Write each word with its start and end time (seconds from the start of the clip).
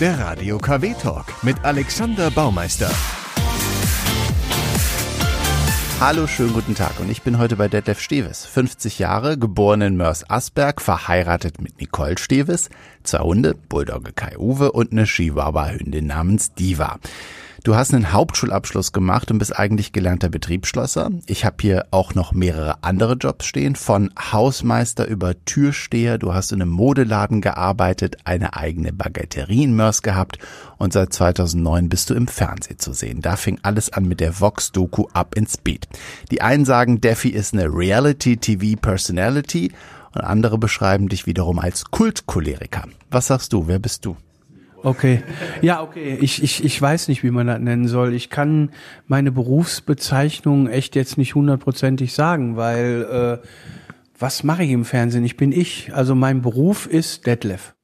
Der 0.00 0.18
Radio 0.18 0.58
KW 0.58 0.92
Talk 1.00 1.26
mit 1.44 1.64
Alexander 1.64 2.28
Baumeister. 2.28 2.90
Hallo, 6.00 6.26
schönen 6.26 6.52
guten 6.52 6.74
Tag 6.74 6.98
und 6.98 7.08
ich 7.08 7.22
bin 7.22 7.38
heute 7.38 7.54
bei 7.54 7.68
Detlef 7.68 8.00
Steves, 8.00 8.44
50 8.44 8.98
Jahre, 8.98 9.38
geboren 9.38 9.82
in 9.82 9.96
Mörs-Asberg, 9.96 10.80
verheiratet 10.80 11.60
mit 11.60 11.80
Nicole 11.80 12.18
Steves, 12.18 12.70
zwei 13.04 13.20
Hunde, 13.20 13.54
Bulldogge 13.54 14.12
Kai 14.12 14.36
Uwe 14.36 14.72
und 14.72 14.90
eine 14.90 15.04
Chihuahua-Hündin 15.04 16.08
namens 16.08 16.52
Diva. 16.54 16.98
Du 17.64 17.74
hast 17.74 17.92
einen 17.94 18.12
Hauptschulabschluss 18.12 18.92
gemacht 18.92 19.30
und 19.30 19.38
bist 19.38 19.58
eigentlich 19.58 19.92
gelernter 19.92 20.28
Betriebsschlosser. 20.28 21.10
Ich 21.24 21.46
habe 21.46 21.56
hier 21.62 21.86
auch 21.92 22.14
noch 22.14 22.32
mehrere 22.32 22.84
andere 22.84 23.14
Jobs 23.14 23.46
stehen, 23.46 23.74
von 23.74 24.10
Hausmeister 24.20 25.08
über 25.08 25.32
Türsteher. 25.46 26.18
Du 26.18 26.34
hast 26.34 26.52
in 26.52 26.60
einem 26.60 26.70
Modeladen 26.70 27.40
gearbeitet, 27.40 28.18
eine 28.24 28.54
eigene 28.54 28.92
Baguetterie 28.92 29.64
in 29.64 29.74
Mörs 29.74 30.02
gehabt 30.02 30.38
und 30.76 30.92
seit 30.92 31.14
2009 31.14 31.88
bist 31.88 32.10
du 32.10 32.14
im 32.14 32.28
Fernsehen 32.28 32.78
zu 32.78 32.92
sehen. 32.92 33.22
Da 33.22 33.36
fing 33.36 33.58
alles 33.62 33.90
an 33.90 34.04
mit 34.04 34.20
der 34.20 34.38
Vox-Doku 34.38 35.06
Ab 35.14 35.34
ins 35.34 35.56
Beat. 35.56 35.88
Die 36.30 36.42
einen 36.42 36.66
sagen, 36.66 37.00
Defi 37.00 37.30
ist 37.30 37.54
eine 37.54 37.68
Reality-TV-Personality 37.68 39.72
und 40.14 40.20
andere 40.20 40.58
beschreiben 40.58 41.08
dich 41.08 41.24
wiederum 41.24 41.58
als 41.58 41.86
Kultcholeriker. 41.86 42.84
Was 43.10 43.28
sagst 43.28 43.54
du? 43.54 43.68
Wer 43.68 43.78
bist 43.78 44.04
du? 44.04 44.18
Okay. 44.84 45.22
Ja, 45.62 45.82
okay. 45.82 46.18
Ich, 46.20 46.42
ich, 46.42 46.62
ich 46.62 46.80
weiß 46.80 47.08
nicht, 47.08 47.22
wie 47.22 47.30
man 47.30 47.46
das 47.46 47.58
nennen 47.58 47.88
soll. 47.88 48.12
Ich 48.12 48.28
kann 48.28 48.70
meine 49.06 49.32
Berufsbezeichnung 49.32 50.68
echt 50.68 50.94
jetzt 50.94 51.16
nicht 51.16 51.34
hundertprozentig 51.34 52.12
sagen, 52.12 52.56
weil 52.56 53.40
äh, 53.42 53.46
was 54.18 54.44
mache 54.44 54.62
ich 54.62 54.70
im 54.70 54.84
Fernsehen? 54.84 55.24
Ich 55.24 55.38
bin 55.38 55.52
ich. 55.52 55.94
Also 55.94 56.14
mein 56.14 56.42
Beruf 56.42 56.86
ist 56.86 57.26
Detlef. 57.26 57.74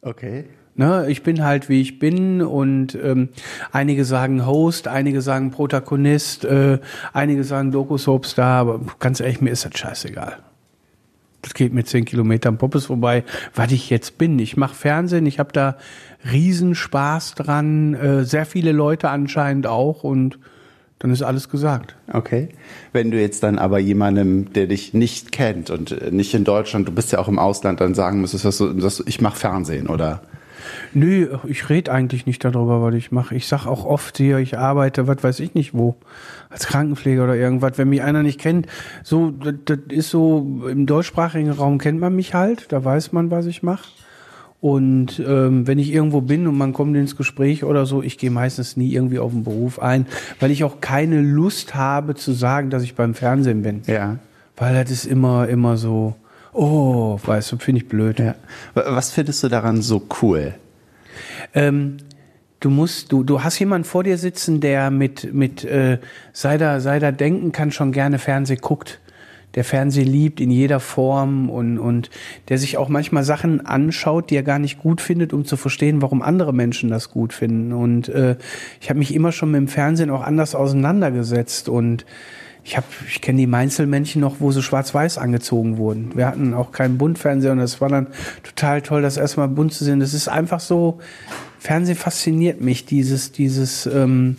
Okay. 0.00 0.44
Ne, 0.76 1.06
ich 1.08 1.22
bin 1.22 1.44
halt 1.44 1.68
wie 1.68 1.80
ich 1.80 1.98
bin 1.98 2.42
und 2.42 2.98
ähm, 3.00 3.28
einige 3.70 4.04
sagen 4.04 4.44
Host, 4.44 4.88
einige 4.88 5.22
sagen 5.22 5.52
Protagonist, 5.52 6.44
äh, 6.44 6.80
einige 7.12 7.44
sagen 7.44 7.70
Doku-Soapstar, 7.70 8.60
aber 8.60 8.80
ganz 8.98 9.20
ehrlich, 9.20 9.40
mir 9.40 9.50
ist 9.50 9.64
das 9.64 9.78
scheißegal. 9.78 10.38
Das 11.42 11.54
geht 11.54 11.74
mir 11.74 11.84
zehn 11.84 12.04
Kilometer 12.06 12.48
am 12.48 12.58
Poppes 12.58 12.86
vorbei, 12.86 13.22
was 13.54 13.70
ich 13.70 13.90
jetzt 13.90 14.18
bin. 14.18 14.38
Ich 14.38 14.56
mache 14.56 14.74
Fernsehen, 14.74 15.26
ich 15.26 15.38
habe 15.38 15.52
da 15.52 15.76
Riesenspaß 16.30 17.34
dran, 17.34 17.94
äh, 17.94 18.24
sehr 18.24 18.46
viele 18.46 18.72
Leute 18.72 19.10
anscheinend 19.10 19.66
auch 19.66 20.04
und 20.04 20.38
dann 20.98 21.10
ist 21.10 21.22
alles 21.22 21.50
gesagt. 21.50 21.96
Okay. 22.12 22.48
Wenn 22.92 23.10
du 23.10 23.20
jetzt 23.20 23.42
dann 23.42 23.58
aber 23.58 23.78
jemandem, 23.78 24.52
der 24.54 24.66
dich 24.66 24.94
nicht 24.94 25.32
kennt 25.32 25.70
und 25.70 25.92
äh, 25.92 26.10
nicht 26.10 26.32
in 26.34 26.44
Deutschland, 26.44 26.88
du 26.88 26.92
bist 26.92 27.12
ja 27.12 27.18
auch 27.18 27.28
im 27.28 27.38
Ausland, 27.38 27.80
dann 27.80 27.94
sagen 27.94 28.20
müsstest, 28.20 28.44
dass 28.44 28.58
du, 28.58 28.72
dass 28.72 28.96
du 28.96 29.04
ich 29.06 29.20
mache 29.20 29.38
Fernsehen 29.38 29.88
oder? 29.88 30.22
Nö, 30.94 31.36
ich 31.46 31.68
rede 31.68 31.92
eigentlich 31.92 32.24
nicht 32.24 32.44
darüber, 32.44 32.80
was 32.80 32.94
ich 32.94 33.12
mache. 33.12 33.34
Ich 33.34 33.46
sag 33.48 33.66
auch 33.66 33.84
oft 33.84 34.16
hier, 34.16 34.38
ich 34.38 34.56
arbeite, 34.56 35.06
was 35.06 35.22
weiß 35.22 35.40
ich 35.40 35.54
nicht 35.54 35.74
wo, 35.74 35.96
als 36.48 36.66
Krankenpfleger 36.66 37.24
oder 37.24 37.36
irgendwas. 37.36 37.76
Wenn 37.76 37.90
mich 37.90 38.02
einer 38.02 38.22
nicht 38.22 38.40
kennt, 38.40 38.66
so, 39.02 39.30
das, 39.30 39.54
das 39.64 39.78
ist 39.90 40.10
so, 40.10 40.64
im 40.66 40.86
deutschsprachigen 40.86 41.50
Raum 41.50 41.78
kennt 41.78 42.00
man 42.00 42.14
mich 42.16 42.34
halt, 42.34 42.72
da 42.72 42.82
weiß 42.82 43.12
man, 43.12 43.30
was 43.30 43.46
ich 43.46 43.62
mache. 43.62 43.84
Und 44.64 45.18
ähm, 45.18 45.66
wenn 45.66 45.78
ich 45.78 45.92
irgendwo 45.92 46.22
bin 46.22 46.46
und 46.46 46.56
man 46.56 46.72
kommt 46.72 46.96
ins 46.96 47.16
Gespräch 47.16 47.64
oder 47.64 47.84
so, 47.84 48.02
ich 48.02 48.16
gehe 48.16 48.30
meistens 48.30 48.78
nie 48.78 48.94
irgendwie 48.94 49.18
auf 49.18 49.30
den 49.30 49.44
Beruf 49.44 49.78
ein, 49.78 50.06
weil 50.40 50.50
ich 50.50 50.64
auch 50.64 50.80
keine 50.80 51.20
Lust 51.20 51.74
habe 51.74 52.14
zu 52.14 52.32
sagen, 52.32 52.70
dass 52.70 52.82
ich 52.82 52.94
beim 52.94 53.12
Fernsehen 53.12 53.60
bin. 53.60 53.82
Ja. 53.86 54.16
Weil 54.56 54.72
das 54.72 54.90
ist 54.90 55.04
immer, 55.04 55.46
immer 55.50 55.76
so, 55.76 56.14
oh, 56.54 57.18
weißt 57.22 57.52
du, 57.52 57.58
finde 57.58 57.82
ich 57.82 57.88
blöd. 57.88 58.18
Ja. 58.18 58.36
Was 58.72 59.10
findest 59.10 59.44
du 59.44 59.48
daran 59.48 59.82
so 59.82 60.02
cool? 60.22 60.54
Ähm, 61.52 61.98
du 62.60 62.70
musst, 62.70 63.12
du, 63.12 63.22
du 63.22 63.44
hast 63.44 63.58
jemanden 63.58 63.84
vor 63.84 64.02
dir 64.02 64.16
sitzen, 64.16 64.62
der 64.62 64.90
mit, 64.90 65.34
mit 65.34 65.62
äh, 65.64 65.98
sei 66.32 66.56
da, 66.56 66.80
sei 66.80 67.00
da 67.00 67.12
denken 67.12 67.52
kann, 67.52 67.70
schon 67.70 67.92
gerne 67.92 68.18
Fernsehen 68.18 68.62
guckt 68.62 68.98
der 69.54 69.64
Fernsehen 69.64 70.08
liebt 70.08 70.40
in 70.40 70.50
jeder 70.50 70.80
Form 70.80 71.48
und, 71.48 71.78
und 71.78 72.10
der 72.48 72.58
sich 72.58 72.76
auch 72.76 72.88
manchmal 72.88 73.24
Sachen 73.24 73.64
anschaut, 73.64 74.30
die 74.30 74.36
er 74.36 74.42
gar 74.42 74.58
nicht 74.58 74.78
gut 74.78 75.00
findet, 75.00 75.32
um 75.32 75.44
zu 75.44 75.56
verstehen, 75.56 76.02
warum 76.02 76.22
andere 76.22 76.52
Menschen 76.52 76.90
das 76.90 77.10
gut 77.10 77.32
finden. 77.32 77.72
Und 77.72 78.08
äh, 78.08 78.36
ich 78.80 78.90
habe 78.90 78.98
mich 78.98 79.14
immer 79.14 79.32
schon 79.32 79.50
mit 79.50 79.58
dem 79.58 79.68
Fernsehen 79.68 80.10
auch 80.10 80.22
anders 80.22 80.54
auseinandergesetzt 80.54 81.68
und 81.68 82.04
ich 82.66 82.78
habe, 82.78 82.86
ich 83.06 83.20
kenne 83.20 83.38
die 83.38 83.46
Mainzelmännchen 83.46 84.22
noch, 84.22 84.36
wo 84.40 84.50
sie 84.50 84.62
schwarz-weiß 84.62 85.18
angezogen 85.18 85.76
wurden. 85.76 86.12
Wir 86.14 86.26
hatten 86.26 86.54
auch 86.54 86.72
keinen 86.72 86.96
Buntfernseher 86.96 87.52
und 87.52 87.58
das 87.58 87.82
war 87.82 87.90
dann 87.90 88.06
total 88.42 88.80
toll, 88.80 89.02
das 89.02 89.18
erstmal 89.18 89.48
bunt 89.48 89.74
zu 89.74 89.84
sehen. 89.84 90.00
Das 90.00 90.14
ist 90.14 90.28
einfach 90.28 90.60
so, 90.60 90.98
Fernsehen 91.58 91.96
fasziniert 91.96 92.62
mich, 92.62 92.86
dieses, 92.86 93.32
dieses, 93.32 93.84
ähm, 93.84 94.36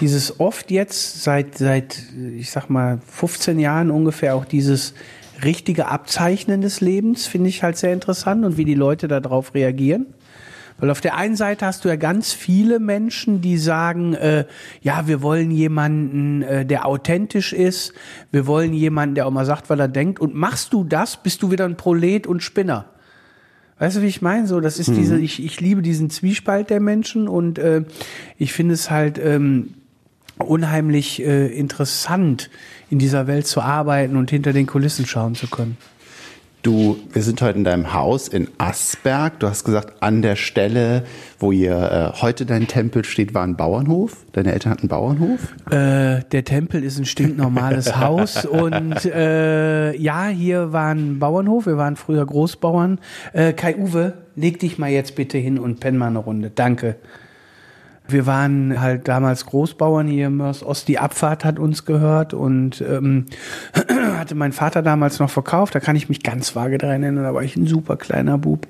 dieses 0.00 0.40
oft 0.40 0.70
jetzt 0.70 1.22
seit, 1.22 1.58
seit, 1.58 2.02
ich 2.36 2.50
sag 2.50 2.68
mal, 2.68 3.00
15 3.06 3.58
Jahren 3.58 3.90
ungefähr 3.90 4.34
auch 4.34 4.44
dieses 4.44 4.94
richtige 5.42 5.88
Abzeichnen 5.88 6.60
des 6.60 6.80
Lebens 6.80 7.26
finde 7.26 7.48
ich 7.48 7.62
halt 7.62 7.76
sehr 7.76 7.92
interessant 7.92 8.44
und 8.44 8.56
wie 8.56 8.64
die 8.64 8.74
Leute 8.74 9.08
darauf 9.08 9.54
reagieren. 9.54 10.06
Weil 10.78 10.90
auf 10.90 11.00
der 11.00 11.16
einen 11.16 11.36
Seite 11.36 11.66
hast 11.66 11.84
du 11.84 11.88
ja 11.88 11.96
ganz 11.96 12.32
viele 12.32 12.80
Menschen, 12.80 13.40
die 13.40 13.58
sagen, 13.58 14.14
äh, 14.14 14.44
ja, 14.82 15.06
wir 15.06 15.22
wollen 15.22 15.52
jemanden, 15.52 16.42
äh, 16.42 16.66
der 16.66 16.86
authentisch 16.86 17.52
ist, 17.52 17.92
wir 18.32 18.46
wollen 18.48 18.72
jemanden, 18.74 19.14
der 19.14 19.26
auch 19.26 19.30
mal 19.30 19.46
sagt, 19.46 19.70
was 19.70 19.78
er 19.78 19.88
denkt. 19.88 20.18
Und 20.18 20.34
machst 20.34 20.72
du 20.72 20.82
das, 20.82 21.16
bist 21.22 21.42
du 21.42 21.52
wieder 21.52 21.64
ein 21.64 21.76
Prolet 21.76 22.26
und 22.26 22.42
Spinner. 22.42 22.86
Weißt 23.78 23.96
du, 23.96 24.02
wie 24.02 24.06
ich 24.06 24.22
meine? 24.22 24.46
So, 24.48 24.60
das 24.60 24.78
ist 24.78 24.88
mhm. 24.88 24.96
diese, 24.96 25.18
ich, 25.18 25.44
ich 25.44 25.60
liebe 25.60 25.82
diesen 25.82 26.10
Zwiespalt 26.10 26.70
der 26.70 26.80
Menschen 26.80 27.28
und 27.28 27.58
äh, 27.58 27.84
ich 28.36 28.52
finde 28.52 28.74
es 28.74 28.90
halt 28.90 29.18
ähm, 29.18 29.74
unheimlich 30.38 31.22
äh, 31.22 31.46
interessant, 31.46 32.50
in 32.90 32.98
dieser 32.98 33.26
Welt 33.26 33.46
zu 33.46 33.60
arbeiten 33.60 34.16
und 34.16 34.30
hinter 34.30 34.52
den 34.52 34.66
Kulissen 34.66 35.06
schauen 35.06 35.34
zu 35.34 35.46
können. 35.46 35.76
Du, 36.64 36.96
wir 37.12 37.20
sind 37.20 37.42
heute 37.42 37.58
in 37.58 37.64
deinem 37.64 37.92
Haus 37.92 38.26
in 38.26 38.48
Asberg. 38.56 39.38
Du 39.38 39.48
hast 39.48 39.64
gesagt, 39.64 40.02
an 40.02 40.22
der 40.22 40.34
Stelle, 40.34 41.04
wo 41.38 41.52
ihr 41.52 42.14
äh, 42.16 42.22
heute 42.22 42.46
dein 42.46 42.66
Tempel 42.66 43.04
steht, 43.04 43.34
war 43.34 43.42
ein 43.42 43.54
Bauernhof. 43.54 44.24
Deine 44.32 44.54
Eltern 44.54 44.72
hatten 44.72 44.82
einen 44.84 44.88
Bauernhof? 44.88 45.40
Äh, 45.66 46.24
der 46.32 46.44
Tempel 46.44 46.82
ist 46.82 46.98
ein 46.98 47.04
stinknormales 47.04 47.94
Haus 48.00 48.46
und 48.46 49.04
äh, 49.04 49.94
ja, 49.94 50.28
hier 50.28 50.72
war 50.72 50.94
ein 50.94 51.18
Bauernhof. 51.18 51.66
Wir 51.66 51.76
waren 51.76 51.96
früher 51.96 52.24
Großbauern. 52.24 52.98
Äh, 53.34 53.52
Kai 53.52 53.76
Uwe, 53.76 54.14
leg 54.34 54.58
dich 54.58 54.78
mal 54.78 54.88
jetzt 54.88 55.16
bitte 55.16 55.36
hin 55.36 55.58
und 55.58 55.80
penn 55.80 55.98
mal 55.98 56.06
eine 56.06 56.20
Runde. 56.20 56.50
Danke. 56.54 56.96
Wir 58.06 58.26
waren 58.26 58.80
halt 58.80 59.08
damals 59.08 59.46
Großbauern 59.46 60.06
hier 60.06 60.26
im 60.26 60.36
Mörs 60.36 60.62
Ost. 60.62 60.88
Die 60.88 60.98
Abfahrt 60.98 61.44
hat 61.44 61.58
uns 61.58 61.86
gehört 61.86 62.34
und 62.34 62.82
ähm, 62.82 63.26
hatte 64.16 64.34
mein 64.34 64.52
Vater 64.52 64.82
damals 64.82 65.18
noch 65.18 65.30
verkauft. 65.30 65.74
Da 65.74 65.80
kann 65.80 65.96
ich 65.96 66.08
mich 66.08 66.22
ganz 66.22 66.54
vage 66.54 66.76
dran 66.76 67.02
erinnern. 67.02 67.24
Da 67.24 67.34
war 67.34 67.42
ich 67.42 67.56
ein 67.56 67.66
super 67.66 67.96
kleiner 67.96 68.36
Bub. 68.36 68.66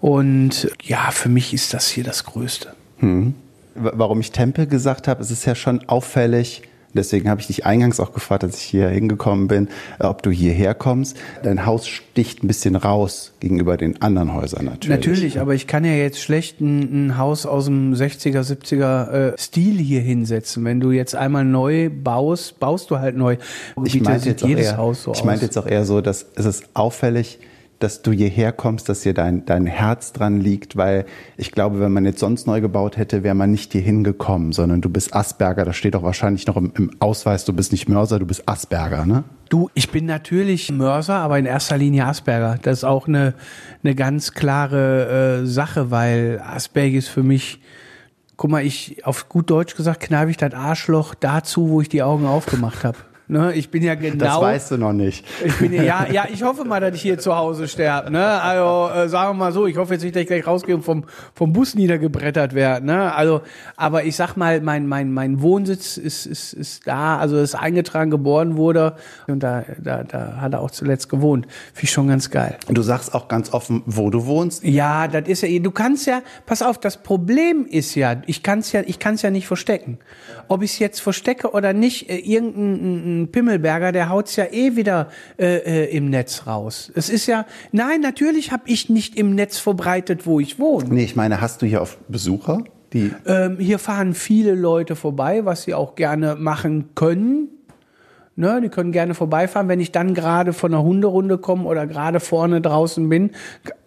Und 0.00 0.70
ja, 0.82 1.10
für 1.10 1.28
mich 1.28 1.54
ist 1.54 1.72
das 1.72 1.88
hier 1.88 2.04
das 2.04 2.24
Größte. 2.24 2.74
Hm. 2.98 3.34
Warum 3.74 4.20
ich 4.20 4.32
Tempel 4.32 4.66
gesagt 4.66 5.08
habe, 5.08 5.22
es 5.22 5.30
ist 5.30 5.44
ja 5.46 5.54
schon 5.54 5.88
auffällig, 5.88 6.62
Deswegen 6.94 7.28
habe 7.28 7.40
ich 7.40 7.46
dich 7.46 7.66
eingangs 7.66 8.00
auch 8.00 8.12
gefragt, 8.12 8.44
als 8.44 8.58
ich 8.58 8.64
hier 8.64 8.88
hingekommen 8.88 9.48
bin, 9.48 9.68
äh, 9.98 10.04
ob 10.04 10.22
du 10.22 10.30
hierher 10.30 10.74
kommst. 10.74 11.16
Dein 11.42 11.66
Haus 11.66 11.86
sticht 11.86 12.42
ein 12.42 12.48
bisschen 12.48 12.76
raus 12.76 13.32
gegenüber 13.40 13.76
den 13.76 14.00
anderen 14.00 14.34
Häusern 14.34 14.64
natürlich. 14.64 14.88
Natürlich, 14.88 15.40
aber 15.40 15.54
ich 15.54 15.66
kann 15.66 15.84
ja 15.84 15.92
jetzt 15.92 16.20
schlecht 16.20 16.60
ein, 16.60 17.08
ein 17.08 17.18
Haus 17.18 17.46
aus 17.46 17.66
dem 17.66 17.94
60er, 17.94 18.40
70er 18.40 19.10
äh, 19.10 19.38
Stil 19.38 19.78
hier 19.78 20.00
hinsetzen. 20.00 20.64
Wenn 20.64 20.80
du 20.80 20.90
jetzt 20.90 21.14
einmal 21.14 21.44
neu 21.44 21.90
baust, 21.90 22.58
baust 22.58 22.90
du 22.90 22.98
halt 22.98 23.16
neu. 23.16 23.36
Ich 23.84 24.00
meinte 24.00 24.30
jetzt, 24.30 24.42
jedes 24.42 24.72
eher, 24.72 24.94
so 24.94 25.12
ich 25.12 25.24
meinte 25.24 25.44
jetzt 25.44 25.56
auch 25.58 25.66
eher 25.66 25.84
so, 25.84 26.00
dass 26.00 26.26
es 26.34 26.46
ist 26.46 26.64
auffällig, 26.74 27.38
dass 27.78 28.02
du 28.02 28.10
hierher 28.10 28.52
kommst, 28.52 28.88
dass 28.88 29.02
hier 29.02 29.14
dein, 29.14 29.44
dein 29.44 29.66
Herz 29.66 30.12
dran 30.12 30.40
liegt, 30.40 30.76
weil 30.76 31.06
ich 31.36 31.52
glaube, 31.52 31.80
wenn 31.80 31.92
man 31.92 32.04
jetzt 32.04 32.18
sonst 32.18 32.46
neu 32.46 32.60
gebaut 32.60 32.96
hätte, 32.96 33.22
wäre 33.22 33.34
man 33.34 33.50
nicht 33.50 33.72
hier 33.72 33.80
hingekommen, 33.80 34.52
sondern 34.52 34.80
du 34.80 34.90
bist 34.90 35.14
Asperger, 35.14 35.64
das 35.64 35.76
steht 35.76 35.94
auch 35.94 36.02
wahrscheinlich 36.02 36.46
noch 36.46 36.56
im, 36.56 36.72
im 36.76 36.90
Ausweis, 36.98 37.44
du 37.44 37.52
bist 37.52 37.70
nicht 37.70 37.88
Mörser, 37.88 38.18
du 38.18 38.26
bist 38.26 38.48
Asperger, 38.48 39.06
ne? 39.06 39.24
Du, 39.48 39.70
ich 39.74 39.90
bin 39.90 40.04
natürlich 40.04 40.70
Mörser, 40.70 41.14
aber 41.14 41.38
in 41.38 41.46
erster 41.46 41.78
Linie 41.78 42.04
Asperger. 42.04 42.58
Das 42.60 42.78
ist 42.78 42.84
auch 42.84 43.08
eine, 43.08 43.32
eine 43.82 43.94
ganz 43.94 44.34
klare 44.34 45.40
äh, 45.42 45.46
Sache, 45.46 45.90
weil 45.90 46.42
Asperger 46.44 46.98
ist 46.98 47.08
für 47.08 47.22
mich, 47.22 47.60
guck 48.36 48.50
mal, 48.50 48.64
ich, 48.64 49.06
auf 49.06 49.28
gut 49.30 49.48
Deutsch 49.48 49.74
gesagt, 49.74 50.00
kneife 50.00 50.30
ich 50.30 50.36
das 50.36 50.52
Arschloch 50.52 51.14
dazu, 51.14 51.70
wo 51.70 51.80
ich 51.80 51.88
die 51.88 52.02
Augen 52.02 52.26
aufgemacht 52.26 52.84
habe. 52.84 52.98
Ne, 53.30 53.52
ich 53.52 53.70
bin 53.70 53.82
ja 53.82 53.94
genau. 53.94 54.24
Das 54.24 54.40
weißt 54.40 54.70
du 54.70 54.78
noch 54.78 54.94
nicht. 54.94 55.22
Ich 55.44 55.54
bin 55.58 55.74
ja, 55.74 56.06
ja, 56.10 56.26
ich 56.32 56.42
hoffe 56.42 56.64
mal, 56.64 56.80
dass 56.80 56.94
ich 56.94 57.02
hier 57.02 57.18
zu 57.18 57.36
Hause 57.36 57.68
sterbe. 57.68 58.10
Ne? 58.10 58.24
Also 58.24 58.90
äh, 58.94 59.08
sagen 59.10 59.32
wir 59.32 59.44
mal 59.44 59.52
so, 59.52 59.66
ich 59.66 59.76
hoffe 59.76 59.92
jetzt 59.92 60.02
nicht, 60.02 60.16
dass 60.16 60.22
ich 60.22 60.28
gleich 60.28 60.46
rausgehe 60.46 60.74
und 60.74 60.82
vom, 60.82 61.04
vom 61.34 61.52
Bus 61.52 61.74
niedergebrettert 61.74 62.54
werde. 62.54 62.86
Ne? 62.86 63.14
Also, 63.14 63.42
aber 63.76 64.04
ich 64.04 64.16
sag 64.16 64.36
mal, 64.36 64.62
mein, 64.62 64.86
mein, 64.86 65.12
mein 65.12 65.42
Wohnsitz 65.42 65.98
ist, 65.98 66.24
ist, 66.24 66.54
ist 66.54 66.86
da, 66.86 67.18
also 67.18 67.36
ist 67.36 67.54
eingetragen, 67.54 68.10
geboren 68.10 68.56
wurde 68.56 68.94
und 69.26 69.42
da, 69.42 69.62
da, 69.76 70.04
da 70.04 70.38
hat 70.40 70.54
er 70.54 70.60
auch 70.60 70.70
zuletzt 70.70 71.10
gewohnt. 71.10 71.46
Finde 71.74 71.84
ich 71.84 71.90
schon 71.90 72.08
ganz 72.08 72.30
geil. 72.30 72.56
Und 72.66 72.78
du 72.78 72.82
sagst 72.82 73.12
auch 73.14 73.28
ganz 73.28 73.52
offen, 73.52 73.82
wo 73.84 74.08
du 74.08 74.24
wohnst. 74.24 74.64
Ja, 74.64 75.06
das 75.06 75.28
ist 75.28 75.42
ja, 75.42 75.58
du 75.58 75.70
kannst 75.70 76.06
ja, 76.06 76.22
pass 76.46 76.62
auf, 76.62 76.78
das 76.78 77.02
Problem 77.02 77.66
ist 77.68 77.94
ja, 77.94 78.22
ich 78.24 78.42
kann 78.42 78.60
es 78.60 78.72
ja, 78.72 78.80
ich 78.86 78.98
kann 78.98 79.16
es 79.16 79.22
ja 79.22 79.30
nicht 79.30 79.46
verstecken. 79.46 79.98
Ob 80.48 80.62
ich 80.62 80.72
es 80.72 80.78
jetzt 80.78 81.00
verstecke 81.00 81.50
oder 81.50 81.74
nicht, 81.74 82.08
äh, 82.08 82.16
irgendein 82.16 83.17
ein 83.22 83.32
Pimmelberger, 83.32 83.92
der 83.92 84.08
haut's 84.08 84.36
ja 84.36 84.44
eh 84.50 84.76
wieder 84.76 85.08
äh, 85.38 85.84
äh, 85.84 85.96
im 85.96 86.10
Netz 86.10 86.46
raus. 86.46 86.90
Es 86.94 87.08
ist 87.08 87.26
ja, 87.26 87.44
nein, 87.72 88.00
natürlich 88.00 88.52
habe 88.52 88.62
ich 88.66 88.88
nicht 88.88 89.16
im 89.16 89.34
Netz 89.34 89.58
verbreitet, 89.58 90.26
wo 90.26 90.40
ich 90.40 90.58
wohne. 90.58 90.88
Nee, 90.88 91.04
ich 91.04 91.16
meine, 91.16 91.40
hast 91.40 91.62
du 91.62 91.66
hier 91.66 91.82
oft 91.82 91.98
Besucher? 92.08 92.62
Die 92.92 93.12
Ähm, 93.26 93.58
hier 93.58 93.78
fahren 93.78 94.14
viele 94.14 94.54
Leute 94.54 94.96
vorbei, 94.96 95.44
was 95.44 95.64
sie 95.64 95.74
auch 95.74 95.94
gerne 95.94 96.36
machen 96.36 96.90
können. 96.94 97.48
Ne, 98.36 98.60
die 98.62 98.68
können 98.68 98.92
gerne 98.92 99.14
vorbeifahren. 99.14 99.66
Wenn 99.68 99.80
ich 99.80 99.90
dann 99.90 100.14
gerade 100.14 100.52
von 100.52 100.72
einer 100.72 100.82
Hunderunde 100.84 101.38
komme 101.38 101.64
oder 101.64 101.86
gerade 101.88 102.20
vorne 102.20 102.60
draußen 102.60 103.08
bin, 103.08 103.32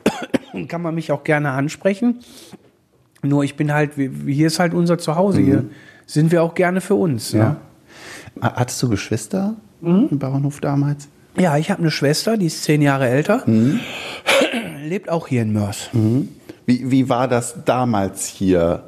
kann 0.67 0.81
man 0.81 0.93
mich 0.93 1.11
auch 1.11 1.23
gerne 1.23 1.51
ansprechen. 1.51 2.19
Nur 3.23 3.43
ich 3.43 3.55
bin 3.55 3.71
halt, 3.73 3.91
hier 3.95 4.47
ist 4.47 4.59
halt 4.59 4.73
unser 4.73 4.97
Zuhause. 4.97 5.39
Hier 5.41 5.65
sind 6.05 6.31
wir 6.31 6.43
auch 6.43 6.53
gerne 6.53 6.81
für 6.81 6.95
uns. 6.95 7.31
Ja, 7.31 7.43
Ha- 7.43 7.57
Hattest 8.39 8.81
du 8.83 8.89
Geschwister 8.89 9.55
Mhm. 9.81 10.07
im 10.11 10.19
Bauernhof 10.19 10.59
damals? 10.61 11.07
ja 11.37 11.57
ich 11.57 11.71
habe 11.71 11.81
eine 11.81 11.91
Schwester, 11.91 12.37
die 12.37 12.45
ist 12.47 12.63
zehn 12.63 12.81
Jahre 12.81 13.07
älter. 13.09 13.43
Lebt 14.83 15.09
auch 15.09 15.27
hier 15.27 15.41
in 15.41 15.53
Mörs. 15.53 15.89
Wie, 16.65 16.91
wie 16.91 17.09
war 17.09 17.27
das 17.27 17.55
damals 17.65 18.25
hier? 18.27 18.83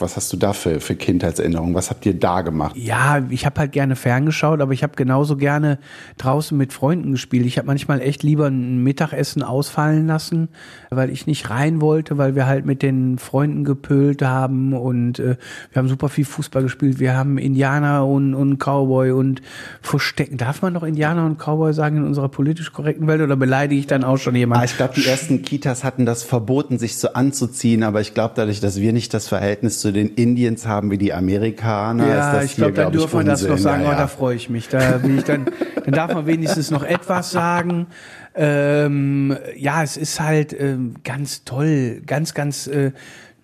Was 0.00 0.16
hast 0.16 0.32
du 0.32 0.36
da 0.36 0.52
für, 0.52 0.80
für 0.80 0.94
Kindheitserinnerungen? 0.94 1.74
Was 1.74 1.90
habt 1.90 2.06
ihr 2.06 2.14
da 2.14 2.42
gemacht? 2.42 2.76
Ja, 2.76 3.24
ich 3.30 3.46
habe 3.46 3.60
halt 3.60 3.72
gerne 3.72 3.96
ferngeschaut, 3.96 4.60
aber 4.60 4.72
ich 4.72 4.82
habe 4.82 4.94
genauso 4.96 5.36
gerne 5.36 5.78
draußen 6.16 6.56
mit 6.56 6.72
Freunden 6.72 7.12
gespielt. 7.12 7.46
Ich 7.46 7.58
habe 7.58 7.66
manchmal 7.66 8.00
echt 8.00 8.22
lieber 8.22 8.46
ein 8.46 8.82
Mittagessen 8.82 9.42
ausfallen 9.42 10.06
lassen, 10.06 10.48
weil 10.90 11.10
ich 11.10 11.26
nicht 11.26 11.50
rein 11.50 11.80
wollte, 11.80 12.18
weil 12.18 12.34
wir 12.34 12.46
halt 12.46 12.66
mit 12.66 12.82
den 12.82 13.18
Freunden 13.18 13.64
gepölt 13.64 14.22
haben 14.22 14.72
und 14.72 15.18
äh, 15.18 15.36
wir 15.72 15.80
haben 15.80 15.88
super 15.88 16.08
viel 16.08 16.24
Fußball 16.24 16.62
gespielt. 16.62 16.98
Wir 16.98 17.16
haben 17.16 17.38
Indianer 17.38 18.06
und, 18.06 18.34
und 18.34 18.58
Cowboy 18.58 19.12
und 19.12 19.42
Verstecken. 19.82 20.36
Darf 20.36 20.62
man 20.62 20.72
noch 20.72 20.82
Indianer 20.82 21.26
und 21.26 21.38
Cowboy 21.38 21.72
sagen 21.72 21.98
in 21.98 22.04
unserer 22.04 22.28
politisch 22.28 22.72
korrekten 22.72 23.06
Welt 23.06 23.20
oder 23.20 23.36
beleidige 23.36 23.80
ich 23.80 23.86
dann 23.86 24.04
auch 24.04 24.18
schon 24.18 24.34
jemanden? 24.34 24.62
Ah, 24.62 24.64
ich 24.64 24.76
glaube, 24.76 24.94
die 24.94 25.06
ersten 25.06 25.42
Kitas 25.42 25.84
hatten 25.84 26.06
das 26.06 26.22
verboten, 26.22 26.78
sich 26.78 26.96
so 26.96 27.12
anzuziehen, 27.12 27.82
aber 27.82 28.00
ich 28.00 28.14
glaube, 28.14 28.34
dadurch, 28.36 28.60
dass 28.60 28.80
wir 28.80 28.92
nicht 28.92 29.14
das 29.14 29.28
Verhältnis 29.28 29.80
zu 29.80 29.87
den 29.92 30.08
Indiens 30.10 30.66
haben 30.66 30.90
wie 30.90 30.98
die 30.98 31.12
Amerikaner, 31.12 32.08
Ja, 32.08 32.32
das 32.34 32.44
ich 32.46 32.56
glaube, 32.56 32.72
da 32.72 32.82
glaub 32.82 32.94
ich, 32.94 33.00
dürfen 33.00 33.20
wir 33.20 33.24
das 33.24 33.46
noch 33.46 33.58
sagen, 33.58 33.82
Ja, 33.82 33.88
oh, 33.88 33.92
ja. 33.92 33.98
da 33.98 34.06
freue 34.06 34.36
ich 34.36 34.48
mich. 34.50 34.68
Da 34.68 34.98
bin 34.98 35.18
ich 35.18 35.24
dann, 35.24 35.46
dann 35.84 35.94
darf 35.94 36.14
man 36.14 36.26
wenigstens 36.26 36.70
noch 36.70 36.82
etwas 36.82 37.30
sagen. 37.30 37.86
Ähm, 38.34 39.36
ja, 39.56 39.82
es 39.82 39.96
ist 39.96 40.20
halt 40.20 40.54
ähm, 40.58 40.94
ganz 41.04 41.44
toll, 41.44 42.02
ganz, 42.06 42.34
ganz 42.34 42.66
äh, 42.66 42.92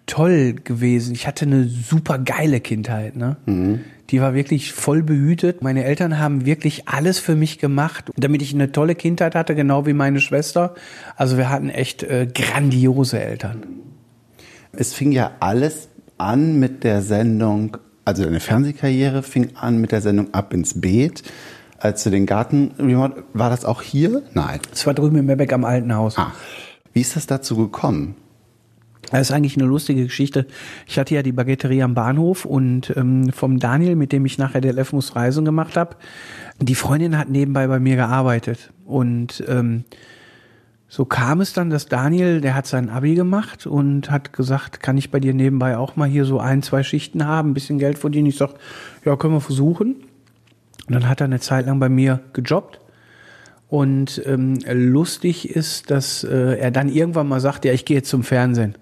toll 0.07 0.55
gewesen. 0.63 1.15
Ich 1.15 1.27
hatte 1.27 1.47
eine 1.47 1.65
super 1.65 2.19
geile 2.19 2.61
Kindheit, 2.61 3.17
ne? 3.17 3.37
Die 4.11 4.21
war 4.21 4.35
wirklich 4.35 4.73
voll 4.73 5.03
behütet. 5.03 5.63
Meine 5.63 5.85
Eltern 5.85 6.19
haben 6.19 6.45
wirklich 6.45 6.87
alles 6.89 7.19
für 7.19 7.35
mich 7.35 7.59
gemacht, 7.59 8.11
damit 8.17 8.43
ich 8.43 8.53
eine 8.55 8.71
tolle 8.71 8.95
Kindheit 8.95 9.35
hatte, 9.35 9.55
genau 9.55 9.87
wie 9.87 9.95
meine 9.95 10.21
Schwester. 10.21 10.75
Also 11.17 11.39
wir 11.39 11.49
hatten 11.49 11.71
echt 11.71 12.03
äh, 12.03 12.29
grandiose 12.33 13.19
Eltern. 13.19 13.63
Es 14.73 14.93
fing 14.93 15.11
ja 15.11 15.33
alles 15.41 15.89
an 16.19 16.59
mit 16.59 16.85
der 16.85 17.03
Sendung, 17.03 17.77
also 18.05 18.25
deine 18.25 18.41
Fernsehkarriere 18.41 19.23
fing 19.23 19.51
an 19.57 19.79
mit 19.79 19.93
der 19.93 20.01
Sendung 20.01 20.33
Ab 20.33 20.53
ins 20.53 20.81
Beet. 20.81 21.23
Als 21.79 22.03
du 22.05 22.11
den 22.11 22.25
Garten, 22.25 22.73
war 23.35 23.51
das 23.51 23.65
auch 23.65 23.83
hier? 23.83 24.23
Nein. 24.33 24.61
Es 24.73 24.87
war 24.87 24.95
drüben 24.95 25.19
im 25.19 25.27
Mebeck 25.27 25.53
am 25.53 25.65
Alten 25.65 25.95
Haus. 25.95 26.17
Ah. 26.17 26.33
Wie 26.93 27.01
ist 27.01 27.17
das 27.17 27.27
dazu 27.27 27.57
gekommen? 27.57 28.15
Das 29.11 29.29
ist 29.29 29.33
eigentlich 29.33 29.57
eine 29.57 29.67
lustige 29.67 30.05
Geschichte. 30.05 30.47
Ich 30.87 30.99
hatte 30.99 31.15
ja 31.15 31.23
die 31.23 31.33
Baguetterie 31.33 31.83
am 31.83 31.95
Bahnhof 31.95 32.45
und 32.45 32.93
ähm, 32.97 33.31
vom 33.33 33.59
Daniel, 33.59 33.97
mit 33.97 34.13
dem 34.13 34.25
ich 34.25 34.39
nachher 34.39 34.61
der 34.61 34.73
Lef 34.73 34.93
muss 34.93 35.15
Reisen 35.15 35.45
gemacht 35.45 35.77
habe, 35.77 35.97
die 36.61 36.75
Freundin 36.75 37.19
hat 37.19 37.29
nebenbei 37.29 37.67
bei 37.67 37.79
mir 37.79 37.97
gearbeitet. 37.97 38.73
Und 38.87 39.45
ähm, 39.47 39.85
so 40.89 41.05
kam 41.05 41.41
es 41.41 41.53
dann, 41.53 41.71
dass 41.71 41.87
Daniel, 41.87 42.41
der 42.41 42.55
hat 42.55 42.67
sein 42.67 42.89
Abi 42.89 43.15
gemacht 43.15 43.67
und 43.67 44.11
hat 44.11 44.33
gesagt, 44.33 44.81
kann 44.81 44.97
ich 44.97 45.11
bei 45.11 45.19
dir 45.19 45.35
nebenbei 45.35 45.77
auch 45.77 45.97
mal 45.97 46.09
hier 46.09 46.25
so 46.25 46.39
ein, 46.39 46.63
zwei 46.63 46.83
Schichten 46.83 47.27
haben, 47.27 47.51
ein 47.51 47.55
bisschen 47.55 47.79
Geld 47.79 47.99
verdienen. 47.99 48.27
Ich 48.27 48.37
sag, 48.37 48.51
ja, 49.05 49.17
können 49.17 49.35
wir 49.35 49.41
versuchen. 49.41 49.97
Und 50.87 50.95
dann 50.95 51.09
hat 51.09 51.21
er 51.21 51.25
eine 51.25 51.41
Zeit 51.41 51.67
lang 51.67 51.81
bei 51.81 51.89
mir 51.89 52.21
gejobbt. 52.33 52.81
Und 53.69 54.23
ähm, 54.27 54.59
lustig 54.71 55.49
ist, 55.49 55.91
dass 55.91 56.23
äh, 56.23 56.59
er 56.59 56.71
dann 56.71 56.89
irgendwann 56.89 57.27
mal 57.27 57.41
sagt, 57.41 57.65
ja, 57.65 57.73
ich 57.73 57.85
gehe 57.85 57.97
jetzt 57.97 58.11
zum 58.11 58.23
Fernsehen. 58.23 58.77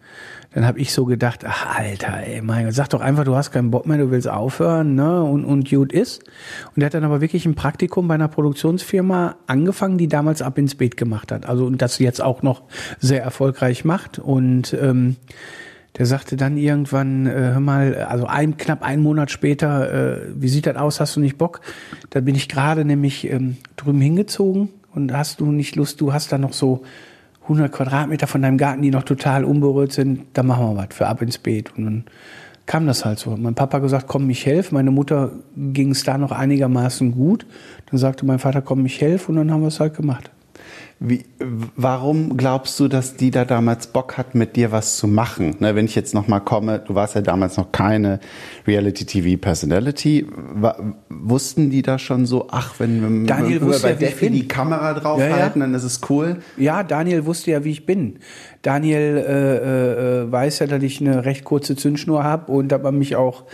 Dann 0.54 0.66
habe 0.66 0.78
ich 0.78 0.92
so 0.92 1.04
gedacht, 1.06 1.44
ach 1.46 1.78
Alter, 1.78 2.26
ey, 2.26 2.42
mein 2.42 2.66
Gott, 2.66 2.74
sag 2.74 2.88
doch 2.90 3.00
einfach, 3.00 3.24
du 3.24 3.34
hast 3.34 3.52
keinen 3.52 3.70
Bock 3.70 3.86
mehr, 3.86 3.98
du 3.98 4.10
willst 4.10 4.28
aufhören, 4.28 4.94
ne? 4.94 5.22
Und, 5.22 5.44
und 5.44 5.68
gut 5.68 5.92
ist. 5.92 6.22
Und 6.74 6.82
er 6.82 6.86
hat 6.86 6.94
dann 6.94 7.04
aber 7.04 7.20
wirklich 7.20 7.46
ein 7.46 7.54
Praktikum 7.54 8.06
bei 8.08 8.14
einer 8.14 8.28
Produktionsfirma 8.28 9.36
angefangen, 9.46 9.98
die 9.98 10.08
damals 10.08 10.42
ab 10.42 10.58
ins 10.58 10.74
Beet 10.74 10.96
gemacht 10.96 11.32
hat. 11.32 11.46
Also 11.46 11.64
und 11.64 11.80
das 11.80 11.98
jetzt 11.98 12.20
auch 12.20 12.42
noch 12.42 12.62
sehr 13.00 13.22
erfolgreich 13.22 13.84
macht. 13.84 14.18
Und 14.18 14.74
ähm, 14.74 15.16
der 15.98 16.06
sagte 16.06 16.36
dann 16.36 16.56
irgendwann, 16.56 17.26
äh, 17.26 17.32
hör 17.32 17.60
mal, 17.60 17.94
also 17.96 18.26
ein, 18.26 18.56
knapp 18.56 18.82
einen 18.82 19.02
Monat 19.02 19.30
später, 19.30 19.92
äh, 19.92 20.20
wie 20.34 20.48
sieht 20.48 20.66
das 20.66 20.76
aus, 20.76 21.00
hast 21.00 21.16
du 21.16 21.20
nicht 21.20 21.38
Bock? 21.38 21.60
Da 22.10 22.20
bin 22.20 22.34
ich 22.34 22.48
gerade 22.48 22.84
nämlich 22.84 23.30
ähm, 23.30 23.56
drüben 23.76 24.00
hingezogen 24.00 24.70
und 24.94 25.12
hast 25.12 25.40
du 25.40 25.50
nicht 25.52 25.76
Lust, 25.76 26.00
du 26.00 26.12
hast 26.12 26.32
da 26.32 26.38
noch 26.38 26.52
so 26.52 26.82
100 27.42 27.72
Quadratmeter 27.72 28.26
von 28.26 28.42
deinem 28.42 28.58
Garten, 28.58 28.82
die 28.82 28.90
noch 28.90 29.02
total 29.02 29.44
unberührt 29.44 29.92
sind, 29.92 30.26
da 30.32 30.42
machen 30.42 30.64
wir 30.64 30.76
was 30.76 30.94
für 30.94 31.06
ab 31.06 31.22
ins 31.22 31.38
Beet. 31.38 31.76
Und 31.76 31.84
dann 31.84 32.04
kam 32.66 32.86
das 32.86 33.04
halt 33.04 33.18
so. 33.18 33.36
Mein 33.36 33.54
Papa 33.54 33.78
gesagt, 33.78 34.06
komm, 34.06 34.30
ich 34.30 34.46
helfe. 34.46 34.74
Meine 34.74 34.90
Mutter 34.90 35.32
ging 35.56 35.90
es 35.90 36.04
da 36.04 36.18
noch 36.18 36.32
einigermaßen 36.32 37.12
gut. 37.12 37.46
Dann 37.90 37.98
sagte 37.98 38.24
mein 38.24 38.38
Vater, 38.38 38.62
komm, 38.62 38.86
ich 38.86 39.00
helfe. 39.00 39.32
Und 39.32 39.36
dann 39.36 39.50
haben 39.50 39.62
wir 39.62 39.68
es 39.68 39.80
halt 39.80 39.94
gemacht. 39.94 40.30
Wie, 41.04 41.24
warum 41.74 42.36
glaubst 42.36 42.78
du, 42.78 42.86
dass 42.86 43.16
die 43.16 43.32
da 43.32 43.44
damals 43.44 43.88
Bock 43.88 44.16
hat, 44.18 44.36
mit 44.36 44.54
dir 44.54 44.70
was 44.70 44.98
zu 44.98 45.08
machen? 45.08 45.56
Ne, 45.58 45.74
wenn 45.74 45.86
ich 45.86 45.96
jetzt 45.96 46.14
noch 46.14 46.28
mal 46.28 46.38
komme, 46.38 46.78
du 46.78 46.94
warst 46.94 47.16
ja 47.16 47.22
damals 47.22 47.56
noch 47.56 47.72
keine 47.72 48.20
Reality-TV-Personality. 48.68 50.26
Wussten 51.08 51.70
die 51.70 51.82
da 51.82 51.98
schon 51.98 52.24
so, 52.24 52.46
ach, 52.52 52.74
wenn 52.78 53.22
wir 53.22 53.26
Daniel 53.26 53.62
wenn 53.62 53.72
wir 53.72 53.78
bei 53.80 53.90
ja, 53.90 53.96
Defi 53.96 54.30
die 54.30 54.46
Kamera 54.46 54.94
draufhalten, 54.94 55.30
Ja, 55.32 55.38
ja. 55.38 55.48
dann 55.48 55.74
ist 55.74 55.82
es 55.82 56.00
cool? 56.08 56.36
Ja, 56.56 56.84
Daniel 56.84 57.26
wusste 57.26 57.50
ja, 57.50 57.64
wie 57.64 57.72
ich 57.72 57.84
bin. 57.84 58.20
Daniel 58.62 59.16
äh, 59.16 59.56
äh, 59.56 60.20
äh, 60.22 60.32
weiß 60.32 60.60
ja, 60.60 60.66
dass 60.68 60.82
ich 60.84 61.00
eine 61.00 61.24
recht 61.24 61.42
kurze 61.42 61.74
Zündschnur 61.74 62.22
habe 62.22 62.52
und 62.52 62.68
dass 62.68 62.80
man 62.80 62.96
mich 62.96 63.16
auch 63.16 63.44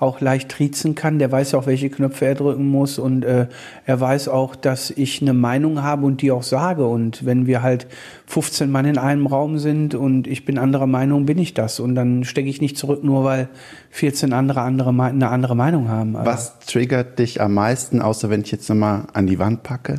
auch 0.00 0.20
leicht 0.20 0.48
triezen 0.48 0.94
kann. 0.94 1.18
Der 1.18 1.32
weiß 1.32 1.52
ja 1.52 1.58
auch, 1.58 1.66
welche 1.66 1.90
Knöpfe 1.90 2.26
er 2.26 2.34
drücken 2.36 2.68
muss 2.68 2.98
und 2.98 3.24
äh, 3.24 3.46
er 3.84 4.00
weiß 4.00 4.28
auch, 4.28 4.54
dass 4.54 4.90
ich 4.90 5.20
eine 5.22 5.32
Meinung 5.32 5.82
habe 5.82 6.06
und 6.06 6.22
die 6.22 6.30
auch 6.30 6.44
sage. 6.44 6.86
Und 6.86 7.26
wenn 7.26 7.46
wir 7.46 7.62
halt 7.62 7.88
15 8.26 8.70
Mann 8.70 8.84
in 8.84 8.96
einem 8.98 9.26
Raum 9.26 9.58
sind 9.58 9.94
und 9.96 10.26
ich 10.28 10.44
bin 10.44 10.56
anderer 10.58 10.86
Meinung, 10.86 11.26
bin 11.26 11.38
ich 11.38 11.52
das. 11.52 11.80
Und 11.80 11.96
dann 11.96 12.22
stecke 12.24 12.48
ich 12.48 12.60
nicht 12.60 12.78
zurück, 12.78 13.02
nur 13.02 13.24
weil 13.24 13.48
14 13.90 14.32
andere, 14.32 14.60
andere 14.60 14.90
eine 14.90 15.28
andere 15.30 15.56
Meinung 15.56 15.88
haben. 15.88 16.14
Also- 16.14 16.30
Was 16.30 16.58
triggert 16.60 17.18
dich 17.18 17.40
am 17.40 17.54
meisten, 17.54 18.00
außer 18.00 18.30
wenn 18.30 18.42
ich 18.42 18.52
jetzt 18.52 18.68
nochmal 18.68 19.04
an 19.14 19.26
die 19.26 19.38
Wand 19.40 19.64
packe? 19.64 19.96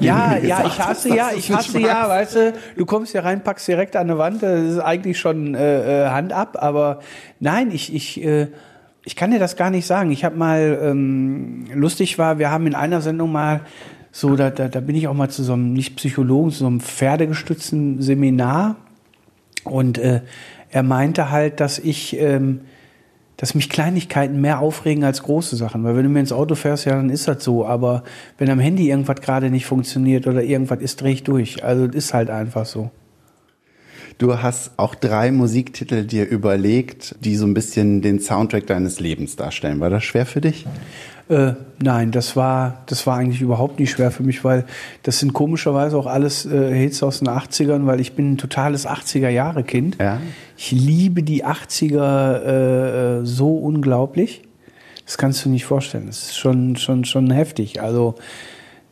Ja, 0.00 0.36
ja, 0.38 0.64
ich 0.64 0.78
hasse 0.78 1.10
hast, 1.10 1.16
ja, 1.16 1.30
ich 1.36 1.52
hasse 1.52 1.78
ja, 1.78 2.08
weißt 2.08 2.36
du, 2.36 2.52
du 2.76 2.86
kommst 2.86 3.12
hier 3.12 3.24
rein, 3.24 3.42
packst 3.42 3.68
direkt 3.68 3.96
an 3.96 4.08
eine 4.08 4.16
Wand, 4.18 4.42
das 4.42 4.60
ist 4.62 4.78
eigentlich 4.78 5.18
schon 5.18 5.54
äh, 5.54 6.06
äh, 6.06 6.08
Hand 6.10 6.32
ab, 6.32 6.56
aber 6.60 7.00
nein, 7.40 7.70
ich, 7.70 7.94
ich, 7.94 8.22
äh, 8.24 8.48
ich 9.04 9.16
kann 9.16 9.30
dir 9.30 9.38
das 9.38 9.56
gar 9.56 9.70
nicht 9.70 9.86
sagen. 9.86 10.10
Ich 10.10 10.24
habe 10.24 10.36
mal, 10.36 10.78
ähm, 10.82 11.66
lustig 11.74 12.18
war, 12.18 12.38
wir 12.38 12.50
haben 12.50 12.66
in 12.66 12.74
einer 12.74 13.00
Sendung 13.00 13.32
mal 13.32 13.62
so, 14.12 14.36
da, 14.36 14.50
da, 14.50 14.68
da 14.68 14.80
bin 14.80 14.94
ich 14.94 15.08
auch 15.08 15.14
mal 15.14 15.30
zu 15.30 15.42
so 15.42 15.54
einem, 15.54 15.72
nicht 15.72 15.96
Psychologen, 15.96 16.50
zu 16.50 16.58
so 16.58 16.66
einem 16.66 16.80
pferdegestützten 16.80 18.02
Seminar 18.02 18.76
und 19.64 19.98
äh, 19.98 20.20
er 20.70 20.82
meinte 20.82 21.30
halt, 21.30 21.60
dass 21.60 21.78
ich, 21.78 22.18
ähm, 22.18 22.60
dass 23.36 23.54
mich 23.54 23.68
Kleinigkeiten 23.68 24.40
mehr 24.40 24.60
aufregen 24.60 25.04
als 25.04 25.22
große 25.22 25.56
Sachen. 25.56 25.82
Weil 25.84 25.96
wenn 25.96 26.04
du 26.04 26.08
mir 26.08 26.20
ins 26.20 26.32
Auto 26.32 26.54
fährst, 26.54 26.84
ja, 26.84 26.96
dann 26.96 27.10
ist 27.10 27.28
das 27.28 27.42
so. 27.42 27.66
Aber 27.66 28.04
wenn 28.38 28.50
am 28.50 28.58
Handy 28.58 28.88
irgendwas 28.88 29.20
gerade 29.20 29.50
nicht 29.50 29.66
funktioniert 29.66 30.26
oder 30.26 30.42
irgendwas 30.42 30.80
ist, 30.80 31.00
drehe 31.00 31.12
ich 31.12 31.24
durch. 31.24 31.64
Also 31.64 31.86
das 31.86 31.96
ist 31.96 32.14
halt 32.14 32.30
einfach 32.30 32.66
so. 32.66 32.90
Du 34.22 34.40
hast 34.40 34.70
auch 34.76 34.94
drei 34.94 35.32
Musiktitel 35.32 36.04
dir 36.04 36.28
überlegt, 36.28 37.16
die 37.18 37.34
so 37.34 37.44
ein 37.44 37.54
bisschen 37.54 38.02
den 38.02 38.20
Soundtrack 38.20 38.68
deines 38.68 39.00
Lebens 39.00 39.34
darstellen. 39.34 39.80
War 39.80 39.90
das 39.90 40.04
schwer 40.04 40.26
für 40.26 40.40
dich? 40.40 40.64
Äh, 41.28 41.54
nein, 41.82 42.12
das 42.12 42.36
war, 42.36 42.84
das 42.86 43.04
war 43.04 43.16
eigentlich 43.16 43.40
überhaupt 43.40 43.80
nicht 43.80 43.90
schwer 43.90 44.12
für 44.12 44.22
mich, 44.22 44.44
weil 44.44 44.64
das 45.02 45.18
sind 45.18 45.32
komischerweise 45.32 45.96
auch 45.96 46.06
alles 46.06 46.46
äh, 46.46 46.72
Hits 46.72 47.02
aus 47.02 47.18
den 47.18 47.26
80ern, 47.26 47.86
weil 47.86 47.98
ich 47.98 48.12
bin 48.12 48.34
ein 48.34 48.38
totales 48.38 48.86
80er-Jahre-Kind. 48.86 49.96
Ja. 50.00 50.20
Ich 50.56 50.70
liebe 50.70 51.24
die 51.24 51.44
80er 51.44 53.22
äh, 53.22 53.26
so 53.26 53.56
unglaublich. 53.56 54.42
Das 55.04 55.18
kannst 55.18 55.44
du 55.44 55.48
nicht 55.48 55.64
vorstellen. 55.64 56.06
Das 56.06 56.22
ist 56.28 56.38
schon, 56.38 56.76
schon, 56.76 57.04
schon 57.04 57.28
heftig. 57.32 57.82
Also, 57.82 58.14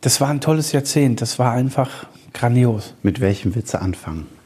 das 0.01 0.21
war 0.21 0.29
ein 0.31 0.41
tolles 0.41 0.73
Jahrzehnt. 0.73 1.21
Das 1.21 1.39
war 1.39 1.53
einfach 1.53 2.09
grandios. 2.33 2.95
Mit 3.05 3.21
welchem 3.21 3.55
willst 3.55 3.75
du 3.75 3.81
anfangen? 3.81 4.40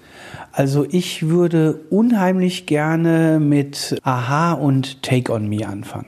Also 0.56 0.86
ich 0.88 1.28
würde 1.28 1.80
unheimlich 1.90 2.66
gerne 2.66 3.40
mit 3.40 3.98
Aha 4.02 4.52
und 4.52 5.02
Take 5.02 5.32
on 5.32 5.48
Me 5.48 5.66
anfangen 5.66 6.06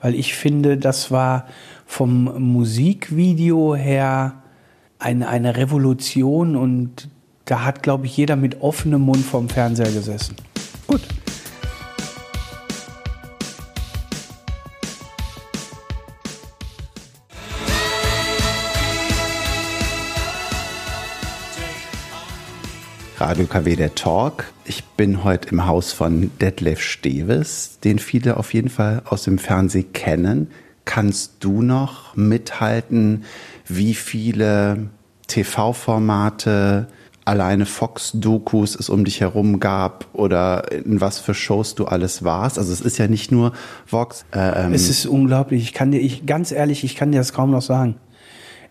weil 0.00 0.14
ich 0.14 0.34
finde, 0.34 0.76
das 0.76 1.10
war 1.10 1.46
vom 1.86 2.24
Musikvideo 2.52 3.74
her 3.74 4.42
eine, 4.98 5.28
eine 5.28 5.56
Revolution 5.56 6.56
und 6.56 7.08
da 7.44 7.64
hat, 7.64 7.82
glaube 7.82 8.06
ich, 8.06 8.16
jeder 8.16 8.36
mit 8.36 8.60
offenem 8.60 9.02
Mund 9.02 9.24
vorm 9.24 9.48
Fernseher 9.48 9.90
gesessen. 9.90 10.36
Gut. 10.86 11.00
Radio 23.20 23.44
KW 23.44 23.76
der 23.76 23.94
Talk. 23.94 24.46
Ich 24.64 24.82
bin 24.82 25.24
heute 25.24 25.50
im 25.50 25.66
Haus 25.66 25.92
von 25.92 26.30
Detlef 26.40 26.80
Steves, 26.80 27.78
den 27.84 27.98
viele 27.98 28.38
auf 28.38 28.54
jeden 28.54 28.70
Fall 28.70 29.02
aus 29.04 29.24
dem 29.24 29.36
Fernsehen 29.36 29.92
kennen. 29.92 30.50
Kannst 30.86 31.34
du 31.40 31.60
noch 31.60 32.16
mithalten, 32.16 33.24
wie 33.66 33.92
viele 33.92 34.88
TV-Formate, 35.26 36.86
alleine 37.26 37.66
Fox-Dokus 37.66 38.74
es 38.74 38.88
um 38.88 39.04
dich 39.04 39.20
herum 39.20 39.60
gab 39.60 40.06
oder 40.14 40.72
in 40.72 41.02
was 41.02 41.18
für 41.18 41.34
Shows 41.34 41.74
du 41.74 41.84
alles 41.84 42.24
warst? 42.24 42.58
Also 42.58 42.72
es 42.72 42.80
ist 42.80 42.96
ja 42.96 43.06
nicht 43.06 43.30
nur 43.30 43.52
Vox. 43.86 44.24
Äh, 44.34 44.64
ähm 44.64 44.72
es 44.72 44.88
ist 44.88 45.04
unglaublich. 45.04 45.62
Ich 45.62 45.74
kann 45.74 45.90
dir, 45.90 46.00
ich, 46.00 46.24
ganz 46.24 46.52
ehrlich, 46.52 46.84
ich 46.84 46.96
kann 46.96 47.12
dir 47.12 47.18
das 47.18 47.34
kaum 47.34 47.50
noch 47.50 47.62
sagen. 47.62 47.96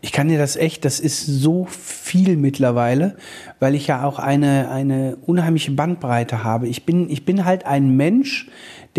Ich 0.02 0.14
kann 0.14 0.30
dir 0.30 0.38
das 0.38 0.56
echt, 0.56 0.86
das 0.86 1.02
ist 1.02 1.26
so 1.26 1.66
viel 1.66 2.38
mittlerweile, 2.38 3.18
weil 3.60 3.76
ich 3.76 3.88
ja 3.88 4.06
auch 4.06 4.18
eine, 4.18 4.72
eine 4.72 5.18
unheimliche 5.26 5.72
Bandbreite 5.72 6.44
habe. 6.44 6.70
Ich 6.70 6.86
bin, 6.86 7.10
ich 7.10 7.26
bin 7.26 7.44
halt 7.44 7.66
ein 7.66 7.98
Mensch, 7.98 8.48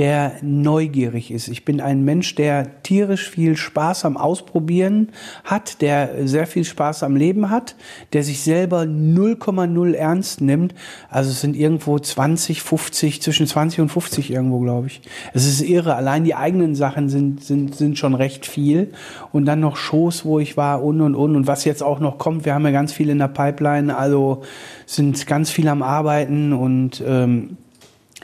der 0.00 0.36
neugierig 0.40 1.30
ist. 1.30 1.48
Ich 1.48 1.66
bin 1.66 1.78
ein 1.82 2.06
Mensch, 2.06 2.34
der 2.34 2.82
tierisch 2.82 3.28
viel 3.28 3.54
Spaß 3.54 4.06
am 4.06 4.16
Ausprobieren 4.16 5.10
hat, 5.44 5.82
der 5.82 6.26
sehr 6.26 6.46
viel 6.46 6.64
Spaß 6.64 7.02
am 7.02 7.16
Leben 7.16 7.50
hat, 7.50 7.76
der 8.14 8.24
sich 8.24 8.40
selber 8.40 8.84
0,0 8.84 9.92
ernst 9.92 10.40
nimmt. 10.40 10.74
Also 11.10 11.32
es 11.32 11.42
sind 11.42 11.54
irgendwo 11.54 11.98
20, 11.98 12.62
50, 12.62 13.20
zwischen 13.20 13.46
20 13.46 13.80
und 13.80 13.88
50 13.90 14.30
irgendwo, 14.30 14.60
glaube 14.60 14.86
ich. 14.86 15.02
Es 15.34 15.44
ist 15.44 15.60
irre. 15.60 15.96
Allein 15.96 16.24
die 16.24 16.34
eigenen 16.34 16.74
Sachen 16.74 17.10
sind, 17.10 17.44
sind, 17.44 17.74
sind 17.74 17.98
schon 17.98 18.14
recht 18.14 18.46
viel. 18.46 18.94
Und 19.32 19.44
dann 19.44 19.60
noch 19.60 19.76
Shows, 19.76 20.24
wo 20.24 20.38
ich 20.38 20.56
war 20.56 20.82
und 20.82 21.02
und 21.02 21.14
und. 21.14 21.36
Und 21.36 21.46
was 21.46 21.66
jetzt 21.66 21.82
auch 21.82 22.00
noch 22.00 22.16
kommt, 22.16 22.46
wir 22.46 22.54
haben 22.54 22.64
ja 22.64 22.70
ganz 22.70 22.94
viel 22.94 23.10
in 23.10 23.18
der 23.18 23.28
Pipeline, 23.28 23.94
also 23.94 24.44
sind 24.86 25.26
ganz 25.26 25.50
viel 25.50 25.68
am 25.68 25.82
Arbeiten 25.82 26.54
und 26.54 27.04
ähm, 27.06 27.58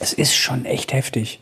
es 0.00 0.14
ist 0.14 0.34
schon 0.34 0.64
echt 0.64 0.94
heftig. 0.94 1.40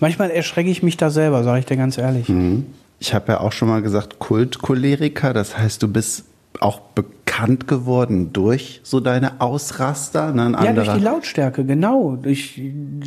Manchmal 0.00 0.30
erschrecke 0.30 0.70
ich 0.70 0.82
mich 0.82 0.96
da 0.96 1.10
selber, 1.10 1.42
sage 1.44 1.60
ich 1.60 1.66
dir 1.66 1.76
ganz 1.76 1.98
ehrlich. 1.98 2.28
Mhm. 2.28 2.66
Ich 2.98 3.14
habe 3.14 3.32
ja 3.32 3.40
auch 3.40 3.52
schon 3.52 3.68
mal 3.68 3.82
gesagt, 3.82 4.18
Kultcholeriker, 4.18 5.34
das 5.34 5.58
heißt, 5.58 5.82
du 5.82 5.88
bist 5.88 6.24
auch 6.60 6.80
bekannt 6.80 7.68
geworden 7.68 8.32
durch 8.32 8.80
so 8.82 9.00
deine 9.00 9.40
Ausraster? 9.40 10.32
Ne? 10.32 10.56
ja, 10.62 10.72
durch 10.72 10.92
die 10.94 11.00
Lautstärke, 11.00 11.64
genau. 11.64 12.16
Durch, 12.16 12.60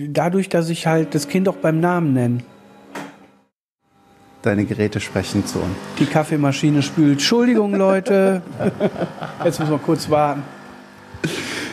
dadurch, 0.10 0.50
dass 0.50 0.70
ich 0.70 0.86
halt 0.86 1.16
das 1.16 1.28
Kind 1.28 1.50
auch 1.50 1.56
beim 1.56 1.80
Namen 1.80 2.14
nenne. 2.14 2.38
Deine 4.42 4.64
Geräte 4.64 5.00
sprechen 5.00 5.46
zu 5.46 5.60
uns. 5.60 5.76
Die 6.00 6.06
Kaffeemaschine 6.06 6.82
spült. 6.82 7.14
Entschuldigung, 7.14 7.76
Leute. 7.76 8.42
Jetzt 9.44 9.60
müssen 9.60 9.72
wir 9.72 9.80
kurz 9.80 10.10
warten. 10.10 10.44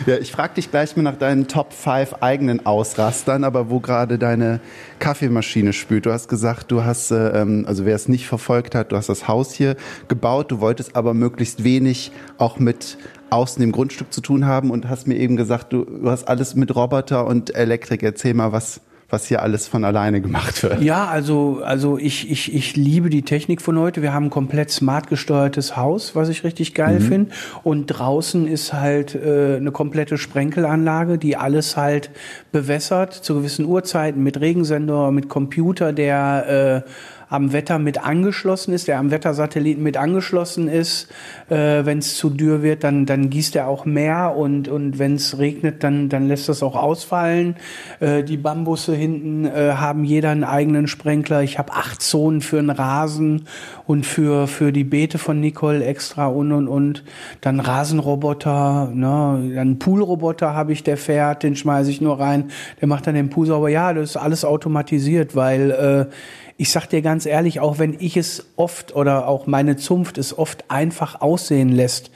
Ja, 0.06 0.18
ich 0.18 0.30
frage 0.30 0.54
dich 0.54 0.70
gleich 0.70 0.94
mal 0.94 1.02
nach 1.02 1.16
deinen 1.16 1.48
Top 1.48 1.72
5 1.72 2.18
eigenen 2.20 2.64
Ausrastern, 2.64 3.42
aber 3.42 3.70
wo 3.70 3.80
gerade 3.80 4.18
deine 4.18 4.60
Kaffeemaschine 5.00 5.72
spült. 5.72 6.06
Du 6.06 6.12
hast 6.12 6.28
gesagt, 6.28 6.70
du 6.70 6.84
hast, 6.84 7.10
äh, 7.10 7.40
ähm, 7.40 7.64
also 7.66 7.84
wer 7.84 7.96
es 7.96 8.06
nicht 8.06 8.28
verfolgt 8.28 8.76
hat, 8.76 8.92
du 8.92 8.96
hast 8.96 9.08
das 9.08 9.26
Haus 9.26 9.52
hier 9.52 9.74
gebaut, 10.06 10.52
du 10.52 10.60
wolltest 10.60 10.94
aber 10.94 11.12
möglichst 11.12 11.64
wenig 11.64 12.12
auch 12.38 12.60
mit 12.60 12.98
außen 13.30 13.60
dem 13.60 13.72
Grundstück 13.72 14.12
zu 14.12 14.20
tun 14.20 14.46
haben 14.46 14.70
und 14.70 14.88
hast 14.88 15.08
mir 15.08 15.16
eben 15.16 15.36
gesagt, 15.36 15.72
du, 15.72 15.84
du 15.84 16.08
hast 16.08 16.28
alles 16.28 16.54
mit 16.54 16.72
Roboter 16.76 17.26
und 17.26 17.56
Elektrik. 17.56 18.04
Erzähl 18.04 18.34
mal, 18.34 18.52
was, 18.52 18.80
was 19.08 19.26
hier 19.26 19.42
alles 19.42 19.68
von 19.68 19.84
alleine 19.84 20.20
gemacht 20.20 20.62
wird. 20.62 20.82
Ja, 20.82 21.06
also, 21.06 21.60
also 21.64 21.96
ich, 21.96 22.28
ich, 22.28 22.52
ich 22.52 22.74
liebe 22.74 23.08
die 23.08 23.22
Technik 23.22 23.62
von 23.62 23.78
heute. 23.78 24.02
Wir 24.02 24.12
haben 24.12 24.26
ein 24.26 24.30
komplett 24.30 24.70
smart 24.70 25.08
gesteuertes 25.08 25.76
Haus, 25.76 26.16
was 26.16 26.28
ich 26.28 26.42
richtig 26.42 26.74
geil 26.74 26.98
mhm. 26.98 27.04
finde. 27.04 27.30
Und 27.62 27.86
draußen 27.86 28.48
ist 28.48 28.72
halt 28.72 29.14
äh, 29.14 29.56
eine 29.56 29.70
komplette 29.70 30.18
Sprenkelanlage, 30.18 31.18
die 31.18 31.36
alles 31.36 31.76
halt 31.76 32.10
bewässert 32.50 33.14
zu 33.14 33.34
gewissen 33.34 33.64
Uhrzeiten 33.64 34.22
mit 34.22 34.40
Regensender, 34.40 35.12
mit 35.12 35.28
Computer, 35.28 35.92
der 35.92 36.84
äh, 36.84 36.90
am 37.28 37.52
Wetter 37.52 37.78
mit 37.78 38.04
angeschlossen 38.04 38.72
ist, 38.72 38.86
der 38.86 38.98
am 38.98 39.10
Wettersatelliten 39.10 39.82
mit 39.82 39.96
angeschlossen 39.96 40.68
ist. 40.68 41.08
Äh, 41.48 41.84
wenn 41.84 41.98
es 41.98 42.16
zu 42.16 42.30
dürr 42.30 42.62
wird, 42.62 42.84
dann, 42.84 43.04
dann 43.04 43.30
gießt 43.30 43.56
er 43.56 43.66
auch 43.66 43.84
mehr 43.84 44.36
und, 44.36 44.68
und 44.68 44.98
wenn 44.98 45.16
es 45.16 45.38
regnet, 45.38 45.82
dann, 45.82 46.08
dann 46.08 46.28
lässt 46.28 46.48
das 46.48 46.62
auch 46.62 46.76
ausfallen. 46.76 47.56
Äh, 47.98 48.22
die 48.22 48.36
Bambusse 48.36 48.94
hinten 48.94 49.44
äh, 49.44 49.72
haben 49.74 50.04
jeder 50.04 50.30
einen 50.30 50.44
eigenen 50.44 50.86
Sprenkler. 50.86 51.42
Ich 51.42 51.58
habe 51.58 51.72
acht 51.72 52.00
Zonen 52.00 52.42
für 52.42 52.58
einen 52.58 52.70
Rasen 52.70 53.46
und 53.86 54.06
für, 54.06 54.46
für 54.46 54.72
die 54.72 54.84
Beete 54.84 55.18
von 55.18 55.40
Nicole 55.40 55.84
extra 55.84 56.26
und 56.26 56.52
und 56.52 56.68
und. 56.68 57.02
Dann 57.40 57.58
Rasenroboter, 57.58 58.90
ne? 58.94 59.52
dann 59.54 59.78
Poolroboter 59.78 60.54
habe 60.54 60.72
ich, 60.72 60.84
der 60.84 60.96
fährt, 60.96 61.42
den 61.42 61.56
schmeiße 61.56 61.90
ich 61.90 62.00
nur 62.00 62.20
rein, 62.20 62.50
der 62.80 62.88
macht 62.88 63.06
dann 63.06 63.14
den 63.14 63.30
Pool 63.30 63.46
sauber. 63.46 63.68
Ja, 63.68 63.92
das 63.92 64.10
ist 64.10 64.16
alles 64.16 64.44
automatisiert, 64.44 65.34
weil 65.34 65.70
äh, 65.70 66.14
ich 66.56 66.70
sag 66.70 66.86
dir 66.86 67.02
ganz 67.02 67.26
ehrlich, 67.26 67.60
auch 67.60 67.78
wenn 67.78 67.96
ich 67.98 68.16
es 68.16 68.46
oft 68.56 68.94
oder 68.94 69.28
auch 69.28 69.46
meine 69.46 69.76
Zunft 69.76 70.18
es 70.18 70.36
oft 70.36 70.70
einfach 70.70 71.20
aussehen 71.20 71.70
lässt, 71.70 72.10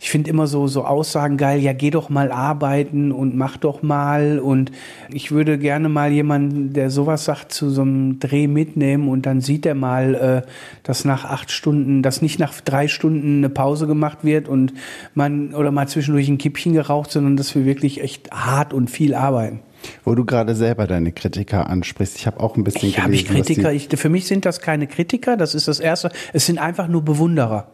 ich 0.00 0.10
finde 0.10 0.30
immer 0.30 0.46
so, 0.46 0.68
so 0.68 0.84
Aussagen 0.84 1.36
geil, 1.36 1.60
ja, 1.60 1.72
geh 1.72 1.90
doch 1.90 2.08
mal 2.08 2.30
arbeiten 2.30 3.10
und 3.10 3.36
mach 3.36 3.56
doch 3.56 3.82
mal. 3.82 4.38
Und 4.38 4.70
ich 5.12 5.32
würde 5.32 5.58
gerne 5.58 5.88
mal 5.88 6.12
jemanden, 6.12 6.72
der 6.72 6.90
sowas 6.90 7.24
sagt, 7.24 7.50
zu 7.50 7.68
so 7.68 7.82
einem 7.82 8.20
Dreh 8.20 8.46
mitnehmen 8.46 9.08
und 9.08 9.26
dann 9.26 9.40
sieht 9.40 9.66
er 9.66 9.74
mal, 9.74 10.14
äh, 10.14 10.50
dass 10.84 11.04
nach 11.04 11.24
acht 11.24 11.50
Stunden, 11.50 12.02
dass 12.02 12.22
nicht 12.22 12.38
nach 12.38 12.60
drei 12.60 12.86
Stunden 12.86 13.38
eine 13.38 13.48
Pause 13.48 13.88
gemacht 13.88 14.18
wird 14.22 14.48
und 14.48 14.72
man 15.14 15.52
oder 15.52 15.72
mal 15.72 15.88
zwischendurch 15.88 16.28
ein 16.28 16.38
Kippchen 16.38 16.74
geraucht, 16.74 17.10
sondern 17.10 17.36
dass 17.36 17.56
wir 17.56 17.64
wirklich 17.64 18.00
echt 18.00 18.30
hart 18.30 18.72
und 18.72 18.90
viel 18.90 19.14
arbeiten. 19.14 19.60
Wo 20.04 20.14
du 20.14 20.24
gerade 20.24 20.54
selber 20.54 20.86
deine 20.86 21.12
Kritiker 21.12 21.68
ansprichst. 21.68 22.16
Ich 22.16 22.26
habe 22.26 22.40
auch 22.40 22.56
ein 22.56 22.64
bisschen 22.64 22.88
ich 22.88 23.00
habe 23.00 23.14
ich 23.14 23.26
Kritiker. 23.26 23.72
Ich, 23.72 23.88
für 23.88 24.08
mich 24.08 24.26
sind 24.26 24.44
das 24.44 24.60
keine 24.60 24.86
Kritiker. 24.86 25.36
Das 25.36 25.54
ist 25.54 25.68
das 25.68 25.80
Erste. 25.80 26.10
Es 26.32 26.46
sind 26.46 26.58
einfach 26.58 26.88
nur 26.88 27.02
Bewunderer. 27.04 27.68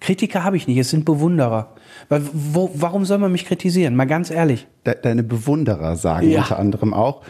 Kritiker 0.00 0.44
habe 0.44 0.56
ich 0.56 0.66
nicht. 0.66 0.78
Es 0.78 0.90
sind 0.90 1.04
Bewunderer. 1.04 1.74
Weil, 2.08 2.22
wo, 2.32 2.70
warum 2.74 3.04
soll 3.04 3.18
man 3.18 3.32
mich 3.32 3.46
kritisieren? 3.46 3.96
Mal 3.96 4.06
ganz 4.06 4.30
ehrlich. 4.30 4.66
De, 4.84 4.94
deine 5.00 5.22
Bewunderer 5.22 5.96
sagen 5.96 6.30
ja. 6.30 6.40
unter 6.40 6.58
anderem 6.58 6.94
auch, 6.94 7.22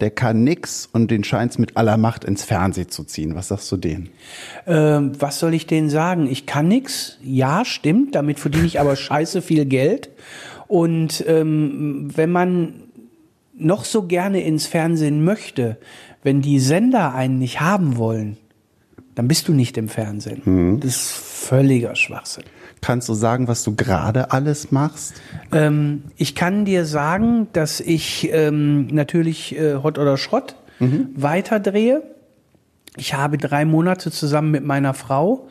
der 0.00 0.10
kann 0.10 0.44
nix 0.44 0.88
und 0.92 1.10
den 1.10 1.24
scheint's 1.24 1.58
mit 1.58 1.76
aller 1.76 1.96
Macht 1.96 2.24
ins 2.24 2.44
Fernsehen 2.44 2.90
zu 2.90 3.04
ziehen. 3.04 3.34
Was 3.34 3.48
sagst 3.48 3.70
du 3.70 3.76
denen? 3.76 4.10
Ähm, 4.66 5.12
was 5.18 5.38
soll 5.38 5.54
ich 5.54 5.66
denen 5.66 5.88
sagen? 5.88 6.28
Ich 6.30 6.46
kann 6.46 6.68
nix. 6.68 7.18
Ja, 7.22 7.64
stimmt. 7.64 8.14
Damit 8.14 8.40
verdiene 8.40 8.66
ich 8.66 8.80
aber 8.80 8.96
scheiße 8.96 9.42
viel 9.42 9.66
Geld. 9.66 10.10
Und 10.66 11.24
ähm, 11.26 12.08
wenn 12.14 12.30
man 12.30 12.83
noch 13.56 13.84
so 13.84 14.04
gerne 14.04 14.42
ins 14.42 14.66
Fernsehen 14.66 15.24
möchte, 15.24 15.78
wenn 16.22 16.40
die 16.40 16.58
Sender 16.58 17.14
einen 17.14 17.38
nicht 17.38 17.60
haben 17.60 17.96
wollen, 17.96 18.36
dann 19.14 19.28
bist 19.28 19.48
du 19.48 19.52
nicht 19.52 19.76
im 19.76 19.88
Fernsehen. 19.88 20.42
Mhm. 20.44 20.80
Das 20.80 20.90
ist 20.90 21.12
völliger 21.12 21.94
Schwachsinn. 21.94 22.44
Kannst 22.80 23.08
du 23.08 23.14
sagen, 23.14 23.48
was 23.48 23.64
du 23.64 23.74
gerade 23.74 24.30
alles 24.32 24.70
machst? 24.70 25.14
Ähm, 25.52 26.02
ich 26.16 26.34
kann 26.34 26.64
dir 26.64 26.84
sagen, 26.84 27.48
dass 27.52 27.80
ich 27.80 28.28
ähm, 28.32 28.88
natürlich 28.88 29.56
äh, 29.56 29.76
Hot 29.82 29.98
oder 29.98 30.18
Schrott 30.18 30.56
mhm. 30.80 31.08
weiterdrehe. 31.14 32.02
Ich 32.96 33.14
habe 33.14 33.38
drei 33.38 33.64
Monate 33.64 34.10
zusammen 34.10 34.50
mit 34.50 34.64
meiner 34.64 34.94
Frau 34.94 35.48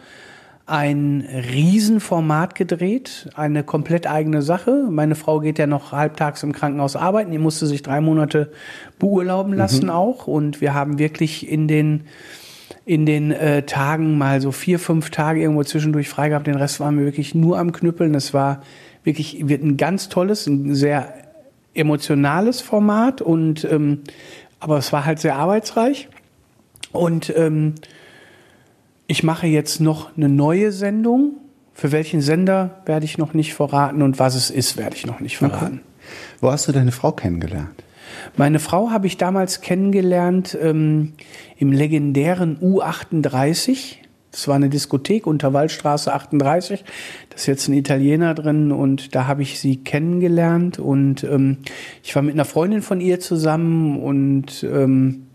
ein 0.66 1.28
Riesenformat 1.30 2.56
gedreht, 2.56 3.30
eine 3.36 3.64
komplett 3.64 4.08
eigene 4.08 4.42
Sache. 4.42 4.88
Meine 4.90 5.16
Frau 5.16 5.40
geht 5.40 5.60
ja 5.60 5.68
noch 5.68 5.92
halbtags 5.92 6.42
im 6.44 6.54
Krankenhaus 6.54 6.96
arbeiten, 6.96 7.32
die 7.32 7.38
musste 7.38 7.68
sich 7.68 7.82
drei 7.82 8.00
Monate 8.00 8.52
beurlauben 8.98 9.54
lassen 9.54 9.86
mhm. 9.86 9.92
auch 9.92 10.28
und 10.28 10.62
wir 10.62 10.74
haben 10.74 11.00
wirklich 11.00 11.50
in 11.50 11.68
den 11.68 12.06
in 12.86 13.06
den 13.06 13.32
äh, 13.32 13.64
Tagen 13.64 14.18
mal 14.18 14.42
so 14.42 14.52
vier, 14.52 14.78
fünf 14.78 15.10
Tage 15.10 15.42
irgendwo 15.42 15.64
zwischendurch 15.64 16.10
frei 16.10 16.30
gehabt. 16.30 16.48
Den 16.48 16.56
Rest 16.56 16.82
waren 16.82 16.98
wir 16.98 17.06
wirklich 17.06 17.34
nur 17.34 17.58
am 17.58 17.72
Knüppeln. 17.72 18.12
Das 18.12 18.34
war 18.34 18.62
wirklich 19.06 19.48
wird 19.48 19.64
ein 19.64 19.78
ganz 19.78 20.10
tolles, 20.10 20.48
ein 20.48 20.76
sehr 20.76 21.14
emotionales 21.74 22.62
Format 22.62 23.22
und 23.22 23.66
ähm, 23.66 24.02
aber 24.60 24.78
es 24.78 24.94
war 24.94 25.06
halt 25.06 25.20
sehr 25.20 25.36
arbeitsreich 25.36 26.10
und 26.92 27.34
ähm, 27.36 27.76
ich 29.08 29.24
mache 29.24 29.48
jetzt 29.48 29.80
noch 29.80 30.16
eine 30.16 30.30
neue 30.30 30.72
Sendung. 30.72 31.34
Für 31.74 31.92
welchen 31.92 32.22
Sender 32.22 32.82
werde 32.86 33.06
ich 33.06 33.18
noch 33.18 33.34
nicht 33.34 33.54
verraten 33.54 34.02
und 34.02 34.20
was 34.20 34.36
es 34.36 34.50
ist, 34.50 34.78
werde 34.78 34.96
ich 34.96 35.06
noch 35.06 35.20
nicht 35.20 35.38
verraten. 35.38 35.82
Okay. 35.82 36.38
Wo 36.42 36.52
hast 36.52 36.68
du 36.68 36.72
deine 36.72 36.92
Frau 36.92 37.12
kennengelernt? 37.12 37.84
Meine 38.38 38.60
Frau 38.60 38.92
habe 38.92 39.08
ich 39.08 39.18
damals 39.18 39.62
kennengelernt 39.62 40.58
ähm, 40.62 41.14
im 41.58 41.72
legendären 41.72 42.58
U38. 42.60 43.96
Das 44.32 44.48
war 44.48 44.56
eine 44.56 44.70
Diskothek 44.70 45.28
unter 45.28 45.54
Waldstraße 45.54 46.14
38. 46.14 46.84
Da 47.30 47.36
ist 47.36 47.46
jetzt 47.46 47.68
ein 47.68 47.74
Italiener 47.74 48.34
drin 48.34 48.72
und 48.72 49.16
da 49.16 49.28
habe 49.28 49.44
ich 49.44 49.60
sie 49.60 49.78
kennengelernt 49.78 50.80
und 50.80 51.24
ähm, 51.24 51.58
ich 52.04 52.16
war 52.16 52.24
mit 52.24 52.34
einer 52.34 52.46
Freundin 52.46 52.82
von 52.82 53.00
ihr 53.00 53.20
zusammen 53.20 54.00
und 54.00 54.64
ähm, 54.64 55.28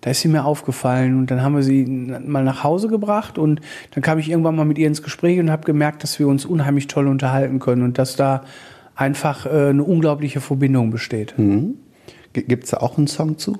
da 0.00 0.10
ist 0.10 0.20
sie 0.20 0.28
mir 0.28 0.44
aufgefallen 0.44 1.18
und 1.18 1.30
dann 1.30 1.42
haben 1.42 1.54
wir 1.54 1.62
sie 1.62 1.84
mal 1.84 2.44
nach 2.44 2.64
Hause 2.64 2.88
gebracht 2.88 3.38
und 3.38 3.60
dann 3.92 4.02
kam 4.02 4.18
ich 4.18 4.30
irgendwann 4.30 4.56
mal 4.56 4.64
mit 4.64 4.78
ihr 4.78 4.86
ins 4.86 5.02
Gespräch 5.02 5.38
und 5.38 5.50
habe 5.50 5.64
gemerkt, 5.64 6.02
dass 6.02 6.18
wir 6.18 6.26
uns 6.26 6.44
unheimlich 6.44 6.86
toll 6.86 7.06
unterhalten 7.06 7.58
können 7.58 7.82
und 7.82 7.98
dass 7.98 8.16
da 8.16 8.42
einfach 8.94 9.46
äh, 9.46 9.70
eine 9.70 9.84
unglaubliche 9.84 10.40
Verbindung 10.40 10.90
besteht. 10.90 11.38
Mhm. 11.38 11.74
Gibt 12.32 12.64
es 12.64 12.70
da 12.70 12.78
auch 12.78 12.96
einen 12.96 13.08
Song 13.08 13.38
zu? 13.38 13.58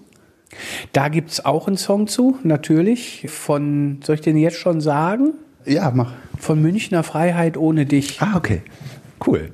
Da 0.92 1.08
gibt 1.08 1.30
es 1.30 1.44
auch 1.44 1.66
einen 1.66 1.76
Song 1.76 2.06
zu, 2.06 2.36
natürlich. 2.42 3.26
Von, 3.28 4.00
soll 4.02 4.16
ich 4.16 4.20
den 4.20 4.36
jetzt 4.36 4.58
schon 4.58 4.80
sagen? 4.80 5.34
Ja, 5.64 5.90
mach. 5.94 6.12
Von 6.38 6.60
Münchner 6.62 7.02
Freiheit 7.02 7.56
ohne 7.56 7.86
dich. 7.86 8.20
Ah, 8.20 8.36
okay. 8.36 8.62
Cool. 9.24 9.50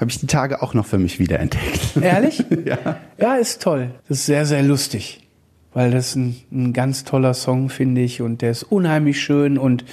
Habe 0.00 0.10
ich 0.10 0.18
die 0.18 0.26
Tage 0.26 0.62
auch 0.62 0.74
noch 0.74 0.86
für 0.86 0.98
mich 0.98 1.18
wiederentdeckt. 1.18 1.96
Ehrlich? 2.00 2.44
ja. 2.64 2.96
Ja, 3.18 3.34
ist 3.34 3.62
toll. 3.62 3.90
Das 4.08 4.20
ist 4.20 4.26
sehr, 4.26 4.46
sehr 4.46 4.62
lustig. 4.62 5.21
Weil 5.74 5.90
das 5.90 6.14
ein, 6.16 6.36
ein 6.52 6.72
ganz 6.72 7.04
toller 7.04 7.32
Song, 7.32 7.70
finde 7.70 8.02
ich. 8.02 8.20
Und 8.20 8.42
der 8.42 8.50
ist 8.50 8.62
unheimlich 8.62 9.20
schön. 9.20 9.56
Und 9.56 9.84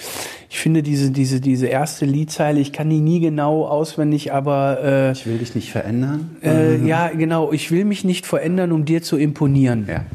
ich 0.49 0.59
finde 0.59 0.83
diese, 0.83 1.11
diese, 1.11 1.39
diese 1.39 1.67
erste 1.67 2.05
Liedzeile, 2.05 2.59
ich 2.59 2.73
kann 2.73 2.89
die 2.89 2.99
nie 2.99 3.19
genau 3.21 3.65
auswendig, 3.65 4.33
aber. 4.33 4.79
Äh, 4.83 5.11
ich 5.13 5.25
will 5.25 5.37
dich 5.37 5.55
nicht 5.55 5.71
verändern. 5.71 6.35
Äh, 6.41 6.77
mhm. 6.77 6.87
Ja, 6.87 7.07
genau. 7.07 7.53
Ich 7.53 7.71
will 7.71 7.85
mich 7.85 8.03
nicht 8.03 8.25
verändern, 8.25 8.71
um 8.71 8.83
dir 8.83 9.01
zu 9.01 9.17
imponieren. 9.17 9.85
Ja. 9.89 10.05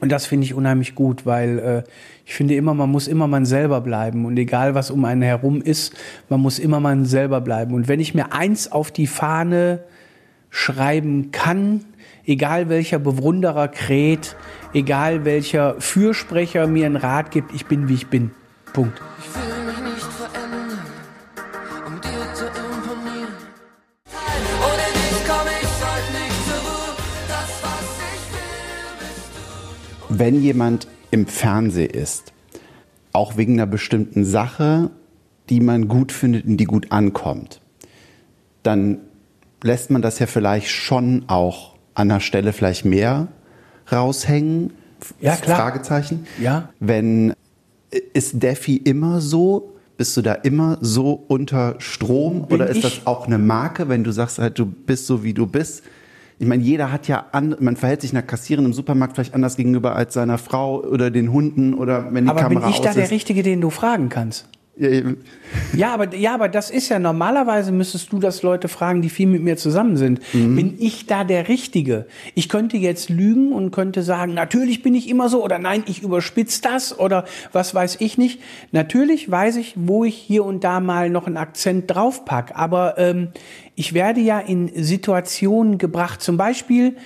Und 0.00 0.10
das 0.10 0.26
finde 0.26 0.46
ich 0.46 0.54
unheimlich 0.54 0.94
gut, 0.96 1.26
weil 1.26 1.58
äh, 1.58 1.82
ich 2.26 2.34
finde 2.34 2.54
immer, 2.54 2.74
man 2.74 2.90
muss 2.90 3.06
immer 3.06 3.26
man 3.28 3.44
selber 3.44 3.80
bleiben. 3.80 4.24
Und 4.24 4.36
egal, 4.38 4.74
was 4.74 4.90
um 4.90 5.04
einen 5.04 5.22
herum 5.22 5.60
ist, 5.60 5.94
man 6.28 6.40
muss 6.40 6.58
immer 6.58 6.80
man 6.80 7.04
selber 7.04 7.40
bleiben. 7.40 7.74
Und 7.74 7.86
wenn 7.86 8.00
ich 8.00 8.14
mir 8.14 8.32
eins 8.32 8.72
auf 8.72 8.90
die 8.90 9.06
Fahne 9.06 9.80
schreiben 10.50 11.30
kann, 11.32 11.84
egal 12.26 12.68
welcher 12.68 12.98
Bewunderer 12.98 13.68
kräht, 13.68 14.36
egal 14.72 15.24
welcher 15.24 15.80
Fürsprecher 15.80 16.66
mir 16.66 16.86
einen 16.86 16.96
Rat 16.96 17.30
gibt, 17.30 17.54
ich 17.54 17.66
bin, 17.66 17.88
wie 17.88 17.94
ich 17.94 18.06
bin. 18.08 18.30
Punkt. 18.72 19.00
Ich 19.18 19.34
will 19.34 19.64
mich 19.66 19.94
nicht 19.94 20.06
verändern, 20.12 20.78
um 21.86 22.00
dir 22.00 22.34
zu 22.34 22.46
imponieren. 22.46 23.34
Ohne 24.60 24.86
dich 24.94 25.28
komme 25.28 25.50
ich 25.60 25.68
heute 25.82 26.12
nicht 26.18 26.46
zur 26.46 26.60
Ruhe. 26.70 26.94
Das, 27.28 27.50
was 27.62 27.82
ich 28.14 28.32
will, 28.32 28.98
bist 28.98 30.10
du. 30.10 30.18
Wenn 30.18 30.40
jemand 30.40 30.88
im 31.10 31.26
Fernsehen 31.26 31.90
ist, 31.90 32.32
auch 33.12 33.36
wegen 33.36 33.54
einer 33.54 33.66
bestimmten 33.66 34.24
Sache, 34.24 34.90
die 35.50 35.60
man 35.60 35.88
gut 35.88 36.12
findet 36.12 36.46
und 36.46 36.56
die 36.56 36.64
gut 36.64 36.92
ankommt, 36.92 37.60
dann 38.62 39.00
lässt 39.62 39.90
man 39.90 40.00
das 40.00 40.18
ja 40.18 40.26
vielleicht 40.26 40.70
schon 40.70 41.24
auch 41.26 41.71
an 41.94 42.08
der 42.08 42.20
Stelle 42.20 42.52
vielleicht 42.52 42.84
mehr 42.84 43.28
raushängen? 43.90 44.72
Ja, 45.20 45.36
klar. 45.36 45.58
Fragezeichen. 45.58 46.26
Ja. 46.40 46.68
Wenn, 46.80 47.34
ist 48.12 48.42
Defi 48.42 48.76
immer 48.76 49.20
so? 49.20 49.68
Bist 49.96 50.16
du 50.16 50.22
da 50.22 50.32
immer 50.32 50.78
so 50.80 51.24
unter 51.28 51.76
Strom? 51.78 52.46
Bin 52.46 52.56
oder 52.56 52.68
ist 52.68 52.82
das 52.82 53.06
auch 53.06 53.26
eine 53.26 53.38
Marke, 53.38 53.88
wenn 53.88 54.04
du 54.04 54.10
sagst 54.10 54.38
halt, 54.38 54.58
du 54.58 54.66
bist 54.66 55.06
so, 55.06 55.22
wie 55.22 55.34
du 55.34 55.46
bist? 55.46 55.82
Ich 56.38 56.48
meine, 56.48 56.62
jeder 56.62 56.90
hat 56.90 57.06
ja 57.06 57.26
an, 57.32 57.54
man 57.60 57.76
verhält 57.76 58.00
sich 58.00 58.10
einer 58.12 58.22
Kassiererin 58.22 58.66
im 58.66 58.72
Supermarkt 58.72 59.14
vielleicht 59.14 59.34
anders 59.34 59.56
gegenüber 59.56 59.94
als 59.94 60.14
seiner 60.14 60.38
Frau 60.38 60.80
oder 60.82 61.10
den 61.10 61.30
Hunden 61.30 61.74
oder 61.74 62.12
wenn 62.12 62.24
die 62.24 62.30
Aber 62.30 62.40
Kamera 62.40 62.60
bin 62.60 62.70
ich 62.70 62.80
da 62.80 62.90
ist. 62.90 62.96
der 62.96 63.10
Richtige, 63.10 63.42
den 63.44 63.60
du 63.60 63.70
fragen 63.70 64.08
kannst? 64.08 64.48
Ja, 64.74 65.92
aber, 65.92 66.14
ja, 66.14 66.32
aber 66.32 66.48
das 66.48 66.70
ist 66.70 66.88
ja 66.88 66.98
normalerweise 66.98 67.72
müsstest 67.72 68.10
du 68.10 68.18
das 68.18 68.42
Leute 68.42 68.68
fragen, 68.68 69.02
die 69.02 69.10
viel 69.10 69.26
mit 69.26 69.42
mir 69.42 69.58
zusammen 69.58 69.98
sind. 69.98 70.20
Mhm. 70.32 70.56
Bin 70.56 70.74
ich 70.78 71.06
da 71.06 71.24
der 71.24 71.48
Richtige? 71.48 72.06
Ich 72.34 72.48
könnte 72.48 72.78
jetzt 72.78 73.10
lügen 73.10 73.52
und 73.52 73.70
könnte 73.70 74.02
sagen, 74.02 74.32
natürlich 74.32 74.82
bin 74.82 74.94
ich 74.94 75.10
immer 75.10 75.28
so 75.28 75.44
oder 75.44 75.58
nein, 75.58 75.84
ich 75.86 76.02
überspitze 76.02 76.62
das 76.62 76.98
oder 76.98 77.26
was 77.52 77.74
weiß 77.74 77.98
ich 78.00 78.16
nicht. 78.16 78.40
Natürlich 78.70 79.30
weiß 79.30 79.56
ich, 79.56 79.74
wo 79.76 80.04
ich 80.04 80.16
hier 80.16 80.42
und 80.44 80.64
da 80.64 80.80
mal 80.80 81.10
noch 81.10 81.26
einen 81.26 81.36
Akzent 81.36 81.90
draufpack, 81.90 82.52
aber 82.54 82.96
ähm, 82.96 83.28
ich 83.74 83.92
werde 83.92 84.20
ja 84.20 84.38
in 84.40 84.70
Situationen 84.74 85.76
gebracht. 85.76 86.22
Zum 86.22 86.38
Beispiel 86.38 86.96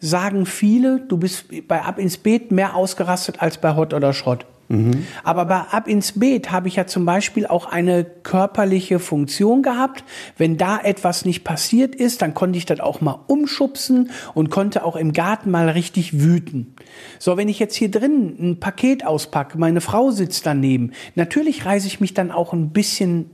sagen 0.00 0.44
viele, 0.44 1.00
du 1.08 1.18
bist 1.18 1.46
bei 1.68 1.82
Ab 1.82 2.00
ins 2.00 2.16
Beet 2.16 2.50
mehr 2.50 2.74
ausgerastet 2.74 3.40
als 3.40 3.58
bei 3.58 3.76
Hot 3.76 3.94
oder 3.94 4.12
Schrott. 4.12 4.44
Mhm. 4.72 5.06
Aber 5.22 5.44
bei 5.44 5.60
Ab 5.60 5.86
ins 5.86 6.18
Beet 6.18 6.50
habe 6.50 6.66
ich 6.66 6.76
ja 6.76 6.86
zum 6.86 7.04
Beispiel 7.04 7.46
auch 7.46 7.66
eine 7.66 8.04
körperliche 8.04 8.98
Funktion 8.98 9.62
gehabt. 9.62 10.02
Wenn 10.38 10.56
da 10.56 10.78
etwas 10.78 11.26
nicht 11.26 11.44
passiert 11.44 11.94
ist, 11.94 12.22
dann 12.22 12.32
konnte 12.32 12.56
ich 12.56 12.64
das 12.64 12.80
auch 12.80 13.02
mal 13.02 13.18
umschubsen 13.26 14.10
und 14.32 14.48
konnte 14.50 14.84
auch 14.84 14.96
im 14.96 15.12
Garten 15.12 15.50
mal 15.50 15.68
richtig 15.68 16.20
wüten. 16.20 16.74
So, 17.18 17.36
wenn 17.36 17.50
ich 17.50 17.58
jetzt 17.58 17.76
hier 17.76 17.90
drin 17.90 18.34
ein 18.40 18.60
Paket 18.60 19.04
auspacke, 19.04 19.58
meine 19.58 19.82
Frau 19.82 20.10
sitzt 20.10 20.46
daneben, 20.46 20.92
natürlich 21.16 21.66
reise 21.66 21.86
ich 21.86 22.00
mich 22.00 22.14
dann 22.14 22.30
auch 22.30 22.54
ein 22.54 22.70
bisschen 22.70 23.30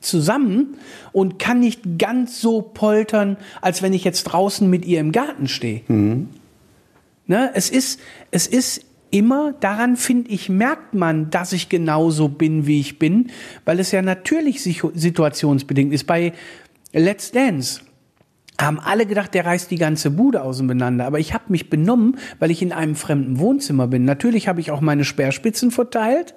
zusammen 0.00 0.76
und 1.12 1.38
kann 1.38 1.60
nicht 1.60 1.98
ganz 1.98 2.40
so 2.40 2.62
poltern, 2.62 3.36
als 3.60 3.80
wenn 3.80 3.92
ich 3.92 4.02
jetzt 4.02 4.24
draußen 4.24 4.68
mit 4.68 4.84
ihr 4.84 4.98
im 4.98 5.12
Garten 5.12 5.46
stehe. 5.46 5.82
Mhm. 5.86 6.30
Ne, 7.28 7.50
es 7.54 7.70
ist, 7.70 8.00
es 8.32 8.48
ist 8.48 8.84
immer, 9.10 9.54
daran 9.60 9.96
finde 9.96 10.30
ich, 10.30 10.48
merkt 10.48 10.94
man, 10.94 11.30
dass 11.30 11.52
ich 11.52 11.68
genauso 11.68 12.28
bin, 12.28 12.66
wie 12.66 12.80
ich 12.80 12.98
bin, 12.98 13.30
weil 13.64 13.80
es 13.80 13.92
ja 13.92 14.02
natürlich 14.02 14.62
situationsbedingt 14.62 15.92
ist. 15.92 16.06
Bei 16.06 16.32
Let's 16.92 17.30
Dance 17.32 17.80
haben 18.60 18.78
alle 18.78 19.06
gedacht, 19.06 19.34
der 19.34 19.46
reißt 19.46 19.70
die 19.70 19.76
ganze 19.76 20.10
Bude 20.10 20.42
auseinander. 20.42 21.06
Aber 21.06 21.18
ich 21.18 21.34
habe 21.34 21.44
mich 21.48 21.70
benommen, 21.70 22.18
weil 22.38 22.50
ich 22.50 22.62
in 22.62 22.72
einem 22.72 22.94
fremden 22.94 23.38
Wohnzimmer 23.38 23.86
bin. 23.86 24.04
Natürlich 24.04 24.48
habe 24.48 24.60
ich 24.60 24.70
auch 24.70 24.80
meine 24.80 25.04
Speerspitzen 25.04 25.70
verteilt, 25.70 26.34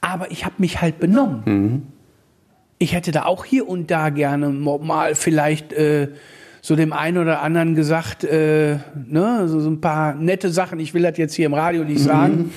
aber 0.00 0.30
ich 0.30 0.44
habe 0.44 0.56
mich 0.58 0.80
halt 0.80 0.98
benommen. 0.98 1.42
Mhm. 1.44 1.82
Ich 2.78 2.94
hätte 2.94 3.12
da 3.12 3.26
auch 3.26 3.44
hier 3.44 3.68
und 3.68 3.90
da 3.90 4.10
gerne 4.10 4.48
mal 4.48 5.14
vielleicht 5.14 5.72
äh, 5.72 6.08
so 6.64 6.76
dem 6.76 6.92
einen 6.92 7.18
oder 7.18 7.42
anderen 7.42 7.74
gesagt, 7.74 8.22
äh, 8.22 8.78
ne, 9.08 9.48
so, 9.48 9.58
so 9.58 9.68
ein 9.68 9.80
paar 9.80 10.14
nette 10.14 10.48
Sachen. 10.50 10.78
Ich 10.78 10.94
will 10.94 11.02
das 11.02 11.18
jetzt 11.18 11.34
hier 11.34 11.46
im 11.46 11.54
Radio 11.54 11.82
nicht 11.82 11.98
sagen. 11.98 12.36
Mhm. 12.36 12.50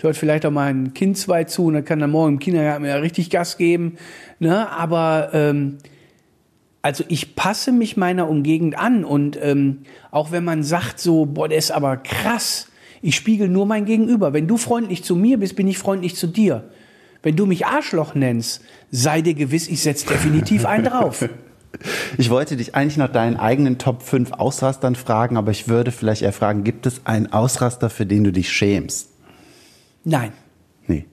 Hört 0.00 0.16
vielleicht 0.16 0.46
auch 0.46 0.50
mal 0.50 0.70
ein 0.70 0.94
Kind 0.94 1.18
zwei 1.18 1.44
zu 1.44 1.66
und 1.66 1.74
dann 1.74 1.84
kann 1.84 2.00
er 2.00 2.08
morgen 2.08 2.34
im 2.34 2.38
Kindergarten 2.38 2.86
ja 2.86 2.96
richtig 2.96 3.28
Gas 3.28 3.58
geben. 3.58 3.98
Ne? 4.38 4.66
Aber 4.70 5.28
ähm, 5.34 5.76
also 6.80 7.04
ich 7.08 7.36
passe 7.36 7.70
mich 7.70 7.98
meiner 7.98 8.30
Umgegend 8.30 8.78
an 8.78 9.04
und 9.04 9.38
ähm, 9.42 9.80
auch 10.10 10.32
wenn 10.32 10.42
man 10.42 10.62
sagt 10.62 10.98
so, 10.98 11.26
boah, 11.26 11.46
der 11.46 11.58
ist 11.58 11.70
aber 11.70 11.98
krass, 11.98 12.68
ich 13.02 13.14
spiegel 13.14 13.48
nur 13.48 13.66
mein 13.66 13.84
Gegenüber. 13.84 14.32
Wenn 14.32 14.46
du 14.46 14.56
freundlich 14.56 15.04
zu 15.04 15.16
mir 15.16 15.38
bist, 15.38 15.54
bin 15.54 15.68
ich 15.68 15.76
freundlich 15.76 16.16
zu 16.16 16.26
dir. 16.26 16.64
Wenn 17.22 17.36
du 17.36 17.44
mich 17.44 17.66
Arschloch 17.66 18.14
nennst, 18.14 18.62
sei 18.90 19.20
dir 19.20 19.34
gewiss, 19.34 19.68
ich 19.68 19.82
setze 19.82 20.06
definitiv 20.06 20.64
einen 20.64 20.84
drauf. 20.84 21.28
Ich 22.18 22.30
wollte 22.30 22.56
dich 22.56 22.74
eigentlich 22.74 22.96
nach 22.96 23.10
deinen 23.10 23.36
eigenen 23.36 23.78
Top 23.78 24.02
5 24.02 24.32
Ausrastern 24.32 24.94
fragen, 24.94 25.36
aber 25.36 25.50
ich 25.50 25.68
würde 25.68 25.92
vielleicht 25.92 26.22
eher 26.22 26.32
fragen, 26.32 26.64
gibt 26.64 26.86
es 26.86 27.02
einen 27.04 27.32
Ausraster, 27.32 27.90
für 27.90 28.06
den 28.06 28.24
du 28.24 28.32
dich 28.32 28.50
schämst? 28.50 29.08
Nein. 30.04 30.32
Nee. 30.86 31.06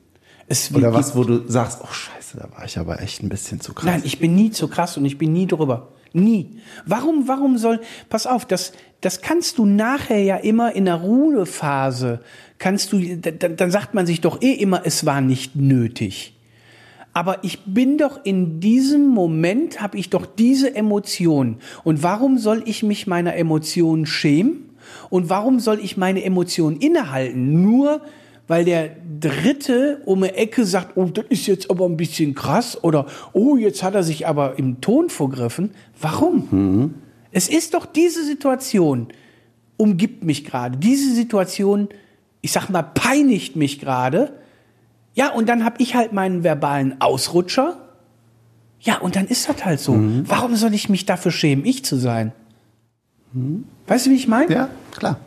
Es 0.48 0.74
Oder 0.74 0.94
was, 0.94 1.16
wo 1.16 1.24
du 1.24 1.48
sagst, 1.48 1.80
oh 1.84 1.92
scheiße, 1.92 2.38
da 2.38 2.50
war 2.56 2.66
ich 2.66 2.78
aber 2.78 3.02
echt 3.02 3.22
ein 3.24 3.30
bisschen 3.30 3.62
zu 3.62 3.74
krass. 3.74 3.86
Nein, 3.86 4.02
ich 4.04 4.20
bin 4.20 4.36
nie 4.36 4.52
zu 4.52 4.68
krass 4.68 4.98
und 4.98 5.06
ich 5.06 5.18
bin 5.18 5.34
nie 5.34 5.48
drüber. 5.48 5.90
Nie. 6.14 6.60
Warum, 6.86 7.28
warum 7.28 7.58
soll, 7.58 7.82
pass 8.10 8.28
auf, 8.28 8.46
das, 8.46 8.72
das 9.02 9.22
kannst 9.22 9.58
du 9.58 9.66
nachher 9.66 10.22
ja 10.22 10.38
immer 10.38 10.74
in 10.74 10.86
der 10.86 10.96
Ruhephase, 10.96 12.22
kannst 12.60 12.94
du, 12.94 13.18
dann, 13.18 13.58
dann 13.58 13.72
sagt 13.72 13.94
man 13.94 14.06
sich 14.06 14.22
doch 14.22 14.42
eh 14.42 14.54
immer, 14.54 14.82
es 14.86 15.06
war 15.06 15.22
nicht 15.22 15.56
nötig. 15.56 16.37
Aber 17.18 17.44
ich 17.44 17.62
bin 17.66 17.98
doch 17.98 18.20
in 18.26 18.60
diesem 18.60 19.08
Moment, 19.08 19.82
habe 19.82 19.98
ich 19.98 20.12
doch 20.12 20.28
diese 20.28 20.76
Emotion. 20.76 21.58
Und 21.84 22.04
warum 22.04 22.38
soll 22.38 22.62
ich 22.66 22.84
mich 22.84 23.08
meiner 23.08 23.36
Emotion 23.36 24.06
schämen? 24.06 24.70
Und 25.10 25.28
warum 25.28 25.60
soll 25.60 25.80
ich 25.80 25.98
meine 25.98 26.24
Emotion 26.24 26.78
innehalten? 26.78 27.64
Nur 27.64 28.02
weil 28.48 28.66
der 28.66 28.92
Dritte 29.20 30.04
um 30.06 30.22
die 30.22 30.30
Ecke 30.30 30.64
sagt, 30.64 30.96
oh, 30.96 31.06
das 31.06 31.26
ist 31.30 31.48
jetzt 31.48 31.72
aber 31.72 31.86
ein 31.86 31.98
bisschen 31.98 32.36
krass 32.36 32.84
oder 32.84 33.08
oh, 33.34 33.58
jetzt 33.58 33.82
hat 33.82 33.96
er 33.96 34.04
sich 34.04 34.28
aber 34.28 34.60
im 34.60 34.80
Ton 34.80 35.10
vergriffen. 35.10 35.72
Warum? 36.00 36.48
Mhm. 36.52 36.94
Es 37.32 37.50
ist 37.50 37.74
doch 37.74 37.88
diese 37.88 38.24
Situation, 38.24 39.08
umgibt 39.76 40.24
mich 40.24 40.46
gerade. 40.46 40.78
Diese 40.78 41.16
Situation, 41.16 41.90
ich 42.42 42.52
sag 42.52 42.70
mal, 42.70 42.84
peinigt 42.84 43.56
mich 43.56 43.80
gerade. 43.80 44.34
Ja, 45.18 45.32
und 45.32 45.50
dann 45.50 45.66
habe 45.66 45.78
ich 45.80 45.96
halt 45.96 46.14
meinen 46.14 46.44
verbalen 46.44 47.02
Ausrutscher. 47.02 47.76
Ja, 48.80 49.00
und 49.00 49.16
dann 49.16 49.26
ist 49.26 49.50
das 49.50 49.66
halt 49.66 49.80
so. 49.80 49.94
Mhm. 49.94 50.26
Warum 50.28 50.56
soll 50.56 50.76
ich 50.76 50.90
mich 50.90 51.08
dafür 51.08 51.32
schämen, 51.32 51.66
ich 51.66 51.84
zu 51.84 51.96
sein? 51.96 52.34
Mhm. 53.34 53.64
Weißt 53.88 54.06
du, 54.06 54.12
wie 54.12 54.16
ich 54.16 54.28
meine? 54.28 54.54
Ja, 54.54 54.70
klar. 54.96 55.20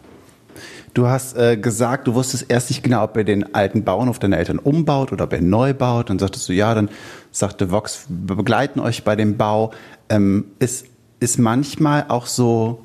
Du 0.95 1.09
hast 1.09 1.37
äh, 1.37 1.57
gesagt, 1.57 2.07
du 2.07 2.15
wusstest 2.15 2.47
erst 2.49 2.71
nicht 2.71 2.85
genau, 2.85 3.03
ob 3.03 3.17
er 3.17 3.25
den 3.25 3.53
alten 3.53 3.83
Bauernhof 3.83 4.21
deiner 4.21 4.39
Eltern 4.39 4.61
umbaut 4.61 5.11
oder 5.11 5.25
ob 5.25 5.33
er 5.33 5.43
neu 5.43 5.75
baut. 5.75 6.09
Dann 6.09 6.21
sagtest 6.21 6.49
du, 6.49 6.53
ja, 6.53 6.73
dann 6.73 6.89
sagte 7.33 7.73
Vox, 7.73 8.07
wir 8.09 8.37
begleiten 8.37 8.79
euch 8.79 9.03
bei 9.03 9.17
dem 9.17 9.39
Bau. 9.39 9.73
Ähm, 10.09 10.53
ist, 10.61 10.87
ist 11.19 11.37
manchmal 11.37 12.05
auch 12.07 12.27
so 12.27 12.85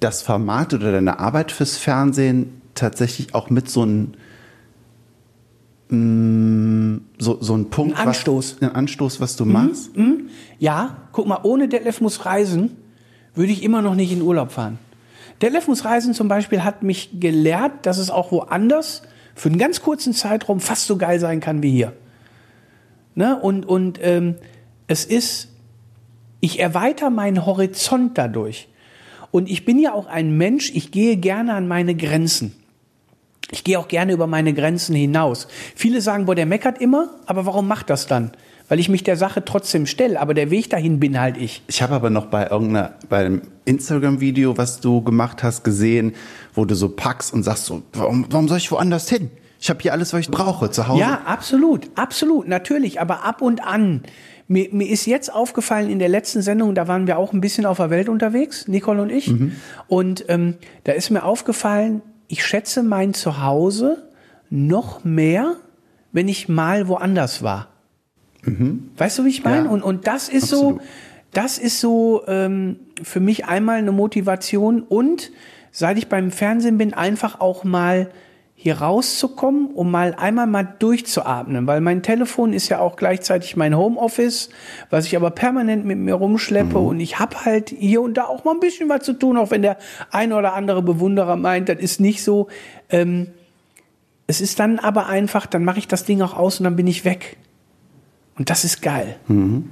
das 0.00 0.22
Format 0.22 0.72
oder 0.72 0.92
deine 0.92 1.18
Arbeit 1.18 1.52
fürs 1.52 1.76
Fernsehen 1.76 2.62
tatsächlich 2.74 3.34
auch 3.34 3.50
mit 3.50 3.68
so 3.68 3.82
einem 3.82 4.14
mm, 5.92 7.00
so, 7.18 7.38
so 7.40 7.54
ein 7.56 7.70
Punkt, 7.70 7.98
ein 7.98 8.08
Anstoß. 8.08 8.56
Was, 8.56 8.62
ein 8.62 8.74
Anstoß, 8.74 9.20
was 9.20 9.36
du 9.36 9.44
mhm, 9.44 9.52
machst? 9.52 9.96
Mhm. 9.96 10.28
Ja, 10.58 10.96
guck 11.12 11.26
mal, 11.26 11.40
ohne 11.42 11.68
Detlef 11.68 12.00
muss 12.00 12.24
reisen, 12.24 12.76
würde 13.34 13.52
ich 13.52 13.62
immer 13.62 13.82
noch 13.82 13.94
nicht 13.94 14.12
in 14.12 14.22
Urlaub 14.22 14.52
fahren. 14.52 14.78
Detlef 15.40 15.68
muss 15.68 15.84
reisen 15.84 16.14
zum 16.14 16.28
Beispiel 16.28 16.64
hat 16.64 16.82
mich 16.82 17.20
gelehrt, 17.20 17.86
dass 17.86 17.98
es 17.98 18.10
auch 18.10 18.32
woanders 18.32 19.02
für 19.34 19.48
einen 19.48 19.58
ganz 19.58 19.82
kurzen 19.82 20.12
Zeitraum 20.12 20.60
fast 20.60 20.86
so 20.86 20.96
geil 20.96 21.18
sein 21.18 21.40
kann 21.40 21.62
wie 21.62 21.70
hier. 21.70 21.92
Ne? 23.14 23.38
Und, 23.40 23.66
und 23.66 23.98
ähm, 24.02 24.36
es 24.86 25.04
ist, 25.04 25.48
ich 26.40 26.60
erweitere 26.60 27.10
meinen 27.10 27.44
Horizont 27.44 28.18
dadurch. 28.18 28.68
Und 29.30 29.50
ich 29.50 29.64
bin 29.64 29.78
ja 29.78 29.94
auch 29.94 30.06
ein 30.06 30.36
Mensch, 30.36 30.70
ich 30.74 30.90
gehe 30.90 31.16
gerne 31.16 31.54
an 31.54 31.66
meine 31.66 31.94
Grenzen. 31.94 32.54
Ich 33.52 33.62
gehe 33.62 33.78
auch 33.78 33.86
gerne 33.86 34.12
über 34.12 34.26
meine 34.26 34.52
Grenzen 34.52 34.96
hinaus. 34.96 35.46
Viele 35.76 36.00
sagen, 36.00 36.26
boah, 36.26 36.34
der 36.34 36.46
meckert 36.46 36.80
immer, 36.80 37.10
aber 37.26 37.46
warum 37.46 37.68
macht 37.68 37.90
das 37.90 38.06
dann? 38.08 38.32
weil 38.72 38.80
ich 38.80 38.88
mich 38.88 39.04
der 39.04 39.18
Sache 39.18 39.44
trotzdem 39.44 39.84
stelle. 39.84 40.18
Aber 40.18 40.32
der 40.32 40.50
Weg 40.50 40.70
dahin 40.70 40.98
bin 40.98 41.20
halt 41.20 41.36
ich. 41.36 41.62
Ich 41.66 41.82
habe 41.82 41.94
aber 41.94 42.08
noch 42.08 42.26
bei 42.26 42.46
irgendeiner, 42.46 42.92
bei 43.10 43.26
einem 43.26 43.42
Instagram-Video, 43.66 44.56
was 44.56 44.80
du 44.80 45.02
gemacht 45.02 45.42
hast, 45.42 45.62
gesehen, 45.62 46.14
wo 46.54 46.64
du 46.64 46.74
so 46.74 46.88
packst 46.88 47.34
und 47.34 47.42
sagst 47.42 47.66
so, 47.66 47.82
warum, 47.92 48.24
warum 48.30 48.48
soll 48.48 48.56
ich 48.56 48.72
woanders 48.72 49.10
hin? 49.10 49.30
Ich 49.60 49.68
habe 49.68 49.80
hier 49.82 49.92
alles, 49.92 50.14
was 50.14 50.20
ich 50.20 50.30
brauche, 50.30 50.70
zu 50.70 50.88
Hause. 50.88 51.00
Ja, 51.00 51.20
absolut, 51.26 51.90
absolut, 51.96 52.48
natürlich. 52.48 52.98
Aber 52.98 53.26
ab 53.26 53.42
und 53.42 53.62
an. 53.62 54.04
Mir, 54.48 54.68
mir 54.72 54.88
ist 54.88 55.04
jetzt 55.04 55.32
aufgefallen 55.32 55.90
in 55.90 55.98
der 55.98 56.08
letzten 56.08 56.40
Sendung, 56.40 56.74
da 56.74 56.88
waren 56.88 57.06
wir 57.06 57.18
auch 57.18 57.34
ein 57.34 57.42
bisschen 57.42 57.66
auf 57.66 57.76
der 57.76 57.90
Welt 57.90 58.08
unterwegs, 58.08 58.68
Nicole 58.68 59.02
und 59.02 59.10
ich. 59.10 59.28
Mhm. 59.28 59.52
Und 59.86 60.24
ähm, 60.28 60.54
da 60.84 60.92
ist 60.92 61.10
mir 61.10 61.24
aufgefallen, 61.24 62.00
ich 62.32 62.46
schätze 62.46 62.82
mein 62.82 63.12
Zuhause 63.12 64.08
noch 64.48 65.04
mehr, 65.04 65.56
wenn 66.12 66.28
ich 66.28 66.48
mal 66.48 66.88
woanders 66.88 67.42
war. 67.42 67.68
Mhm. 68.42 68.88
Weißt 68.96 69.18
du, 69.18 69.26
wie 69.26 69.28
ich 69.28 69.44
meine? 69.44 69.66
Ja, 69.66 69.70
und, 69.70 69.82
und 69.82 70.06
das 70.06 70.30
ist 70.30 70.44
absolut. 70.44 70.80
so, 70.80 70.86
das 71.32 71.58
ist 71.58 71.78
so 71.78 72.22
ähm, 72.26 72.80
für 73.02 73.20
mich 73.20 73.44
einmal 73.44 73.76
eine 73.76 73.92
Motivation 73.92 74.80
und 74.82 75.30
seit 75.72 75.98
ich 75.98 76.08
beim 76.08 76.30
Fernsehen 76.30 76.78
bin, 76.78 76.94
einfach 76.94 77.38
auch 77.38 77.64
mal 77.64 78.10
hier 78.62 78.78
rauszukommen, 78.78 79.70
um 79.74 79.90
mal 79.90 80.14
einmal 80.14 80.46
mal 80.46 80.62
durchzuatmen, 80.78 81.66
weil 81.66 81.80
mein 81.80 82.04
Telefon 82.04 82.52
ist 82.52 82.68
ja 82.68 82.78
auch 82.78 82.94
gleichzeitig 82.94 83.56
mein 83.56 83.76
Homeoffice, 83.76 84.50
was 84.88 85.06
ich 85.06 85.16
aber 85.16 85.32
permanent 85.32 85.84
mit 85.84 85.98
mir 85.98 86.14
rumschleppe 86.14 86.78
mhm. 86.78 86.86
und 86.86 87.00
ich 87.00 87.18
habe 87.18 87.44
halt 87.44 87.70
hier 87.70 88.00
und 88.00 88.14
da 88.14 88.26
auch 88.26 88.44
mal 88.44 88.52
ein 88.52 88.60
bisschen 88.60 88.88
was 88.88 89.02
zu 89.02 89.14
tun, 89.14 89.36
auch 89.36 89.50
wenn 89.50 89.62
der 89.62 89.78
ein 90.12 90.32
oder 90.32 90.54
andere 90.54 90.80
Bewunderer 90.80 91.34
meint, 91.34 91.68
das 91.70 91.78
ist 91.80 91.98
nicht 91.98 92.22
so. 92.22 92.46
Ähm, 92.88 93.26
es 94.28 94.40
ist 94.40 94.60
dann 94.60 94.78
aber 94.78 95.08
einfach, 95.08 95.46
dann 95.46 95.64
mache 95.64 95.80
ich 95.80 95.88
das 95.88 96.04
Ding 96.04 96.22
auch 96.22 96.36
aus 96.36 96.60
und 96.60 96.64
dann 96.64 96.76
bin 96.76 96.86
ich 96.86 97.04
weg. 97.04 97.38
Und 98.38 98.48
das 98.48 98.62
ist 98.62 98.80
geil. 98.80 99.16
Mhm. 99.26 99.70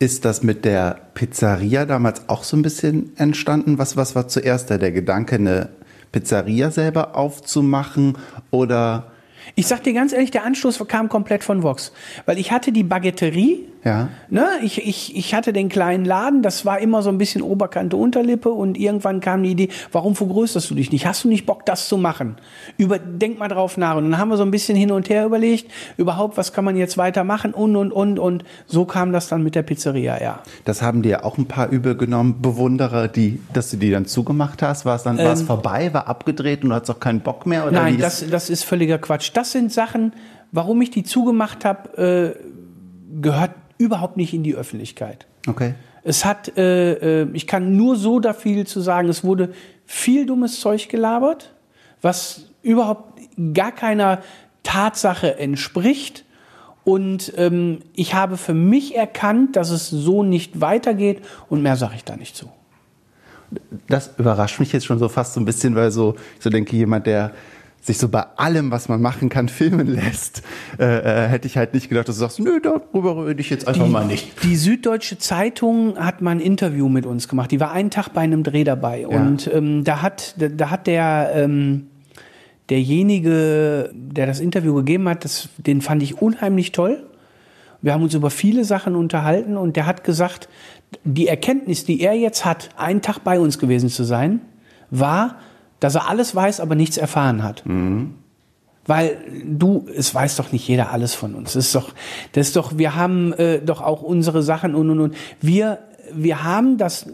Ist 0.00 0.24
das 0.24 0.42
mit 0.42 0.64
der 0.64 0.98
Pizzeria 1.14 1.86
damals 1.86 2.28
auch 2.28 2.42
so 2.42 2.56
ein 2.56 2.62
bisschen 2.62 3.16
entstanden? 3.16 3.78
Was, 3.78 3.96
was 3.96 4.16
war 4.16 4.26
zuerst 4.26 4.70
da 4.70 4.76
der 4.76 4.90
Gedanke, 4.90 5.36
eine 5.36 5.68
Pizzeria 6.12 6.70
selber 6.70 7.16
aufzumachen 7.16 8.18
oder 8.50 9.11
ich 9.54 9.66
sag 9.66 9.82
dir 9.82 9.92
ganz 9.92 10.12
ehrlich, 10.12 10.30
der 10.30 10.44
Anstoß 10.44 10.82
kam 10.88 11.08
komplett 11.08 11.44
von 11.44 11.62
Vox. 11.62 11.92
Weil 12.26 12.38
ich 12.38 12.52
hatte 12.52 12.72
die 12.72 12.82
Baguetterie. 12.82 13.68
Ja. 13.84 14.10
Ne, 14.30 14.46
ich, 14.62 14.86
ich, 14.86 15.16
ich 15.16 15.34
hatte 15.34 15.52
den 15.52 15.68
kleinen 15.68 16.04
Laden, 16.04 16.42
das 16.42 16.64
war 16.64 16.78
immer 16.78 17.02
so 17.02 17.08
ein 17.08 17.18
bisschen 17.18 17.42
Oberkante, 17.42 17.96
Unterlippe 17.96 18.50
und 18.50 18.78
irgendwann 18.78 19.18
kam 19.18 19.42
die 19.42 19.50
Idee, 19.50 19.70
warum 19.90 20.14
vergrößerst 20.14 20.70
du 20.70 20.76
dich 20.76 20.92
nicht? 20.92 21.04
Hast 21.04 21.24
du 21.24 21.28
nicht 21.28 21.46
Bock, 21.46 21.66
das 21.66 21.88
zu 21.88 21.96
machen? 21.96 22.36
Über, 22.76 23.00
denk 23.00 23.40
mal 23.40 23.48
drauf 23.48 23.76
nach. 23.76 23.96
Und 23.96 24.04
dann 24.04 24.20
haben 24.20 24.28
wir 24.28 24.36
so 24.36 24.44
ein 24.44 24.52
bisschen 24.52 24.76
hin 24.76 24.92
und 24.92 25.08
her 25.08 25.26
überlegt, 25.26 25.68
überhaupt, 25.96 26.36
was 26.36 26.52
kann 26.52 26.64
man 26.64 26.76
jetzt 26.76 26.96
weitermachen 26.96 27.52
und, 27.54 27.74
und, 27.74 27.90
und, 27.90 28.20
und 28.20 28.44
so 28.66 28.84
kam 28.84 29.12
das 29.12 29.26
dann 29.26 29.42
mit 29.42 29.56
der 29.56 29.62
Pizzeria, 29.62 30.22
ja. 30.22 30.42
Das 30.64 30.80
haben 30.80 31.02
dir 31.02 31.24
auch 31.24 31.36
ein 31.36 31.46
paar 31.46 31.68
übel 31.68 31.96
genommen, 31.96 32.40
Bewunderer, 32.40 33.08
die, 33.08 33.40
dass 33.52 33.70
du 33.70 33.78
die 33.78 33.90
dann 33.90 34.06
zugemacht 34.06 34.62
hast. 34.62 34.84
War 34.84 34.94
es 34.94 35.02
dann, 35.02 35.18
ähm, 35.18 35.24
war 35.24 35.32
es 35.32 35.42
vorbei, 35.42 35.92
war 35.92 36.06
abgedreht 36.06 36.62
und 36.62 36.70
du 36.70 36.76
hattest 36.76 36.92
auch 36.92 37.00
keinen 37.00 37.20
Bock 37.20 37.46
mehr? 37.46 37.66
Oder 37.66 37.82
nein, 37.82 37.98
das, 37.98 38.24
das 38.30 38.48
ist 38.48 38.62
völliger 38.62 38.98
Quatsch. 38.98 39.31
Das 39.32 39.52
sind 39.52 39.72
Sachen, 39.72 40.12
warum 40.50 40.80
ich 40.82 40.90
die 40.90 41.02
zugemacht 41.02 41.64
habe, 41.64 42.36
äh, 42.38 43.20
gehört 43.20 43.52
überhaupt 43.78 44.16
nicht 44.16 44.32
in 44.34 44.42
die 44.42 44.54
Öffentlichkeit. 44.54 45.26
Okay. 45.46 45.74
Es 46.04 46.24
hat, 46.24 46.56
äh, 46.56 47.22
äh, 47.22 47.28
ich 47.32 47.46
kann 47.46 47.76
nur 47.76 47.96
so 47.96 48.20
da 48.20 48.32
viel 48.32 48.66
zu 48.66 48.80
sagen, 48.80 49.08
es 49.08 49.24
wurde 49.24 49.52
viel 49.86 50.26
dummes 50.26 50.60
Zeug 50.60 50.88
gelabert, 50.88 51.52
was 52.00 52.46
überhaupt 52.62 53.20
gar 53.54 53.72
keiner 53.72 54.20
Tatsache 54.62 55.38
entspricht. 55.38 56.24
Und 56.84 57.32
ähm, 57.36 57.78
ich 57.94 58.14
habe 58.14 58.36
für 58.36 58.54
mich 58.54 58.96
erkannt, 58.96 59.54
dass 59.54 59.70
es 59.70 59.88
so 59.88 60.24
nicht 60.24 60.60
weitergeht 60.60 61.22
und 61.48 61.62
mehr 61.62 61.76
sage 61.76 61.94
ich 61.94 62.04
da 62.04 62.16
nicht 62.16 62.34
zu. 62.34 62.48
Das 63.86 64.14
überrascht 64.18 64.58
mich 64.58 64.72
jetzt 64.72 64.86
schon 64.86 64.98
so 64.98 65.08
fast 65.08 65.34
so 65.34 65.40
ein 65.40 65.44
bisschen, 65.44 65.74
weil 65.76 65.90
so, 65.90 66.16
ich 66.38 66.42
so 66.42 66.50
denke, 66.50 66.74
jemand, 66.74 67.06
der 67.06 67.32
sich 67.82 67.98
so 67.98 68.08
bei 68.08 68.24
allem, 68.36 68.70
was 68.70 68.88
man 68.88 69.02
machen 69.02 69.28
kann, 69.28 69.48
filmen 69.48 69.88
lässt, 69.88 70.42
äh, 70.78 70.84
äh, 70.84 71.28
hätte 71.28 71.48
ich 71.48 71.56
halt 71.56 71.74
nicht 71.74 71.88
gedacht, 71.88 72.08
dass 72.08 72.14
du 72.14 72.20
sagst, 72.20 72.38
nö, 72.38 72.60
darüber 72.60 73.26
rede 73.26 73.40
ich 73.40 73.50
jetzt 73.50 73.66
einfach 73.66 73.84
die, 73.84 73.90
mal 73.90 74.06
nicht. 74.06 74.42
Die 74.44 74.54
Süddeutsche 74.54 75.18
Zeitung 75.18 75.98
hat 75.98 76.22
mal 76.22 76.30
ein 76.30 76.40
Interview 76.40 76.88
mit 76.88 77.06
uns 77.06 77.26
gemacht. 77.26 77.50
Die 77.50 77.58
war 77.58 77.72
einen 77.72 77.90
Tag 77.90 78.10
bei 78.10 78.20
einem 78.20 78.44
Dreh 78.44 78.62
dabei. 78.62 79.00
Ja. 79.00 79.08
Und 79.08 79.50
ähm, 79.52 79.82
da 79.82 80.00
hat, 80.00 80.40
da, 80.40 80.48
da 80.48 80.70
hat 80.70 80.86
der 80.86 81.32
ähm, 81.34 81.88
derjenige, 82.70 83.90
der 83.92 84.26
das 84.26 84.38
Interview 84.38 84.74
gegeben 84.74 85.08
hat, 85.08 85.24
das, 85.24 85.48
den 85.58 85.80
fand 85.80 86.04
ich 86.04 86.22
unheimlich 86.22 86.70
toll. 86.70 87.04
Wir 87.80 87.92
haben 87.94 88.04
uns 88.04 88.14
über 88.14 88.30
viele 88.30 88.64
Sachen 88.64 88.94
unterhalten 88.94 89.56
und 89.56 89.74
der 89.74 89.86
hat 89.86 90.04
gesagt, 90.04 90.48
die 91.02 91.26
Erkenntnis, 91.26 91.84
die 91.84 92.00
er 92.00 92.14
jetzt 92.14 92.44
hat, 92.44 92.68
einen 92.76 93.02
Tag 93.02 93.18
bei 93.24 93.40
uns 93.40 93.58
gewesen 93.58 93.88
zu 93.88 94.04
sein, 94.04 94.40
war, 94.90 95.36
dass 95.82 95.96
er 95.96 96.08
alles 96.08 96.32
weiß, 96.32 96.60
aber 96.60 96.76
nichts 96.76 96.96
erfahren 96.96 97.42
hat. 97.42 97.66
Mhm. 97.66 98.14
Weil 98.86 99.18
du, 99.44 99.86
es 99.92 100.14
weiß 100.14 100.36
doch 100.36 100.52
nicht 100.52 100.66
jeder 100.68 100.90
alles 100.90 101.12
von 101.12 101.34
uns. 101.34 101.54
Das 101.54 101.66
ist 101.66 101.74
doch, 101.74 101.92
das 102.32 102.48
ist 102.48 102.56
doch, 102.56 102.78
wir 102.78 102.94
haben 102.94 103.32
äh, 103.32 103.60
doch 103.60 103.80
auch 103.80 104.00
unsere 104.00 104.44
Sachen 104.44 104.76
und 104.76 104.90
und 104.90 105.00
und. 105.00 105.16
Wir, 105.40 105.80
wir 106.12 106.44
haben 106.44 106.78
das, 106.78 107.06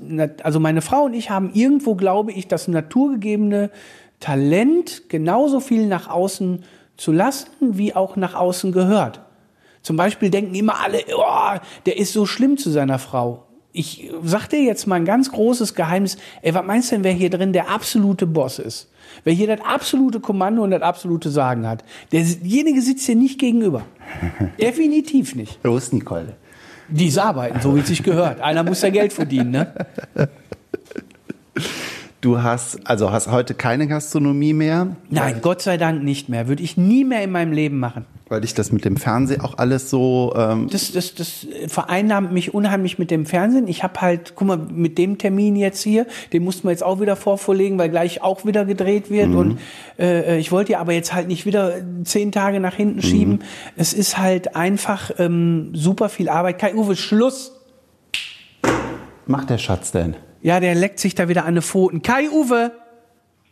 also 0.42 0.60
meine 0.60 0.82
Frau 0.82 1.04
und 1.04 1.14
ich 1.14 1.30
haben 1.30 1.50
irgendwo, 1.54 1.94
glaube 1.94 2.32
ich, 2.32 2.46
das 2.46 2.68
naturgegebene 2.68 3.70
Talent 4.20 5.08
genauso 5.08 5.60
viel 5.60 5.86
nach 5.86 6.10
außen 6.10 6.62
zu 6.98 7.12
lassen, 7.12 7.48
wie 7.78 7.94
auch 7.94 8.16
nach 8.16 8.34
außen 8.34 8.72
gehört. 8.72 9.22
Zum 9.80 9.96
Beispiel 9.96 10.28
denken 10.28 10.54
immer 10.54 10.80
alle, 10.84 10.98
oh, 11.16 11.58
der 11.86 11.96
ist 11.96 12.12
so 12.12 12.26
schlimm 12.26 12.58
zu 12.58 12.68
seiner 12.68 12.98
Frau 12.98 13.47
ich 13.78 14.10
sag 14.24 14.48
dir 14.48 14.60
jetzt 14.60 14.88
mal 14.88 14.96
ein 14.96 15.04
ganz 15.04 15.30
großes 15.30 15.76
Geheimnis. 15.76 16.16
Ey, 16.42 16.52
was 16.52 16.64
meinst 16.66 16.90
du 16.90 16.96
denn, 16.96 17.04
wer 17.04 17.12
hier 17.12 17.30
drin 17.30 17.52
der 17.52 17.70
absolute 17.70 18.26
Boss 18.26 18.58
ist? 18.58 18.90
Wer 19.22 19.32
hier 19.32 19.46
das 19.46 19.60
absolute 19.60 20.18
Kommando 20.18 20.64
und 20.64 20.72
das 20.72 20.82
absolute 20.82 21.30
Sagen 21.30 21.64
hat? 21.64 21.84
Derjenige 22.10 22.82
sitzt 22.82 23.06
hier 23.06 23.14
nicht 23.14 23.38
gegenüber. 23.38 23.84
Definitiv 24.60 25.36
nicht. 25.36 25.64
Ist 25.64 25.92
Nicole? 25.92 26.34
Die 26.88 27.06
ist 27.06 27.18
arbeiten, 27.18 27.60
so 27.60 27.76
wie 27.76 27.80
es 27.80 27.86
sich 27.86 28.02
gehört. 28.02 28.40
Einer 28.40 28.64
muss 28.64 28.82
ja 28.82 28.90
Geld 28.90 29.12
verdienen, 29.12 29.52
ne? 29.52 29.72
Du 32.20 32.42
hast, 32.42 32.84
also 32.84 33.12
hast 33.12 33.28
heute 33.28 33.54
keine 33.54 33.86
Gastronomie 33.86 34.52
mehr? 34.52 34.96
Nein, 35.08 35.38
Gott 35.40 35.62
sei 35.62 35.76
Dank 35.76 36.02
nicht 36.02 36.28
mehr. 36.28 36.48
Würde 36.48 36.64
ich 36.64 36.76
nie 36.76 37.04
mehr 37.04 37.22
in 37.22 37.30
meinem 37.30 37.52
Leben 37.52 37.78
machen. 37.78 38.06
Weil 38.28 38.40
dich 38.40 38.54
das 38.54 38.72
mit 38.72 38.84
dem 38.84 38.96
Fernsehen 38.96 39.40
auch 39.40 39.56
alles 39.56 39.88
so. 39.88 40.34
Ähm 40.36 40.68
Das, 40.68 40.90
das, 40.90 41.14
das 41.14 41.46
vereinnahmt 41.68 42.32
mich 42.32 42.52
unheimlich 42.52 42.98
mit 42.98 43.12
dem 43.12 43.24
Fernsehen. 43.24 43.68
Ich 43.68 43.84
habe 43.84 44.00
halt, 44.00 44.32
guck 44.34 44.48
mal, 44.48 44.58
mit 44.58 44.98
dem 44.98 45.18
Termin 45.18 45.54
jetzt 45.54 45.80
hier, 45.82 46.06
den 46.32 46.42
mussten 46.42 46.66
wir 46.66 46.72
jetzt 46.72 46.82
auch 46.82 47.00
wieder 47.00 47.14
vorvorlegen, 47.14 47.78
weil 47.78 47.88
gleich 47.88 48.20
auch 48.20 48.44
wieder 48.44 48.64
gedreht 48.64 49.10
wird. 49.10 49.28
Und 49.28 49.58
äh, 49.98 50.38
ich 50.38 50.50
wollte 50.50 50.72
ja 50.72 50.80
aber 50.80 50.92
jetzt 50.92 51.14
halt 51.14 51.28
nicht 51.28 51.46
wieder 51.46 51.74
zehn 52.02 52.32
Tage 52.32 52.58
nach 52.58 52.74
hinten 52.74 53.00
schieben. 53.00 53.44
Es 53.76 53.92
ist 53.92 54.18
halt 54.18 54.56
einfach 54.56 55.12
ähm, 55.18 55.70
super 55.72 56.08
viel 56.08 56.28
Arbeit. 56.28 56.58
Kai 56.58 56.74
Uwe, 56.74 56.96
Schluss! 56.96 57.52
macht 59.26 59.50
der 59.50 59.58
Schatz 59.58 59.92
denn? 59.92 60.16
Ja, 60.42 60.60
der 60.60 60.74
leckt 60.74 61.00
sich 61.00 61.14
da 61.14 61.28
wieder 61.28 61.44
an 61.44 61.54
die 61.54 61.62
Pfoten. 61.62 62.02
Kai 62.02 62.28
Uwe, 62.30 62.72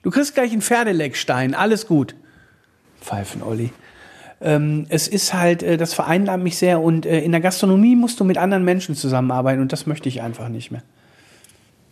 du 0.03 0.11
kriegst 0.11 0.35
gleich 0.35 0.53
einen 0.53 0.63
Pferdeleckstein. 0.63 1.55
Alles 1.55 1.87
gut. 1.87 2.15
Pfeifen, 3.01 3.43
Olli. 3.43 3.71
Ähm, 4.41 4.87
es 4.91 5.09
ist 5.09 5.33
halt, 5.33 5.63
äh, 5.63 5.77
das 5.77 5.95
vereinnahmt 5.95 6.45
mich 6.45 6.59
sehr 6.59 6.81
und 6.81 7.07
äh, 7.07 7.21
in 7.21 7.33
der 7.33 7.41
Gastronomie 7.41 7.97
musst 7.97 8.21
du 8.21 8.25
mit 8.25 8.37
anderen 8.37 8.65
Menschen 8.65 8.95
zusammenarbeiten 8.95 9.63
und 9.63 9.73
das 9.73 9.87
möchte 9.87 10.09
ich 10.09 10.21
einfach 10.21 10.49
nicht 10.49 10.71
mehr. 10.71 10.83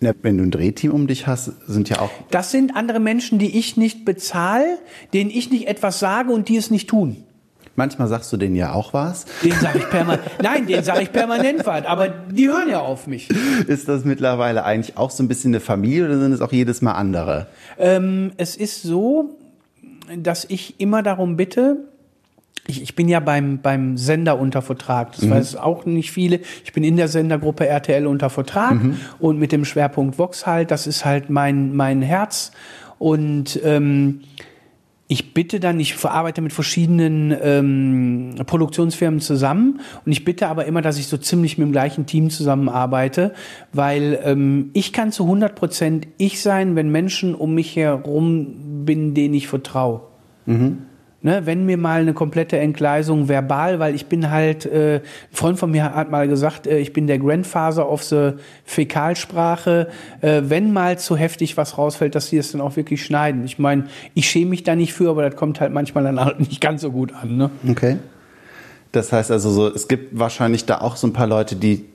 Ja, 0.01 0.13
wenn 0.21 0.37
du 0.37 0.45
ein 0.45 0.51
Drehteam 0.51 0.93
um 0.93 1.07
dich 1.07 1.27
hast, 1.27 1.53
sind 1.67 1.89
ja 1.89 2.01
auch. 2.01 2.11
Das 2.31 2.51
sind 2.51 2.77
andere 2.77 3.01
Menschen, 3.01 3.39
die 3.39 3.59
ich 3.59 3.79
nicht 3.79 4.05
bezahle, 4.05 4.79
denen 5.15 5.31
ich 5.31 5.51
nicht 5.51 5.67
etwas 5.67 5.99
sage 5.99 6.33
und 6.33 6.51
die 6.51 6.57
es 6.57 6.71
nicht 6.71 6.91
tun. 6.91 7.24
Manchmal 7.77 8.09
sagst 8.09 8.33
du 8.33 8.37
denen 8.37 8.55
ja 8.55 8.73
auch 8.73 8.93
was. 8.93 9.27
Den 9.43 9.53
sage 9.53 9.79
ich 9.79 9.91
permanent. 9.91 10.23
Nein, 10.43 10.67
den 10.67 10.85
sage 10.85 11.03
ich 11.03 11.13
permanent 11.13 11.67
was, 11.67 11.85
aber 11.87 12.09
die 12.09 12.49
hören 12.49 12.69
ja 12.69 12.81
auf 12.81 13.07
mich. 13.07 13.29
Ist 13.67 13.89
das 13.89 14.05
mittlerweile 14.05 14.65
eigentlich 14.65 14.97
auch 14.97 15.11
so 15.11 15.23
ein 15.23 15.29
bisschen 15.29 15.51
eine 15.51 15.61
Familie 15.61 16.07
oder 16.07 16.19
sind 16.19 16.33
es 16.33 16.41
auch 16.41 16.53
jedes 16.53 16.83
Mal 16.83 16.93
andere? 16.93 17.47
Ähm, 17.79 18.33
es 18.37 18.57
ist 18.57 18.83
so, 18.83 19.37
dass 20.17 20.45
ich 20.49 20.79
immer 20.79 21.03
darum 21.03 21.37
bitte, 21.37 21.79
ich, 22.67 22.81
ich 22.83 22.95
bin 22.95 23.09
ja 23.09 23.21
beim, 23.21 23.59
beim 23.61 23.97
Sender 23.99 24.39
unter 24.39 24.63
Vertrag. 24.63 25.13
Das 25.13 25.29
weiß 25.29 25.57
auch 25.57 25.85
nicht 25.85 26.13
viele. 26.13 26.41
Ich 26.65 26.73
bin 26.73 26.83
in 26.83 26.97
der 26.97 27.09
Sendergruppe 27.09 27.67
RTL 27.67 28.07
unter 28.07 28.31
Vertrag 28.31 28.77
und 29.19 29.39
mit 29.39 29.53
dem 29.53 29.65
Schwerpunkt 29.67 30.19
Vox 30.19 30.47
halt. 30.47 30.71
Das 30.71 30.87
ist 30.87 31.05
halt 31.05 31.29
mein, 31.29 31.77
mein 31.77 32.01
Herz. 32.01 32.53
Und 32.99 33.61
ähm, 33.65 34.23
ich 35.07 35.35
bitte 35.35 35.61
dann, 35.61 35.79
ich 35.81 35.95
verarbeite 35.95 36.41
mit 36.41 36.53
verschiedenen 36.53 37.37
ähm, 37.43 38.35
Produktionsfirmen 38.47 39.21
zusammen 39.21 39.81
und 40.07 40.13
ich 40.13 40.25
bitte 40.25 40.49
aber 40.49 40.65
immer, 40.65 40.81
dass 40.81 40.99
ich 40.99 41.09
so 41.09 41.19
ziemlich 41.19 41.59
mit 41.59 41.67
dem 41.67 41.73
gleichen 41.73 42.07
Team 42.07 42.31
zusammenarbeite, 42.31 43.35
weil 43.73 44.19
ähm, 44.25 44.71
ich 44.73 44.93
kann 44.93 45.13
zu 45.13 45.25
100 45.25 45.55
Prozent 45.55 46.09
ich 46.17 46.41
sein, 46.41 46.75
wenn 46.75 46.91
Menschen 46.91 47.35
um 47.35 47.55
mich 47.55 47.77
herum 47.77 48.85
bin, 48.87 49.13
denen 49.15 49.35
ich 49.35 49.47
vertraue. 49.47 50.01
Ne, 51.25 51.47
wenn 51.47 51.65
mir 51.65 51.79
mal 51.79 52.03
eine 52.03 52.13
komplette 52.13 52.59
Entgleisung 52.59 53.31
verbal, 53.31 53.79
weil 53.79 53.95
ich 53.95 54.05
bin 54.09 54.31
halt, 54.31 54.67
äh, 54.67 54.97
ein 54.97 55.03
Freund 55.33 55.59
von 55.59 55.71
mir 55.71 55.95
hat 55.95 56.11
mal 56.11 56.29
gesagt, 56.29 56.67
äh, 56.67 56.77
ich 56.81 56.93
bin 56.93 57.07
der 57.07 57.19
Grandfather 57.19 57.91
of 57.91 58.03
the 58.03 58.33
Fäkalsprache. 58.67 59.89
Äh, 60.21 60.43
wenn 60.45 60.75
mal 60.75 60.99
zu 60.99 61.17
heftig 61.17 61.57
was 61.57 61.79
rausfällt, 61.79 62.15
dass 62.15 62.29
sie 62.29 62.37
es 62.37 62.53
dann 62.53 62.61
auch 62.61 62.77
wirklich 62.77 63.03
schneiden. 63.03 63.47
Ich 63.47 63.59
meine, 63.59 63.87
ich 64.13 64.29
schäme 64.29 64.51
mich 64.51 64.65
da 64.65 64.77
nicht 64.77 64.93
für, 64.93 65.09
aber 65.09 65.23
das 65.23 65.35
kommt 65.35 65.61
halt 65.61 65.73
manchmal 65.73 66.05
dann 66.05 66.23
halt 66.23 66.41
nicht 66.41 66.61
ganz 66.61 66.83
so 66.83 66.91
gut 66.91 67.15
an. 67.15 67.39
Ne? 67.39 67.51
Okay. 67.71 67.97
Das 68.93 69.11
heißt 69.11 69.31
also 69.31 69.49
so, 69.49 69.69
es 69.69 69.89
gibt 69.89 70.19
wahrscheinlich 70.19 70.67
da 70.67 70.83
auch 70.83 70.97
so 70.97 71.07
ein 71.07 71.15
paar 71.15 71.27
Leute, 71.27 71.57
die 71.57 71.87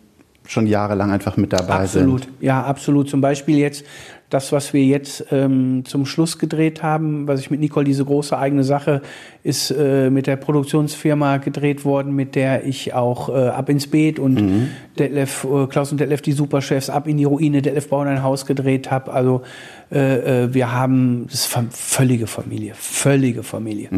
schon 0.48 0.66
jahrelang 0.66 1.12
einfach 1.12 1.38
mit 1.38 1.54
dabei 1.54 1.76
Absolut, 1.76 2.24
sind. 2.24 2.34
ja, 2.42 2.64
absolut. 2.64 3.10
Zum 3.10 3.22
Beispiel 3.22 3.60
jetzt 3.60 3.86
das, 4.30 4.52
was 4.52 4.74
wir 4.74 4.84
jetzt 4.84 5.26
ähm, 5.32 5.84
zum 5.86 6.06
Schluss 6.06 6.38
gedreht 6.38 6.84
haben, 6.84 7.28
was 7.28 7.40
ich 7.40 7.50
mit 7.50 7.60
Nicole, 7.60 7.86
diese 7.86 8.06
große 8.06 8.38
eigene 8.38 8.64
Sache, 8.64 9.02
ist 9.44 9.72
äh, 9.72 10.10
mit 10.10 10.28
der 10.28 10.36
Produktionsfirma 10.36 11.38
gedreht 11.38 11.86
worden, 11.86 12.14
mit 12.14 12.36
der 12.36 12.66
ich 12.66 12.94
auch 12.94 13.30
äh, 13.30 13.50
Ab 13.50 13.70
ins 13.70 13.88
Beet 13.88 14.20
und 14.20 14.70
Detlef, 14.98 15.46
äh, 15.46 15.68
Klaus 15.68 15.92
und 15.92 16.00
Detlef, 16.00 16.22
die 16.22 16.34
Superchefs, 16.34 16.90
Ab 16.90 17.08
in 17.08 17.18
die 17.18 17.24
Ruine, 17.24 17.62
Detlef 17.62 17.88
bauen 17.90 18.08
ein 18.08 18.22
Haus 18.22 18.46
gedreht 18.46 18.92
habe. 18.92 19.14
Also 19.14 19.42
äh, 19.92 20.44
äh, 20.44 20.54
wir 20.54 20.72
haben, 20.72 21.26
das 21.32 21.48
ist 21.48 21.58
völlige 21.72 22.28
Familie, 22.28 22.74
völlige 22.76 23.44
Familie. 23.44 23.90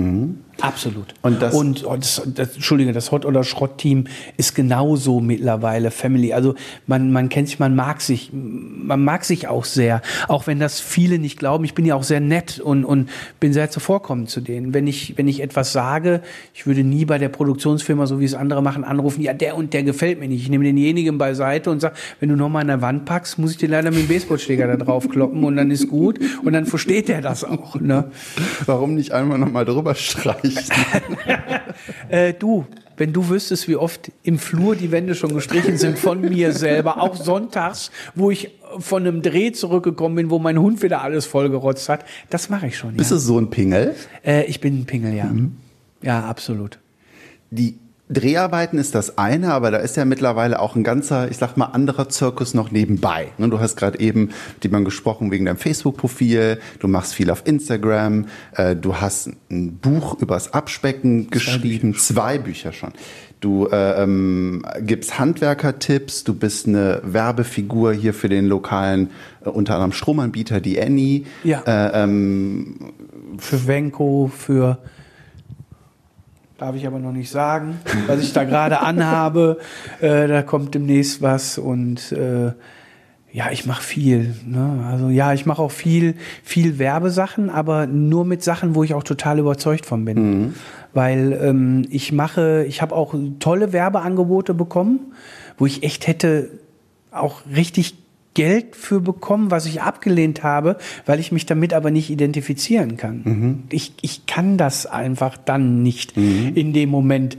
Absolut. 0.61 1.13
Und 1.21 1.41
das- 1.41 1.53
und 1.53 1.85
oh, 1.85 1.95
das, 1.95 2.21
das, 2.33 2.55
Entschuldige, 2.55 2.93
das 2.93 3.11
Hot- 3.11 3.25
oder 3.25 3.43
Schrott-Team 3.43 4.05
ist 4.37 4.55
genauso 4.55 5.19
mittlerweile 5.19 5.91
Family. 5.91 6.33
Also 6.33 6.55
man, 6.87 7.11
man 7.11 7.29
kennt 7.29 7.49
sich, 7.49 7.59
man 7.59 7.75
mag 7.75 8.01
sich, 8.01 8.31
man 8.31 9.03
mag 9.03 9.25
sich 9.25 9.47
auch 9.47 9.65
sehr. 9.65 10.01
Auch 10.27 10.47
wenn 10.47 10.59
das 10.59 10.79
viele 10.79 11.19
nicht 11.19 11.37
glauben. 11.37 11.65
Ich 11.65 11.73
bin 11.73 11.85
ja 11.85 11.95
auch 11.95 12.03
sehr 12.03 12.19
nett 12.19 12.59
und, 12.59 12.85
und 12.85 13.09
bin 13.39 13.53
sehr 13.53 13.69
zuvorkommend 13.69 14.29
zu 14.29 14.39
denen. 14.39 14.73
Wenn 14.73 14.87
ich, 14.87 15.17
wenn 15.17 15.27
ich 15.27 15.30
etwas 15.39 15.71
sage, 15.71 16.21
ich 16.53 16.67
würde 16.67 16.83
nie 16.83 17.05
bei 17.05 17.17
der 17.17 17.29
Produktionsfirma, 17.29 18.05
so 18.05 18.19
wie 18.19 18.25
es 18.25 18.33
andere 18.33 18.61
machen, 18.61 18.83
anrufen, 18.83 19.21
ja, 19.21 19.33
der 19.33 19.55
und 19.55 19.73
der 19.73 19.83
gefällt 19.83 20.19
mir 20.19 20.27
nicht. 20.27 20.41
Ich 20.41 20.49
nehme 20.49 20.63
denjenigen 20.63 21.17
beiseite 21.17 21.71
und 21.71 21.79
sage, 21.79 21.95
wenn 22.19 22.29
du 22.29 22.35
nochmal 22.35 22.61
an 22.61 22.67
der 22.67 22.81
Wand 22.81 23.05
packst, 23.05 23.39
muss 23.39 23.51
ich 23.51 23.57
dir 23.57 23.69
leider 23.69 23.91
mit 23.91 24.01
dem 24.01 24.07
Baseballschläger 24.07 24.67
da 24.67 24.77
drauf 24.77 25.07
kloppen 25.07 25.43
und 25.43 25.55
dann 25.55 25.71
ist 25.71 25.87
gut. 25.87 26.19
Und 26.43 26.53
dann 26.53 26.65
versteht 26.65 27.09
er 27.09 27.21
das 27.21 27.43
auch. 27.43 27.79
Ne? 27.79 28.11
Warum 28.65 28.95
nicht 28.95 29.11
einmal 29.13 29.37
nochmal 29.37 29.65
drüber 29.65 29.95
streichen? 29.95 30.51
Äh, 32.09 32.33
du, 32.33 32.65
wenn 33.01 33.13
du 33.13 33.29
wüsstest, 33.29 33.67
wie 33.67 33.75
oft 33.75 34.11
im 34.21 34.37
Flur 34.37 34.75
die 34.75 34.91
Wände 34.91 35.15
schon 35.15 35.33
gestrichen 35.33 35.75
sind 35.79 35.97
von 35.97 36.21
mir 36.21 36.53
selber, 36.53 37.01
auch 37.01 37.15
sonntags, 37.15 37.89
wo 38.13 38.29
ich 38.29 38.51
von 38.77 39.01
einem 39.07 39.23
Dreh 39.23 39.51
zurückgekommen 39.53 40.15
bin, 40.15 40.29
wo 40.29 40.37
mein 40.37 40.59
Hund 40.59 40.83
wieder 40.83 41.01
alles 41.01 41.25
vollgerotzt 41.25 41.89
hat, 41.89 42.05
das 42.29 42.49
mache 42.49 42.67
ich 42.67 42.77
schon. 42.77 42.93
Bist 42.93 43.09
Ja. 43.09 43.15
du 43.17 43.19
so 43.19 43.39
ein 43.39 43.49
Pingel? 43.49 43.95
Äh, 44.23 44.43
ich 44.45 44.61
bin 44.61 44.81
ein 44.81 44.85
Pingel, 44.85 45.15
ja. 45.15 45.33
Ja, 46.03 46.25
absolut. 46.25 46.77
Die 47.49 47.79
Dreharbeiten 48.11 48.77
ist 48.77 48.95
das 48.95 49.17
eine, 49.17 49.53
aber 49.53 49.71
da 49.71 49.77
ist 49.77 49.97
ja 49.97 50.05
mittlerweile 50.05 50.59
auch 50.59 50.75
ein 50.75 50.83
ganzer, 50.83 51.31
ich 51.31 51.37
sag 51.37 51.57
mal, 51.57 51.65
anderer 51.65 52.09
Zirkus 52.09 52.53
noch 52.53 52.71
nebenbei. 52.71 53.29
Ne, 53.37 53.49
Du 53.49 53.59
hast 53.59 53.75
gerade 53.75 53.99
eben 53.99 54.31
mit 54.55 54.63
jemandem 54.63 54.85
gesprochen 54.85 55.31
wegen 55.31 55.45
deinem 55.45 55.57
Facebook-Profil, 55.57 56.59
du 56.79 56.87
machst 56.87 57.13
viel 57.13 57.29
auf 57.29 57.43
Instagram, 57.45 58.25
äh, 58.55 58.75
du 58.75 58.97
hast 58.97 59.29
ein 59.49 59.77
Buch 59.77 60.19
übers 60.21 60.53
Abspecken 60.53 61.29
geschrieben, 61.29 61.95
zwei 61.95 62.37
Bücher 62.37 62.71
schon. 62.73 62.91
Du 63.41 63.65
äh, 63.67 64.03
ähm, 64.03 64.63
gibst 64.81 65.17
Handwerker-Tipps, 65.17 66.23
du 66.23 66.35
bist 66.35 66.67
eine 66.67 67.01
Werbefigur 67.03 67.91
hier 67.91 68.13
für 68.13 68.29
den 68.29 68.45
lokalen, 68.45 69.09
äh, 69.43 69.49
unter 69.49 69.73
anderem 69.73 69.93
Stromanbieter, 69.93 70.61
die 70.61 70.79
Annie. 70.79 71.23
Ja. 71.43 71.61
Äh, 71.65 72.03
ähm, 72.03 72.93
Für 73.39 73.65
Venko, 73.65 74.31
für 74.35 74.77
darf 76.61 76.75
ich 76.75 76.85
aber 76.85 76.99
noch 76.99 77.11
nicht 77.11 77.31
sagen, 77.31 77.79
was 78.05 78.21
ich 78.21 78.33
da 78.33 78.43
gerade 78.43 78.81
anhabe. 78.81 79.57
Äh, 79.99 80.27
da 80.27 80.43
kommt 80.43 80.75
demnächst 80.75 81.21
was 81.21 81.57
und 81.57 82.11
äh, 82.11 82.51
ja, 83.31 83.49
ich 83.51 83.65
mache 83.65 83.81
viel. 83.81 84.35
Ne? 84.45 84.85
Also 84.87 85.09
ja, 85.09 85.33
ich 85.33 85.47
mache 85.47 85.61
auch 85.61 85.71
viel, 85.71 86.15
viel 86.43 86.77
Werbesachen, 86.77 87.49
aber 87.49 87.87
nur 87.87 88.25
mit 88.25 88.43
Sachen, 88.43 88.75
wo 88.75 88.83
ich 88.83 88.93
auch 88.93 89.03
total 89.03 89.39
überzeugt 89.39 89.87
von 89.87 90.05
bin. 90.05 90.53
Weil 90.93 91.39
ähm, 91.41 91.87
ich 91.89 92.11
mache, 92.11 92.63
ich 92.67 92.83
habe 92.83 92.95
auch 92.95 93.15
tolle 93.39 93.73
Werbeangebote 93.73 94.53
bekommen, 94.53 95.13
wo 95.57 95.65
ich 95.65 95.81
echt 95.81 96.05
hätte 96.05 96.49
auch 97.09 97.41
richtig 97.55 97.95
Geld 98.33 98.75
für 98.75 99.01
bekommen, 99.01 99.51
was 99.51 99.65
ich 99.65 99.81
abgelehnt 99.81 100.43
habe, 100.43 100.77
weil 101.05 101.19
ich 101.19 101.31
mich 101.31 101.45
damit 101.45 101.73
aber 101.73 101.91
nicht 101.91 102.09
identifizieren 102.09 102.95
kann. 102.97 103.63
Ich, 103.69 103.93
ich 104.01 104.25
kann 104.25 104.57
das 104.57 104.85
einfach 104.85 105.37
dann 105.37 105.83
nicht 105.83 106.15
in 106.15 106.71
dem 106.73 106.89
Moment. 106.89 107.37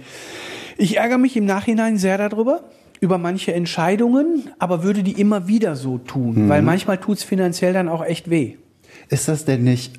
Ich 0.77 0.99
ärgere 0.99 1.19
mich 1.19 1.37
im 1.37 1.45
Nachhinein 1.47 1.97
sehr 1.97 2.19
darüber, 2.19 2.65
über 3.01 3.19
manche 3.19 3.55
Entscheidungen, 3.55 4.51
aber 4.59 4.83
würde 4.83 5.03
die 5.03 5.19
immer 5.21 5.49
wieder 5.49 5.77
so 5.77 5.99
tun, 5.99 6.49
weil 6.49 6.61
manchmal 6.63 6.99
tut's 6.99 7.23
finanziell 7.23 7.73
dann 7.73 7.89
auch 7.89 8.05
echt 8.05 8.29
weh. 8.31 8.57
Ist 9.09 9.29
das 9.29 9.45
denn 9.45 9.65
nicht, 9.65 9.95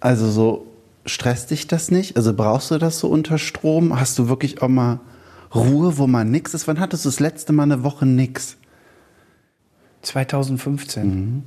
also 0.00 0.30
so, 0.30 0.66
stresst 1.06 1.50
dich 1.50 1.66
das 1.66 1.90
nicht? 1.90 2.16
Also 2.16 2.34
brauchst 2.34 2.70
du 2.70 2.78
das 2.78 2.98
so 2.98 3.08
unter 3.08 3.38
Strom? 3.38 3.98
Hast 3.98 4.18
du 4.18 4.28
wirklich 4.28 4.62
auch 4.62 4.68
mal 4.68 5.00
Ruhe, 5.54 5.98
wo 5.98 6.06
mal 6.06 6.24
nix 6.24 6.54
ist? 6.54 6.66
Wann 6.66 6.80
hattest 6.80 7.04
du 7.04 7.08
das 7.08 7.20
letzte 7.20 7.52
Mal 7.52 7.64
eine 7.64 7.82
Woche 7.84 8.06
nix? 8.06 8.56
2015. 10.06 11.44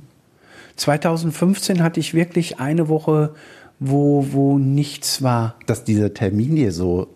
2015 0.76 1.82
hatte 1.82 2.00
ich 2.00 2.14
wirklich 2.14 2.60
eine 2.60 2.88
Woche, 2.88 3.34
wo, 3.78 4.26
wo 4.30 4.58
nichts 4.58 5.22
war. 5.22 5.56
Dass 5.66 5.84
dieser 5.84 6.14
Termin 6.14 6.56
dir 6.56 6.72
so 6.72 7.08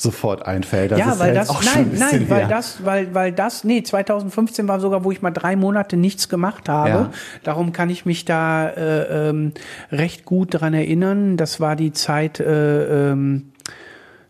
sofort 0.00 0.46
einfällt. 0.46 0.92
Das 0.92 0.98
ja, 1.00 1.18
weil 1.18 1.34
jetzt 1.34 1.50
das, 1.50 1.74
nein, 1.74 1.90
nein, 1.98 2.30
weil 2.30 2.40
her. 2.42 2.48
das, 2.48 2.84
weil, 2.84 3.14
weil 3.14 3.32
das, 3.32 3.64
nee, 3.64 3.82
2015 3.82 4.68
war 4.68 4.78
sogar, 4.78 5.02
wo 5.02 5.10
ich 5.10 5.22
mal 5.22 5.32
drei 5.32 5.56
Monate 5.56 5.96
nichts 5.96 6.28
gemacht 6.28 6.68
habe. 6.68 6.88
Ja. 6.88 7.10
Darum 7.42 7.72
kann 7.72 7.90
ich 7.90 8.06
mich 8.06 8.24
da 8.24 8.68
äh, 8.68 9.30
ähm, 9.30 9.52
recht 9.90 10.24
gut 10.24 10.60
dran 10.60 10.72
erinnern. 10.72 11.36
Das 11.36 11.58
war 11.58 11.74
die 11.74 11.92
Zeit 11.92 12.38
äh, 12.38 13.10
ähm, 13.10 13.50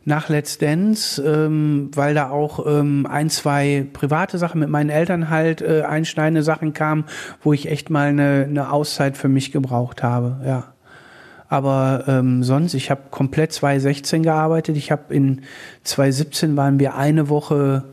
nach 0.09 0.29
Let's 0.29 0.59
Dance, 0.59 1.23
ähm, 1.23 1.91
weil 1.95 2.15
da 2.15 2.31
auch 2.31 2.67
ähm, 2.67 3.07
ein, 3.09 3.31
zwei 3.31 3.87
private 3.93 4.39
Sachen 4.39 4.59
mit 4.59 4.71
meinen 4.71 4.91
Eltern 4.91 5.31
halt 5.31 5.61
äh, 5.61 5.83
einschneidende 5.83 6.43
Sachen 6.43 6.73
kamen, 6.73 7.05
wo 7.43 7.53
ich 7.53 7.71
echt 7.71 7.91
mal 7.91 8.09
eine, 8.09 8.47
eine 8.49 8.73
Auszeit 8.73 9.17
für 9.17 9.29
mich 9.29 9.53
gebraucht 9.53 10.03
habe, 10.03 10.41
ja. 10.45 10.65
Aber 11.51 12.05
ähm, 12.09 12.43
sonst, 12.43 12.75
ich 12.75 12.91
habe 12.91 13.05
komplett 13.11 13.53
2016 13.53 14.23
gearbeitet. 14.23 14.77
Ich 14.77 14.91
habe 14.91 15.15
in 15.15 15.43
2017 15.85 16.57
waren 16.59 16.79
wir 16.79 16.95
eine 16.95 17.31
Woche, 17.31 17.85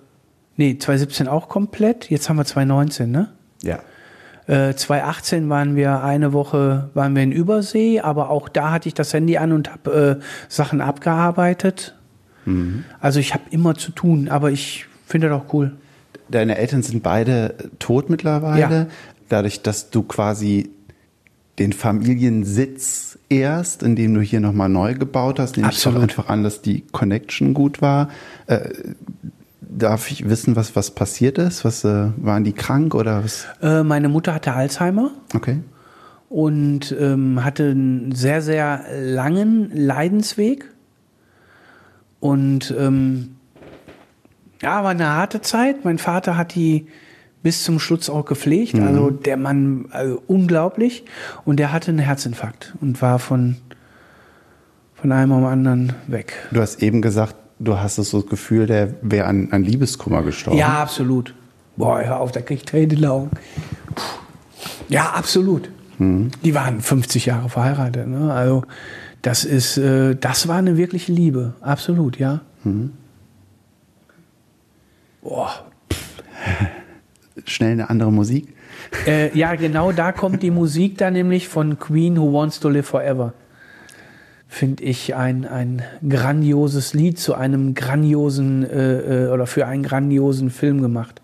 nee, 0.58 0.78
2017 0.78 1.30
auch 1.30 1.48
komplett. 1.48 2.10
Jetzt 2.10 2.28
haben 2.28 2.36
wir 2.36 2.44
2019, 2.44 3.10
ne? 3.10 3.30
Ja. 3.64 3.80
Äh, 4.48 4.76
2018 4.76 5.50
waren 5.50 5.78
wir 5.78 6.04
eine 6.04 6.34
Woche, 6.34 6.90
waren 6.94 7.16
wir 7.16 7.24
in 7.24 7.32
Übersee, 7.32 8.02
aber 8.02 8.30
auch 8.30 8.50
da 8.50 8.72
hatte 8.72 8.90
ich 8.90 8.94
das 8.94 9.14
Handy 9.14 9.38
an 9.38 9.54
und 9.54 9.72
habe 9.72 10.20
äh, 10.22 10.26
Sachen 10.50 10.82
abgearbeitet. 10.82 11.96
Also 13.00 13.20
ich 13.20 13.34
habe 13.34 13.44
immer 13.52 13.76
zu 13.76 13.92
tun, 13.92 14.28
aber 14.30 14.52
ich 14.52 14.86
finde 15.08 15.30
das 15.30 15.42
auch 15.42 15.54
cool. 15.54 15.72
Deine 16.30 16.58
Eltern 16.58 16.84
sind 16.84 17.02
beide 17.04 17.56
tot 17.80 18.10
mittlerweile. 18.10 18.60
Ja. 18.76 18.88
Dadurch, 19.30 19.62
dass 19.62 19.90
du 19.90 20.04
quasi 20.04 20.70
den 21.58 21.74
Familiensitz 21.74 23.18
erst, 23.30 23.82
indem 23.84 24.14
du 24.14 24.22
hier 24.22 24.40
nochmal 24.40 24.70
neu 24.70 24.94
gebaut 24.94 25.40
hast, 25.40 25.58
nehme 25.58 25.70
ich 25.72 25.82
doch 25.82 25.92
Absolut. 25.92 26.10
einfach 26.10 26.28
an, 26.30 26.44
dass 26.44 26.62
die 26.62 26.82
Connection 26.92 27.54
gut 27.54 27.82
war. 27.82 28.10
Äh, 28.48 28.70
darf 29.62 30.12
ich 30.12 30.30
wissen, 30.30 30.56
was, 30.56 30.76
was 30.76 30.92
passiert 30.92 31.38
ist? 31.38 31.66
Was, 31.66 31.84
äh, 31.84 32.08
waren 32.18 32.44
die 32.44 32.54
krank 32.54 32.94
oder 32.96 33.24
was? 33.24 33.48
Äh, 33.62 33.84
meine 33.84 34.10
Mutter 34.10 34.34
hatte 34.34 34.54
Alzheimer 34.54 35.12
Okay. 35.34 35.60
und 36.30 36.96
ähm, 37.00 37.44
hatte 37.44 37.70
einen 37.70 38.12
sehr, 38.14 38.42
sehr 38.42 38.84
langen 39.02 39.72
Leidensweg. 39.74 40.72
Und 42.26 42.74
ähm, 42.76 43.36
ja, 44.60 44.84
war 44.84 44.90
eine 44.90 45.10
harte 45.10 45.42
Zeit. 45.42 45.86
Mein 45.86 46.00
Vater 46.00 46.36
hat 46.38 46.56
die 46.56 46.88
bis 47.44 47.64
zum 47.64 47.78
Schluss 47.78 48.10
auch 48.10 48.26
gepflegt. 48.26 48.74
Also 48.80 49.12
der 49.12 49.38
Mann, 49.38 49.86
also 49.92 50.24
unglaublich. 50.26 51.06
Und 51.46 51.58
der 51.58 51.72
hatte 51.72 51.92
einen 51.92 52.00
Herzinfarkt 52.00 52.74
und 52.82 53.00
war 53.04 53.20
von, 53.20 53.58
von 54.96 55.12
einem 55.12 55.34
am 55.34 55.46
anderen 55.46 55.94
weg. 56.08 56.34
Du 56.52 56.62
hast 56.62 56.82
eben 56.82 57.04
gesagt, 57.04 57.36
du 57.60 57.78
hast 57.78 57.98
so 57.98 58.22
das 58.22 58.28
Gefühl, 58.28 58.66
der 58.66 58.96
wäre 59.04 59.28
an, 59.28 59.50
an 59.52 59.64
Liebeskummer 59.64 60.24
gestorben. 60.24 60.58
Ja, 60.58 60.82
absolut. 60.82 61.36
Boah, 61.78 62.02
hör 62.02 62.22
auf, 62.22 62.32
da 62.32 62.42
krieg 62.42 62.58
ich 62.58 62.66
Tränen 62.66 62.90
in 62.90 62.98
die 62.98 63.08
Augen. 63.08 63.30
Puh. 63.94 64.02
Ja, 64.90 65.12
absolut. 65.12 65.70
Die 66.00 66.56
waren 66.56 66.82
50 66.82 67.28
Jahre 67.28 67.50
verheiratet. 67.50 68.08
Ne? 68.08 68.34
Also 68.34 68.64
das 69.26 69.44
ist, 69.44 69.78
äh, 69.78 70.16
das 70.16 70.48
war 70.48 70.58
eine 70.58 70.78
wirkliche 70.78 71.12
Liebe. 71.12 71.56
Absolut, 71.62 72.20
ja. 72.20 72.42
Boah. 75.24 75.66
Schnell 77.46 77.72
eine 77.72 77.90
andere 77.90 78.12
Musik. 78.12 78.56
Äh, 79.08 79.36
ja, 79.36 79.56
genau 79.56 79.92
da 79.92 80.12
kommt 80.12 80.44
die 80.44 80.52
Musik 80.52 81.00
dann 81.00 81.14
nämlich 81.14 81.48
von 81.48 81.80
Queen 81.80 82.18
Who 82.18 82.34
Wants 82.34 82.60
to 82.60 82.70
Live 82.70 82.86
Forever. 82.86 83.34
Finde 84.48 84.84
ich 84.84 85.16
ein, 85.16 85.46
ein 85.48 85.82
grandioses 86.08 86.94
Lied 86.94 87.18
zu 87.18 87.34
einem 87.34 87.74
grandiosen 87.74 88.64
äh, 88.64 89.26
äh, 89.26 89.32
oder 89.32 89.48
für 89.48 89.66
einen 89.66 89.82
grandiosen 89.82 90.52
Film 90.52 90.84
gemacht. 90.84 91.24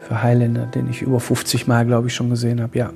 Für 0.00 0.22
Highlander, 0.22 0.66
den 0.66 0.90
ich 0.90 1.00
über 1.00 1.18
50 1.18 1.66
Mal, 1.66 1.86
glaube 1.86 2.08
ich, 2.08 2.14
schon 2.14 2.28
gesehen 2.28 2.60
habe, 2.60 2.76
ja. 2.76 2.92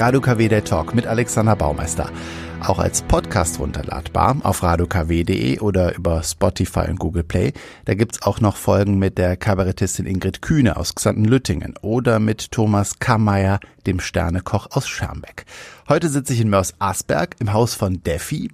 Radio 0.00 0.20
KW 0.20 0.48
der 0.48 0.64
Talk 0.64 0.94
mit 0.94 1.06
Alexander 1.06 1.54
Baumeister. 1.56 2.10
Auch 2.60 2.78
als 2.78 3.02
Podcast 3.02 3.58
runterladbar 3.60 4.36
auf 4.42 4.62
radiokw.de 4.62 5.60
oder 5.60 5.94
über 5.94 6.22
Spotify 6.22 6.88
und 6.88 6.98
Google 6.98 7.24
Play. 7.24 7.52
Da 7.84 7.94
gibt's 7.94 8.22
auch 8.22 8.40
noch 8.40 8.56
Folgen 8.56 8.98
mit 8.98 9.18
der 9.18 9.36
Kabarettistin 9.36 10.06
Ingrid 10.06 10.42
Kühne 10.42 10.76
aus 10.76 10.94
Xanten-Lüttingen 10.94 11.74
oder 11.82 12.18
mit 12.18 12.50
Thomas 12.50 12.98
Kammeyer, 12.98 13.60
dem 13.86 14.00
Sternekoch 14.00 14.68
aus 14.70 14.88
Schermbeck. 14.88 15.44
Heute 15.88 16.08
sitze 16.08 16.32
ich 16.32 16.40
in 16.40 16.48
Mörs 16.48 16.74
Asberg 16.78 17.36
im 17.40 17.52
Haus 17.52 17.74
von 17.74 18.02
Deffi, 18.02 18.50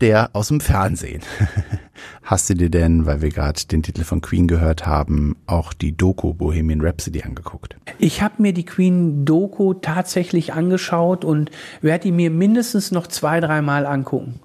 der 0.00 0.30
aus 0.32 0.48
dem 0.48 0.60
Fernsehen. 0.60 1.22
Hast 2.22 2.48
du 2.48 2.54
dir 2.54 2.70
denn, 2.70 3.06
weil 3.06 3.22
wir 3.22 3.30
gerade 3.30 3.60
den 3.70 3.82
Titel 3.82 4.04
von 4.04 4.20
Queen 4.20 4.48
gehört 4.48 4.86
haben, 4.86 5.36
auch 5.46 5.72
die 5.72 5.96
Doku 5.96 6.32
Bohemian 6.32 6.80
Rhapsody 6.80 7.22
angeguckt? 7.22 7.76
Ich 7.98 8.22
habe 8.22 8.34
mir 8.38 8.52
die 8.52 8.64
Queen-Doku 8.64 9.74
tatsächlich 9.74 10.52
angeschaut 10.52 11.24
und 11.24 11.50
werde 11.82 12.04
die 12.04 12.12
mir 12.12 12.30
mindestens 12.30 12.90
noch 12.92 13.06
zwei, 13.06 13.40
dreimal 13.40 13.86
angucken, 13.86 14.40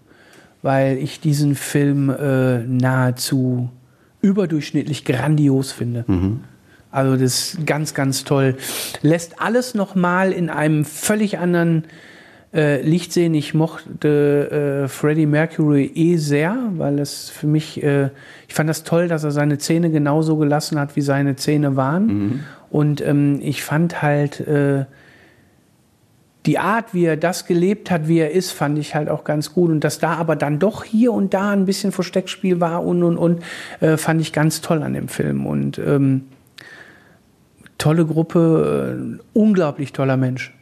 weil 0.62 0.98
ich 0.98 1.20
diesen 1.20 1.56
Film 1.56 2.10
äh, 2.10 2.60
nahezu 2.60 3.70
überdurchschnittlich 4.22 5.06
grandios 5.06 5.72
finde. 5.72 6.04
Also 6.96 7.18
das 7.18 7.54
ist 7.54 7.68
ganz, 7.68 7.94
ganz 7.94 8.24
toll. 8.24 8.56
Lässt 9.02 9.42
alles 9.42 9.76
nochmal 9.76 10.32
in 10.32 10.50
einem 10.50 10.86
völlig 10.86 11.38
anderen 11.38 11.84
äh, 12.56 12.82
Licht 12.82 13.12
sehen. 13.12 13.34
Ich 13.34 13.54
mochte 13.54 14.84
äh, 14.86 14.88
Freddie 14.88 15.26
Mercury 15.26 15.92
eh 15.94 16.16
sehr, 16.16 16.58
weil 16.78 17.00
es 17.00 17.30
für 17.30 17.48
mich, 17.48 17.84
äh, 17.84 18.10
ich 18.48 18.54
fand 18.54 18.70
das 18.70 18.84
toll, 18.84 19.08
dass 19.08 19.24
er 19.24 19.32
seine 19.32 19.58
Zähne 19.58 19.92
genauso 19.92 20.38
gelassen 20.38 20.80
hat, 20.80 20.96
wie 20.96 21.02
seine 21.02 21.36
Zähne 21.36 21.76
waren. 21.76 22.46
Und 22.70 23.02
ähm, 23.02 23.40
ich 23.42 23.64
fand 23.64 24.02
halt 24.02 24.40
äh, 24.40 24.86
die 26.46 26.60
Art, 26.60 26.94
wie 26.94 27.06
er 27.06 27.18
das 27.18 27.46
gelebt 27.46 27.90
hat, 27.92 28.08
wie 28.08 28.20
er 28.20 28.32
ist, 28.32 28.52
fand 28.52 28.78
ich 28.78 28.96
halt 28.96 29.10
auch 29.10 29.24
ganz 29.24 29.54
gut. 29.54 29.72
Und 29.72 29.84
dass 29.84 30.00
da 30.00 30.14
aber 30.14 30.36
dann 30.36 30.60
doch 30.60 30.84
hier 30.84 31.12
und 31.12 31.34
da 31.34 31.52
ein 31.52 31.66
bisschen 31.66 31.92
Versteckspiel 31.92 32.62
war 32.62 32.84
und 32.84 33.04
und 33.04 33.18
und, 33.18 33.44
äh, 33.80 33.98
fand 33.98 34.22
ich 34.22 34.32
ganz 34.32 34.62
toll 34.62 34.84
an 34.84 34.94
dem 34.94 35.08
Film. 35.08 35.46
Und 35.46 35.80
ähm, 35.80 36.26
tolle 37.78 38.06
Gruppe, 38.06 39.18
äh, 39.18 39.38
unglaublich 39.38 39.92
toller 39.94 40.18
Mensch. 40.18 40.54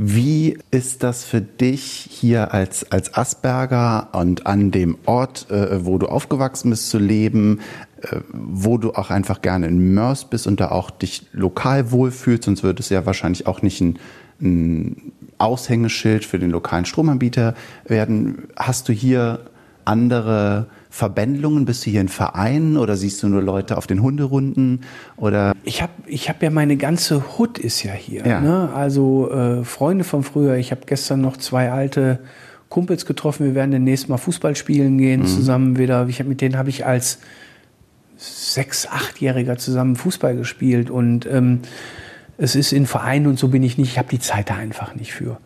Wie 0.00 0.56
ist 0.70 1.02
das 1.02 1.24
für 1.24 1.40
dich 1.40 2.06
hier 2.08 2.54
als, 2.54 2.92
als 2.92 3.14
Asperger 3.14 4.10
und 4.12 4.46
an 4.46 4.70
dem 4.70 4.96
Ort, 5.06 5.50
äh, 5.50 5.84
wo 5.84 5.98
du 5.98 6.06
aufgewachsen 6.06 6.70
bist, 6.70 6.88
zu 6.88 7.00
leben, 7.00 7.58
äh, 8.02 8.20
wo 8.32 8.78
du 8.78 8.92
auch 8.92 9.10
einfach 9.10 9.42
gerne 9.42 9.66
in 9.66 9.94
Mörs 9.94 10.26
bist 10.26 10.46
und 10.46 10.60
da 10.60 10.70
auch 10.70 10.92
dich 10.92 11.26
lokal 11.32 11.90
wohlfühlst, 11.90 12.44
sonst 12.44 12.62
würde 12.62 12.78
es 12.78 12.90
ja 12.90 13.06
wahrscheinlich 13.06 13.48
auch 13.48 13.60
nicht 13.60 13.80
ein, 13.80 13.98
ein 14.40 15.10
Aushängeschild 15.38 16.24
für 16.24 16.38
den 16.38 16.50
lokalen 16.50 16.84
Stromanbieter 16.84 17.56
werden. 17.84 18.44
Hast 18.54 18.88
du 18.88 18.92
hier 18.92 19.50
andere 19.84 20.68
Verbändlungen? 20.98 21.64
Bist 21.64 21.86
du 21.86 21.90
hier 21.90 22.00
in 22.00 22.08
Vereinen 22.08 22.76
oder 22.76 22.96
siehst 22.96 23.22
du 23.22 23.28
nur 23.28 23.40
Leute 23.40 23.76
auf 23.76 23.86
den 23.86 24.02
Hunderunden? 24.02 24.80
Oder 25.16 25.54
Ich 25.62 25.80
habe 25.80 25.92
ich 26.06 26.28
hab 26.28 26.42
ja 26.42 26.50
meine 26.50 26.76
ganze 26.76 27.38
Hut 27.38 27.56
ist 27.56 27.84
ja 27.84 27.92
hier. 27.92 28.26
Ja. 28.26 28.40
Ne? 28.40 28.70
Also 28.74 29.30
äh, 29.30 29.62
Freunde 29.62 30.02
von 30.02 30.24
früher. 30.24 30.56
Ich 30.56 30.72
habe 30.72 30.80
gestern 30.86 31.20
noch 31.20 31.36
zwei 31.36 31.70
alte 31.70 32.18
Kumpels 32.68 33.06
getroffen. 33.06 33.46
Wir 33.46 33.54
werden 33.54 33.70
demnächst 33.70 34.08
mal 34.08 34.16
Fußball 34.16 34.56
spielen 34.56 34.98
gehen 34.98 35.24
zusammen 35.24 35.78
wieder. 35.78 36.08
Ich 36.08 36.18
hab, 36.18 36.26
mit 36.26 36.40
denen 36.40 36.58
habe 36.58 36.68
ich 36.68 36.84
als 36.84 37.20
sechs, 38.16 38.88
achtjähriger 38.88 39.56
zusammen 39.56 39.94
Fußball 39.94 40.34
gespielt 40.34 40.90
und 40.90 41.26
ähm, 41.26 41.60
es 42.38 42.56
ist 42.56 42.72
in 42.72 42.86
Vereinen 42.86 43.28
und 43.28 43.38
so 43.38 43.46
bin 43.46 43.62
ich 43.62 43.78
nicht. 43.78 43.92
Ich 43.92 43.98
habe 43.98 44.08
die 44.08 44.18
Zeit 44.18 44.50
da 44.50 44.56
einfach 44.56 44.96
nicht 44.96 45.12
für. 45.12 45.38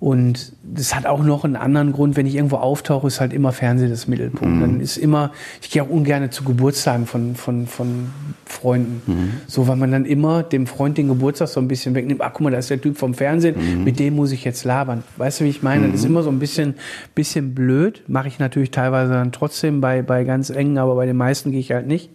Und 0.00 0.52
das 0.62 0.94
hat 0.94 1.06
auch 1.06 1.24
noch 1.24 1.44
einen 1.44 1.56
anderen 1.56 1.92
Grund, 1.92 2.16
wenn 2.16 2.24
ich 2.24 2.36
irgendwo 2.36 2.56
auftauche, 2.56 3.08
ist 3.08 3.20
halt 3.20 3.32
immer 3.32 3.50
Fernsehen 3.50 3.90
das 3.90 4.06
Mittelpunkt. 4.06 4.62
Dann 4.62 4.80
ist 4.80 4.96
immer, 4.96 5.32
ich 5.60 5.70
gehe 5.70 5.82
auch 5.82 5.88
ungern 5.88 6.30
zu 6.30 6.44
Geburtstagen 6.44 7.06
von, 7.06 7.34
von, 7.34 7.66
von 7.66 8.10
Freunden. 8.46 9.02
So, 9.48 9.66
weil 9.66 9.74
man 9.74 9.90
dann 9.90 10.04
immer 10.04 10.44
dem 10.44 10.68
Freund 10.68 10.98
den 10.98 11.08
Geburtstag 11.08 11.48
so 11.48 11.58
ein 11.58 11.66
bisschen 11.66 11.96
wegnimmt. 11.96 12.20
Ach, 12.20 12.30
guck 12.32 12.42
mal, 12.42 12.50
da 12.50 12.58
ist 12.58 12.70
der 12.70 12.80
Typ 12.80 12.96
vom 12.96 13.12
Fernsehen, 13.12 13.82
mit 13.82 13.98
dem 13.98 14.14
muss 14.14 14.30
ich 14.30 14.44
jetzt 14.44 14.62
labern. 14.62 15.02
Weißt 15.16 15.40
du, 15.40 15.44
wie 15.44 15.48
ich 15.48 15.64
meine? 15.64 15.88
Das 15.88 15.96
ist 15.96 16.06
immer 16.06 16.22
so 16.22 16.30
ein 16.30 16.38
bisschen, 16.38 16.74
bisschen 17.16 17.52
blöd. 17.52 18.04
Mache 18.06 18.28
ich 18.28 18.38
natürlich 18.38 18.70
teilweise 18.70 19.12
dann 19.12 19.32
trotzdem 19.32 19.80
bei, 19.80 20.02
bei 20.02 20.22
ganz 20.22 20.50
engen, 20.50 20.78
aber 20.78 20.94
bei 20.94 21.06
den 21.06 21.16
meisten 21.16 21.50
gehe 21.50 21.58
ich 21.58 21.72
halt 21.72 21.88
nicht. 21.88 22.10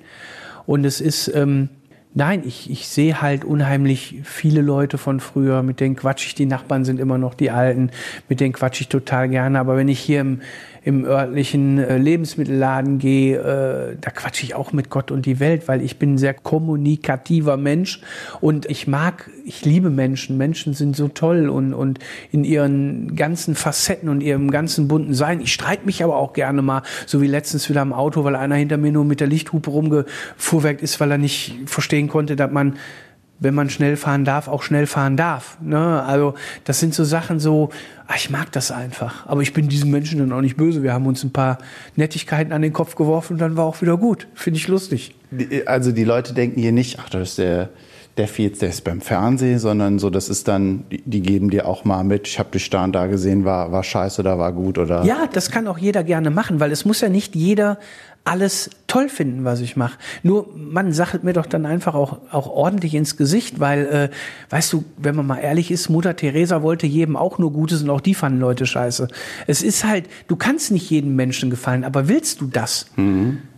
Und 0.65 0.85
es 0.85 1.01
ist, 1.01 1.29
ähm, 1.35 1.67
nein, 2.15 2.43
ich, 2.45 2.69
ich 2.69 2.87
sehe 2.87 3.21
halt 3.21 3.43
unheimlich 3.43 4.21
viele 4.23 4.61
Leute 4.61 4.97
von 4.97 5.19
früher, 5.19 5.63
mit 5.63 5.79
denen 5.79 5.95
quatsch 5.95 6.27
ich, 6.27 6.35
die 6.35 6.45
Nachbarn 6.45 6.85
sind 6.85 6.99
immer 6.99 7.17
noch 7.17 7.33
die 7.33 7.51
Alten, 7.51 7.89
mit 8.29 8.39
denen 8.39 8.53
quatsch 8.53 8.81
ich 8.81 8.89
total 8.89 9.29
gerne. 9.29 9.59
Aber 9.59 9.77
wenn 9.77 9.87
ich 9.87 9.99
hier 9.99 10.21
im, 10.21 10.41
im 10.83 11.05
örtlichen 11.05 11.79
äh, 11.79 11.97
Lebensmittelladen 11.97 12.99
gehe, 12.99 13.37
äh, 13.37 13.95
da 13.99 14.11
quatsche 14.11 14.43
ich 14.43 14.55
auch 14.55 14.73
mit 14.73 14.89
Gott 14.89 15.11
und 15.11 15.25
die 15.25 15.39
Welt, 15.39 15.67
weil 15.67 15.81
ich 15.81 15.97
bin 15.97 16.15
ein 16.15 16.17
sehr 16.17 16.33
kommunikativer 16.33 17.57
Mensch 17.57 18.01
und 18.41 18.65
ich 18.65 18.87
mag, 18.87 19.29
ich 19.45 19.63
liebe 19.63 19.89
Menschen. 19.89 20.37
Menschen 20.37 20.73
sind 20.73 20.95
so 20.95 21.07
toll 21.07 21.49
und, 21.49 21.73
und 21.73 21.99
in 22.31 22.43
ihren 22.43 23.15
ganzen 23.15 23.55
Facetten 23.55 24.09
und 24.09 24.21
ihrem 24.21 24.51
ganzen 24.51 24.87
bunten 24.87 25.13
Sein. 25.13 25.39
Ich 25.39 25.53
streite 25.53 25.85
mich 25.85 26.03
aber 26.03 26.17
auch 26.17 26.33
gerne 26.33 26.61
mal, 26.61 26.83
so 27.05 27.21
wie 27.21 27.27
letztens 27.27 27.69
wieder 27.69 27.81
am 27.81 27.93
Auto, 27.93 28.23
weil 28.25 28.35
einer 28.35 28.55
hinter 28.55 28.77
mir 28.77 28.91
nur 28.91 29.05
mit 29.05 29.21
der 29.21 29.27
Lichthupe 29.27 29.69
rumgefuhrwerkt 29.69 30.81
ist, 30.81 30.99
weil 30.99 31.11
er 31.11 31.17
nicht 31.17 31.55
verstehen 31.65 32.09
konnte, 32.09 32.35
dass 32.35 32.51
man 32.51 32.77
wenn 33.43 33.53
man 33.53 33.69
schnell 33.69 33.97
fahren 33.97 34.25
darf, 34.25 34.47
auch 34.47 34.63
schnell 34.63 34.87
fahren 34.87 35.17
darf. 35.17 35.57
Ne? 35.61 36.01
Also 36.03 36.33
das 36.63 36.79
sind 36.79 36.93
so 36.93 37.03
Sachen 37.03 37.39
so, 37.39 37.69
ach, 38.07 38.15
ich 38.15 38.29
mag 38.29 38.51
das 38.53 38.71
einfach. 38.71 39.27
Aber 39.27 39.41
ich 39.41 39.53
bin 39.53 39.67
diesen 39.67 39.91
Menschen 39.91 40.19
dann 40.19 40.31
auch 40.31 40.41
nicht 40.41 40.55
böse. 40.55 40.81
Wir 40.81 40.93
haben 40.93 41.05
uns 41.05 41.23
ein 41.23 41.31
paar 41.31 41.57
Nettigkeiten 41.95 42.53
an 42.53 42.61
den 42.61 42.73
Kopf 42.73 42.95
geworfen 42.95 43.33
und 43.33 43.39
dann 43.39 43.57
war 43.57 43.65
auch 43.65 43.81
wieder 43.81 43.97
gut. 43.97 44.27
Finde 44.33 44.59
ich 44.59 44.67
lustig. 44.67 45.13
Also 45.65 45.91
die 45.91 46.05
Leute 46.05 46.33
denken 46.33 46.61
hier 46.61 46.71
nicht, 46.71 46.99
ach, 46.99 47.09
das 47.09 47.31
ist 47.31 47.37
der, 47.37 47.69
der 48.17 48.29
jetzt, 48.37 48.61
der 48.61 48.69
ist 48.69 48.83
beim 48.83 49.01
Fernsehen, 49.01 49.59
sondern 49.59 49.99
so, 49.99 50.09
das 50.09 50.29
ist 50.29 50.47
dann, 50.47 50.85
die, 50.91 51.01
die 51.05 51.21
geben 51.21 51.49
dir 51.49 51.67
auch 51.67 51.83
mal 51.83 52.03
mit, 52.03 52.27
ich 52.27 52.39
habe 52.39 52.51
dich 52.51 52.69
da 52.69 52.83
und 52.83 52.93
da 52.93 53.07
gesehen, 53.07 53.43
war, 53.43 53.71
war 53.71 53.83
scheiße 53.83 54.21
oder 54.21 54.37
war 54.37 54.53
gut 54.53 54.77
oder. 54.77 55.03
Ja, 55.03 55.27
das 55.31 55.49
kann 55.49 55.67
auch 55.67 55.79
jeder 55.79 56.03
gerne 56.03 56.29
machen, 56.29 56.59
weil 56.59 56.71
es 56.71 56.85
muss 56.85 57.01
ja 57.01 57.09
nicht 57.09 57.35
jeder 57.35 57.79
alles 58.25 58.69
toll 58.87 59.09
finden, 59.09 59.43
was 59.43 59.59
ich 59.59 59.75
mache. 59.75 59.97
Nur 60.23 60.49
man 60.55 60.93
sagt 60.93 61.23
mir 61.23 61.33
doch 61.33 61.45
dann 61.45 61.65
einfach 61.65 61.93
auch, 61.93 62.19
auch 62.31 62.47
ordentlich 62.47 62.95
ins 62.95 63.17
Gesicht, 63.17 63.59
weil, 63.59 63.85
äh, 63.85 64.09
weißt 64.49 64.71
du, 64.71 64.85
wenn 64.97 65.15
man 65.15 65.27
mal 65.27 65.39
ehrlich 65.39 65.71
ist, 65.71 65.89
Mutter 65.89 66.15
Teresa 66.15 66.61
wollte 66.61 66.87
jedem 66.87 67.17
auch 67.17 67.37
nur 67.37 67.51
Gutes 67.51 67.83
und 67.83 67.89
auch 67.89 68.01
die 68.01 68.13
fanden 68.13 68.39
Leute 68.39 68.65
scheiße. 68.65 69.09
Es 69.47 69.61
ist 69.61 69.83
halt, 69.83 70.07
du 70.27 70.35
kannst 70.37 70.71
nicht 70.71 70.89
jedem 70.89 71.15
Menschen 71.15 71.49
gefallen, 71.49 71.83
aber 71.83 72.07
willst 72.07 72.39
du 72.39 72.47
das? 72.47 72.85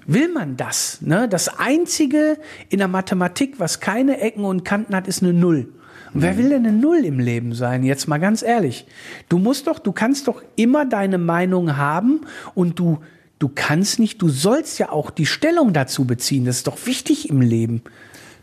Will 0.07 0.30
man 0.34 0.57
das? 0.57 0.99
Ne? 1.01 1.28
Das 1.30 1.59
Einzige 1.59 2.38
in 2.70 2.80
der 2.80 2.88
Mathematik, 2.88 3.59
was 3.59 3.80
keine 3.80 4.20
Ecken 4.20 4.45
und 4.45 4.66
Kanten 4.66 4.95
hat, 4.95 5.07
ist 5.07 5.22
eine 5.22 5.34
Null. 5.34 5.70
Und 6.13 6.22
wer 6.22 6.38
will 6.38 6.49
denn 6.49 6.66
eine 6.66 6.76
Null 6.76 7.03
im 7.03 7.20
Leben 7.20 7.53
sein? 7.53 7.84
Jetzt 7.84 8.07
mal 8.07 8.20
ganz 8.20 8.41
ehrlich. 8.41 8.88
Du 9.28 9.38
musst 9.38 9.68
doch, 9.68 9.80
du 9.80 9.91
kannst 9.91 10.30
doch 10.30 10.41
immer 10.55 10.86
deine 10.86 11.18
Meinung 11.18 11.76
haben 11.76 12.22
und 12.53 12.80
du, 12.80 12.99
du 13.40 13.50
kannst 13.54 14.00
nicht, 14.00 14.22
du 14.22 14.30
sollst 14.30 14.80
ja 14.80 14.92
auch 14.92 15.10
die 15.10 15.26
Stellung 15.26 15.74
dazu 15.74 16.06
beziehen. 16.06 16.46
Das 16.46 16.58
ist 16.58 16.68
doch 16.68 16.86
wichtig 16.86 17.30
im 17.30 17.42
Leben. 17.42 17.82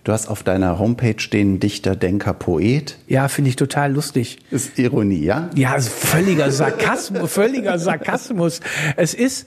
Du 0.05 0.11
hast 0.13 0.27
auf 0.27 0.43
deiner 0.43 0.81
Homepage 0.81 1.19
stehen 1.19 1.61
Dichter, 1.61 1.95
Denker, 1.95 2.35
Poet. 2.35 2.99
Ja, 3.07 3.29
finde 3.29 3.51
ich 3.51 3.57
total 3.57 3.93
lustig. 3.93 4.39
Ist 4.51 4.77
Ironie, 4.79 5.23
ja? 5.23 5.49
Ja, 5.55 5.73
also 5.73 5.91
völliger 5.91 6.51
Sarkasmus, 6.51 7.31
völliger 7.31 7.79
Sarkasmus. 7.79 8.61
Es 8.97 9.15
ist, 9.15 9.47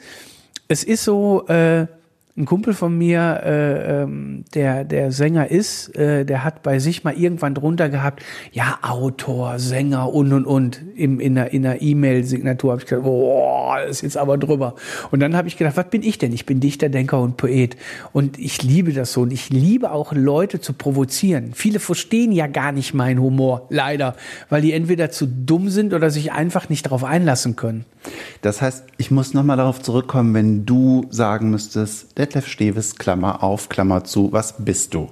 es 0.70 0.86
ist 0.86 1.04
so, 1.04 1.46
äh, 1.48 1.88
ein 2.38 2.46
Kumpel 2.46 2.74
von 2.74 2.98
mir, 2.98 3.42
äh, 3.46 4.02
ähm, 4.02 4.44
der 4.54 4.84
der 4.84 5.14
Sänger 5.14 5.50
ist, 5.50 5.96
äh, 5.96 6.26
der 6.26 6.44
hat 6.44 6.64
bei 6.64 6.80
sich 6.80 7.06
mal 7.06 7.14
irgendwann 7.14 7.54
drunter 7.54 7.88
gehabt, 7.88 8.24
ja 8.52 8.78
Autor, 8.82 9.58
Sänger 9.58 10.14
und 10.14 10.34
und 10.34 10.46
und 10.46 10.82
im, 10.96 11.22
in 11.22 11.36
der 11.36 11.54
in 11.54 11.62
der 11.62 11.82
E-Mail-Signatur 11.82 12.72
habe 12.72 12.82
ich 12.82 12.88
gedacht, 12.88 13.06
boah, 13.06 13.80
ist 13.84 14.02
jetzt 14.02 14.18
aber 14.18 14.38
drüber. 14.38 14.76
Und 15.12 15.22
dann 15.22 15.34
habe 15.38 15.48
ich 15.48 15.56
gedacht, 15.56 15.78
was 15.78 15.90
bin 15.90 16.04
ich 16.04 16.18
denn? 16.18 16.34
Ich 16.34 16.46
bin 16.46 16.60
Dichter, 16.60 16.90
Denker 16.90 17.22
und 17.22 17.38
Poet 17.38 17.78
und 18.12 18.38
ich 18.38 18.62
liebe 18.62 18.92
das 18.92 19.14
so 19.14 19.22
und 19.22 19.32
ich 19.32 19.50
liebe 19.50 19.92
auch 19.92 20.12
Leute 20.12 20.60
zu 20.60 20.74
provozieren. 20.74 21.52
Viele 21.54 21.80
verstehen 21.80 22.34
ja 22.34 22.48
gar 22.48 22.74
nicht 22.74 22.94
meinen 22.94 23.22
Humor, 23.22 23.66
leider, 23.70 24.14
weil 24.50 24.62
die 24.62 24.74
entweder 24.74 25.10
zu 25.10 25.26
dumm 25.26 25.70
sind 25.70 25.94
oder 25.94 26.10
sich 26.10 26.34
einfach 26.34 26.68
nicht 26.68 26.86
darauf 26.86 27.06
einlassen 27.06 27.56
können. 27.56 27.86
Das 28.42 28.62
heißt, 28.62 28.84
ich 28.98 29.10
muss 29.12 29.34
nochmal 29.34 29.58
darauf 29.58 29.82
zurückkommen, 29.82 30.34
wenn 30.34 30.66
du 30.66 31.06
sagen 31.10 31.50
müsstest, 31.50 32.18
Detlef 32.26 32.48
Steves, 32.48 32.96
Klammer 32.96 33.44
auf, 33.44 33.70
Klammer 33.70 34.04
zu, 34.04 34.32
was 34.32 34.56
bist 34.58 34.96
du? 34.96 35.10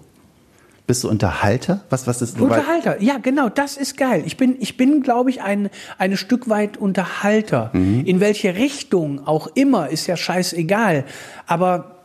Bist 0.87 1.03
du 1.03 1.09
Unterhalter? 1.09 1.81
Was, 1.91 2.07
was 2.07 2.23
ist? 2.23 2.41
Unterhalter, 2.41 3.01
ja, 3.01 3.19
genau, 3.19 3.49
das 3.49 3.77
ist 3.77 3.97
geil. 3.97 4.23
Ich 4.25 4.35
bin, 4.35 4.57
ich 4.59 4.77
bin, 4.77 5.03
glaube 5.03 5.29
ich, 5.29 5.41
ein, 5.43 5.69
ein 5.99 6.17
Stück 6.17 6.49
weit 6.49 6.75
Unterhalter. 6.75 7.69
In 7.73 8.19
welche 8.19 8.55
Richtung 8.55 9.25
auch 9.25 9.47
immer, 9.53 9.89
ist 9.89 10.07
ja 10.07 10.17
scheißegal. 10.17 11.05
Aber 11.45 11.97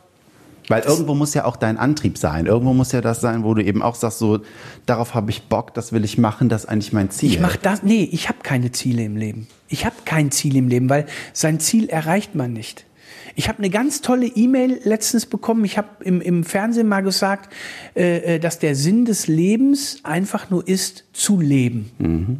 Weil 0.69 0.83
irgendwo 0.83 1.15
muss 1.15 1.33
ja 1.33 1.43
auch 1.43 1.57
dein 1.57 1.77
Antrieb 1.77 2.19
sein. 2.19 2.45
Irgendwo 2.45 2.73
muss 2.73 2.91
ja 2.91 3.01
das 3.01 3.19
sein, 3.19 3.43
wo 3.43 3.53
du 3.55 3.63
eben 3.63 3.81
auch 3.81 3.95
sagst, 3.95 4.19
so, 4.19 4.39
darauf 4.85 5.15
habe 5.15 5.31
ich 5.31 5.43
Bock, 5.47 5.73
das 5.73 5.91
will 5.91 6.05
ich 6.05 6.19
machen, 6.19 6.47
das 6.47 6.65
ist 6.65 6.69
eigentlich 6.69 6.93
mein 6.93 7.09
Ziel. 7.09 7.31
ich 7.31 7.39
mache 7.39 7.57
das, 7.61 7.81
nee, 7.81 8.07
ich 8.11 8.29
habe 8.29 8.39
keine 8.43 8.71
Ziele 8.71 9.03
im 9.03 9.17
Leben. 9.17 9.47
Ich 9.67 9.85
habe 9.85 9.95
kein 10.05 10.31
Ziel 10.31 10.55
im 10.55 10.67
Leben, 10.69 10.87
weil 10.89 11.05
sein 11.33 11.59
Ziel 11.59 11.89
erreicht 11.89 12.35
man 12.35 12.53
nicht. 12.53 12.85
Ich 13.39 13.47
habe 13.47 13.59
eine 13.59 13.69
ganz 13.69 14.01
tolle 14.01 14.25
E-Mail 14.25 14.81
letztens 14.83 15.25
bekommen. 15.25 15.63
Ich 15.63 15.77
habe 15.77 16.03
im, 16.03 16.19
im 16.19 16.43
Fernsehen 16.43 16.89
mal 16.89 16.99
gesagt, 16.99 17.53
äh, 17.95 18.35
äh, 18.35 18.39
dass 18.39 18.59
der 18.59 18.75
Sinn 18.75 19.05
des 19.05 19.27
Lebens 19.27 20.01
einfach 20.03 20.49
nur 20.49 20.67
ist, 20.67 21.05
zu 21.19 21.39
leben. 21.39 21.91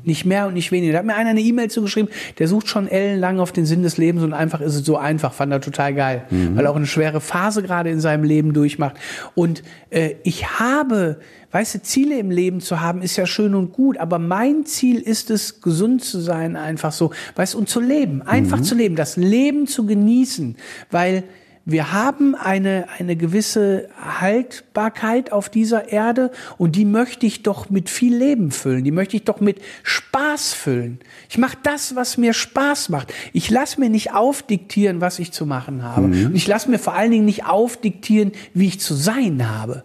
Nicht 0.04 0.26
mehr 0.26 0.48
und 0.48 0.54
nicht 0.54 0.72
weniger. 0.72 0.94
Da 0.94 1.00
hat 1.00 1.06
mir 1.06 1.16
einer 1.16 1.32
eine 1.32 1.42
E-Mail 1.42 1.70
zugeschrieben, 1.70 2.10
der 2.40 2.48
sucht 2.48 2.70
schon 2.70 2.88
ellenlang 2.88 3.40
auf 3.40 3.52
den 3.52 3.66
Sinn 3.66 3.84
des 3.84 3.98
Lebens 3.98 4.24
und 4.24 4.34
einfach 4.34 4.62
ist 4.62 4.76
es 4.76 4.86
so 4.86 4.98
einfach. 4.98 5.34
Fand 5.34 5.52
er 5.52 5.62
total 5.62 5.94
geil, 5.94 6.24
weil 6.30 6.66
er 6.66 6.72
auch 6.72 6.76
eine 6.76 6.86
schwere 6.86 7.22
Phase 7.22 7.62
gerade 7.62 7.90
in 7.90 8.00
seinem 8.00 8.24
Leben 8.24 8.54
durchmacht. 8.54 8.96
Und 9.36 9.64
äh, 9.90 10.16
ich 10.24 10.60
habe, 10.60 11.20
weißt 11.52 11.76
du, 11.76 11.82
Ziele 11.82 12.18
im 12.18 12.32
Leben 12.32 12.62
zu 12.62 12.80
haben, 12.80 13.02
ist 13.02 13.18
ja 13.18 13.26
schön 13.26 13.54
und 13.54 13.74
gut, 13.74 13.98
aber 13.98 14.18
mein 14.18 14.66
Ziel 14.66 15.02
ist 15.02 15.30
es, 15.30 15.62
gesund 15.62 16.04
zu 16.04 16.20
sein, 16.20 16.56
einfach 16.56 16.94
so, 16.94 17.12
weißt 17.36 17.56
und 17.56 17.68
zu 17.68 17.82
leben, 17.82 18.22
einfach 18.22 18.62
zu 18.62 18.76
leben, 18.76 18.96
das 18.96 19.18
Leben 19.18 19.68
zu 19.68 19.86
genießen, 19.86 20.56
weil 20.90 21.24
wir 21.72 21.92
haben 21.92 22.36
eine, 22.36 22.88
eine 22.98 23.16
gewisse 23.16 23.90
Haltbarkeit 24.20 25.32
auf 25.32 25.50
dieser 25.50 25.92
Erde 25.92 26.32
und 26.58 26.76
die 26.76 26.86
möchte 26.86 27.26
ich 27.26 27.44
doch 27.44 27.70
mit 27.70 27.90
viel 27.90 28.16
Leben 28.16 28.52
füllen. 28.52 28.84
Die 28.84 28.92
möchte 28.92 29.16
ich 29.16 29.24
doch 29.24 29.40
mit 29.40 29.62
Spaß 29.84 30.54
füllen. 30.54 31.00
Ich 31.30 31.38
mache 31.38 31.58
das, 31.64 31.96
was 31.96 32.18
mir 32.18 32.34
Spaß 32.34 32.90
macht. 32.90 33.14
Ich 33.34 33.50
lasse 33.50 33.80
mir 33.80 33.90
nicht 33.90 34.14
aufdiktieren, 34.14 35.02
was 35.02 35.20
ich 35.20 35.32
zu 35.32 35.46
machen 35.46 35.84
habe. 35.84 36.06
Und 36.06 36.36
ich 36.36 36.48
lasse 36.48 36.70
mir 36.70 36.80
vor 36.80 36.94
allen 36.94 37.12
Dingen 37.12 37.26
nicht 37.26 37.46
aufdiktieren, 37.46 38.32
wie 38.54 38.68
ich 38.68 38.80
zu 38.80 38.94
sein 38.94 39.50
habe. 39.50 39.84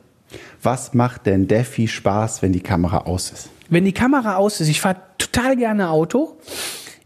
Was 0.62 0.94
macht 0.94 1.26
denn 1.26 1.46
Defi 1.46 1.88
Spaß, 1.88 2.42
wenn 2.42 2.52
die 2.52 2.60
Kamera 2.60 2.98
aus 2.98 3.30
ist? 3.30 3.50
Wenn 3.68 3.84
die 3.84 3.92
Kamera 3.92 4.36
aus 4.36 4.60
ist, 4.60 4.68
ich 4.68 4.80
fahre 4.80 4.96
total 5.18 5.56
gerne 5.56 5.90
Auto. 5.90 6.38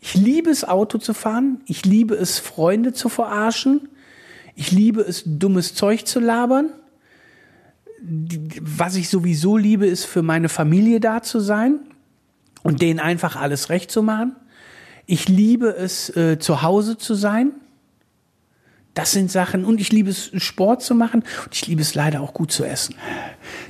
Ich 0.00 0.14
liebe 0.14 0.50
es, 0.50 0.64
Auto 0.64 0.98
zu 0.98 1.14
fahren. 1.14 1.60
Ich 1.66 1.84
liebe 1.84 2.14
es, 2.14 2.38
Freunde 2.38 2.92
zu 2.92 3.08
verarschen. 3.08 3.88
Ich 4.58 4.72
liebe 4.72 5.02
es, 5.02 5.22
dummes 5.24 5.76
Zeug 5.76 6.04
zu 6.04 6.18
labern. 6.18 6.70
Was 8.60 8.96
ich 8.96 9.08
sowieso 9.08 9.56
liebe, 9.56 9.86
ist 9.86 10.04
für 10.04 10.22
meine 10.22 10.48
Familie 10.48 10.98
da 10.98 11.22
zu 11.22 11.38
sein 11.38 11.78
und 12.64 12.82
denen 12.82 12.98
einfach 12.98 13.36
alles 13.36 13.70
recht 13.70 13.88
zu 13.92 14.02
machen. 14.02 14.34
Ich 15.06 15.28
liebe 15.28 15.68
es, 15.68 16.14
äh, 16.16 16.40
zu 16.40 16.62
Hause 16.62 16.98
zu 16.98 17.14
sein. 17.14 17.52
Das 18.94 19.12
sind 19.12 19.30
Sachen. 19.30 19.64
Und 19.64 19.80
ich 19.80 19.92
liebe 19.92 20.10
es, 20.10 20.32
Sport 20.42 20.82
zu 20.82 20.96
machen. 20.96 21.22
Und 21.44 21.54
ich 21.54 21.68
liebe 21.68 21.80
es 21.80 21.94
leider 21.94 22.20
auch 22.20 22.34
gut 22.34 22.50
zu 22.50 22.64
essen. 22.64 22.96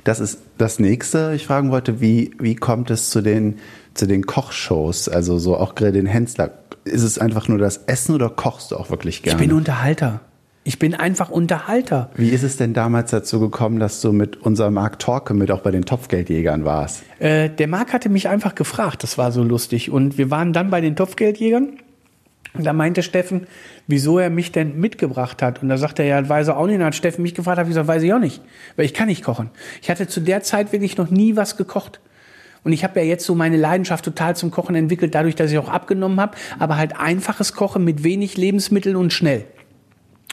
Das 0.04 0.20
ist 0.20 0.38
das 0.56 0.78
nächste. 0.78 1.34
Ich 1.36 1.46
fragen 1.46 1.70
wollte, 1.70 2.00
wie, 2.00 2.30
wie 2.38 2.54
kommt 2.54 2.90
es 2.90 3.10
zu 3.10 3.20
den, 3.20 3.58
zu 3.92 4.06
den 4.06 4.24
Kochshows? 4.24 5.10
Also 5.10 5.38
so 5.38 5.54
auch 5.58 5.74
Grill 5.74 5.92
den 5.92 6.06
Hensler. 6.06 6.50
Ist 6.84 7.02
es 7.02 7.18
einfach 7.18 7.46
nur 7.46 7.58
das 7.58 7.76
Essen 7.76 8.14
oder 8.14 8.30
kochst 8.30 8.70
du 8.70 8.76
auch 8.78 8.88
wirklich 8.88 9.16
Ich 9.16 9.22
gerne? 9.24 9.38
bin 9.38 9.52
Unterhalter. 9.52 10.22
Ich 10.68 10.78
bin 10.78 10.94
einfach 10.94 11.30
Unterhalter. 11.30 12.10
wie 12.14 12.28
ist 12.28 12.42
es 12.42 12.58
denn 12.58 12.74
damals 12.74 13.10
dazu 13.10 13.40
gekommen, 13.40 13.80
dass 13.80 14.02
du 14.02 14.12
mit 14.12 14.36
unserem 14.36 14.74
Marc 14.74 14.98
Torke 14.98 15.32
mit 15.32 15.50
auch 15.50 15.62
bei 15.62 15.70
den 15.70 15.86
Topfgeldjägern 15.86 16.66
warst? 16.66 17.04
Äh, 17.20 17.48
der 17.48 17.68
Marc 17.68 17.94
hatte 17.94 18.10
mich 18.10 18.28
einfach 18.28 18.54
gefragt, 18.54 19.02
das 19.02 19.16
war 19.16 19.32
so 19.32 19.42
lustig. 19.42 19.90
Und 19.90 20.18
wir 20.18 20.30
waren 20.30 20.52
dann 20.52 20.68
bei 20.68 20.82
den 20.82 20.94
Topfgeldjägern. 20.94 21.78
Und 22.52 22.66
da 22.66 22.74
meinte 22.74 23.02
Steffen, 23.02 23.46
wieso 23.86 24.18
er 24.18 24.28
mich 24.28 24.52
denn 24.52 24.78
mitgebracht 24.78 25.40
hat. 25.40 25.62
Und 25.62 25.70
da 25.70 25.78
sagte 25.78 26.02
er, 26.02 26.20
ja, 26.20 26.28
weiß 26.28 26.48
er 26.48 26.58
auch 26.58 26.66
nicht. 26.66 26.74
Und 26.74 26.80
dann 26.80 26.88
hat 26.88 26.96
Steffen 26.96 27.22
mich 27.22 27.34
gefragt, 27.34 27.56
habe 27.56 27.70
ich 27.70 27.70
gesagt, 27.70 27.88
weiß 27.88 28.02
ich 28.02 28.12
auch 28.12 28.18
nicht. 28.18 28.42
Weil 28.76 28.84
ich 28.84 28.92
kann 28.92 29.08
nicht 29.08 29.24
kochen. 29.24 29.48
Ich 29.80 29.88
hatte 29.88 30.06
zu 30.06 30.20
der 30.20 30.42
Zeit 30.42 30.70
wirklich 30.72 30.98
noch 30.98 31.08
nie 31.08 31.34
was 31.34 31.56
gekocht. 31.56 31.98
Und 32.62 32.74
ich 32.74 32.84
habe 32.84 33.00
ja 33.00 33.06
jetzt 33.06 33.24
so 33.24 33.34
meine 33.34 33.56
Leidenschaft 33.56 34.04
total 34.04 34.36
zum 34.36 34.50
Kochen 34.50 34.74
entwickelt, 34.74 35.14
dadurch, 35.14 35.34
dass 35.34 35.50
ich 35.50 35.56
auch 35.56 35.70
abgenommen 35.70 36.20
habe. 36.20 36.36
Aber 36.58 36.76
halt 36.76 37.00
einfaches 37.00 37.54
Kochen 37.54 37.84
mit 37.84 38.04
wenig 38.04 38.36
Lebensmitteln 38.36 38.96
und 38.96 39.14
schnell. 39.14 39.46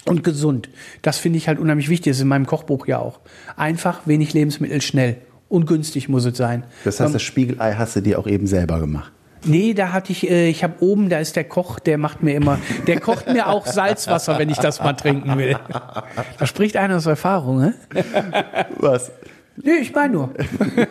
Und 0.08 0.24
gesund. 0.24 0.70
Das 1.02 1.18
finde 1.18 1.38
ich 1.38 1.48
halt 1.48 1.60
unheimlich 1.60 1.90
wichtig. 1.90 2.12
Das 2.12 2.18
ist 2.18 2.24
in 2.24 2.28
meinem 2.28 2.46
Kochbuch 2.46 2.86
ja 2.88 3.00
auch. 3.00 3.20
Einfach, 3.58 4.02
wenig 4.06 4.34
Lebensmittel, 4.34 4.82
schnell. 4.82 5.18
Und 5.50 5.66
günstig 5.66 6.10
muss 6.10 6.26
es 6.26 6.38
sein. 6.38 6.64
Das 6.84 7.00
heißt, 7.00 7.14
das 7.14 7.22
Spiegelei 7.22 7.74
hast 7.74 7.96
du 7.96 8.02
dir 8.02 8.20
auch 8.20 8.28
eben 8.28 8.48
selber 8.48 8.80
gemacht. 8.80 9.12
Nee, 9.46 9.74
da 9.74 9.92
hatte 9.92 10.12
ich, 10.12 10.30
äh, 10.30 10.50
ich 10.50 10.64
habe 10.64 10.76
oben, 10.80 11.10
da 11.10 11.20
ist 11.20 11.36
der 11.36 11.44
Koch, 11.44 11.80
der 11.80 11.98
macht 11.98 12.24
mir 12.24 12.36
immer, 12.36 12.58
der 12.88 13.00
kocht 13.00 13.32
mir 13.32 13.48
auch 13.48 13.68
Salzwasser, 13.68 14.40
wenn 14.40 14.50
ich 14.50 14.58
das 14.58 14.80
mal 14.80 14.94
trinken 14.94 15.38
will. 15.38 15.58
Da 16.40 16.48
spricht 16.48 16.78
einer 16.78 16.98
aus 16.98 17.06
Erfahrung, 17.06 17.60
ne? 17.60 17.74
Was? 18.80 19.12
Nee, 19.58 19.78
ich 19.82 19.94
meine 19.94 20.14
nur. 20.14 20.34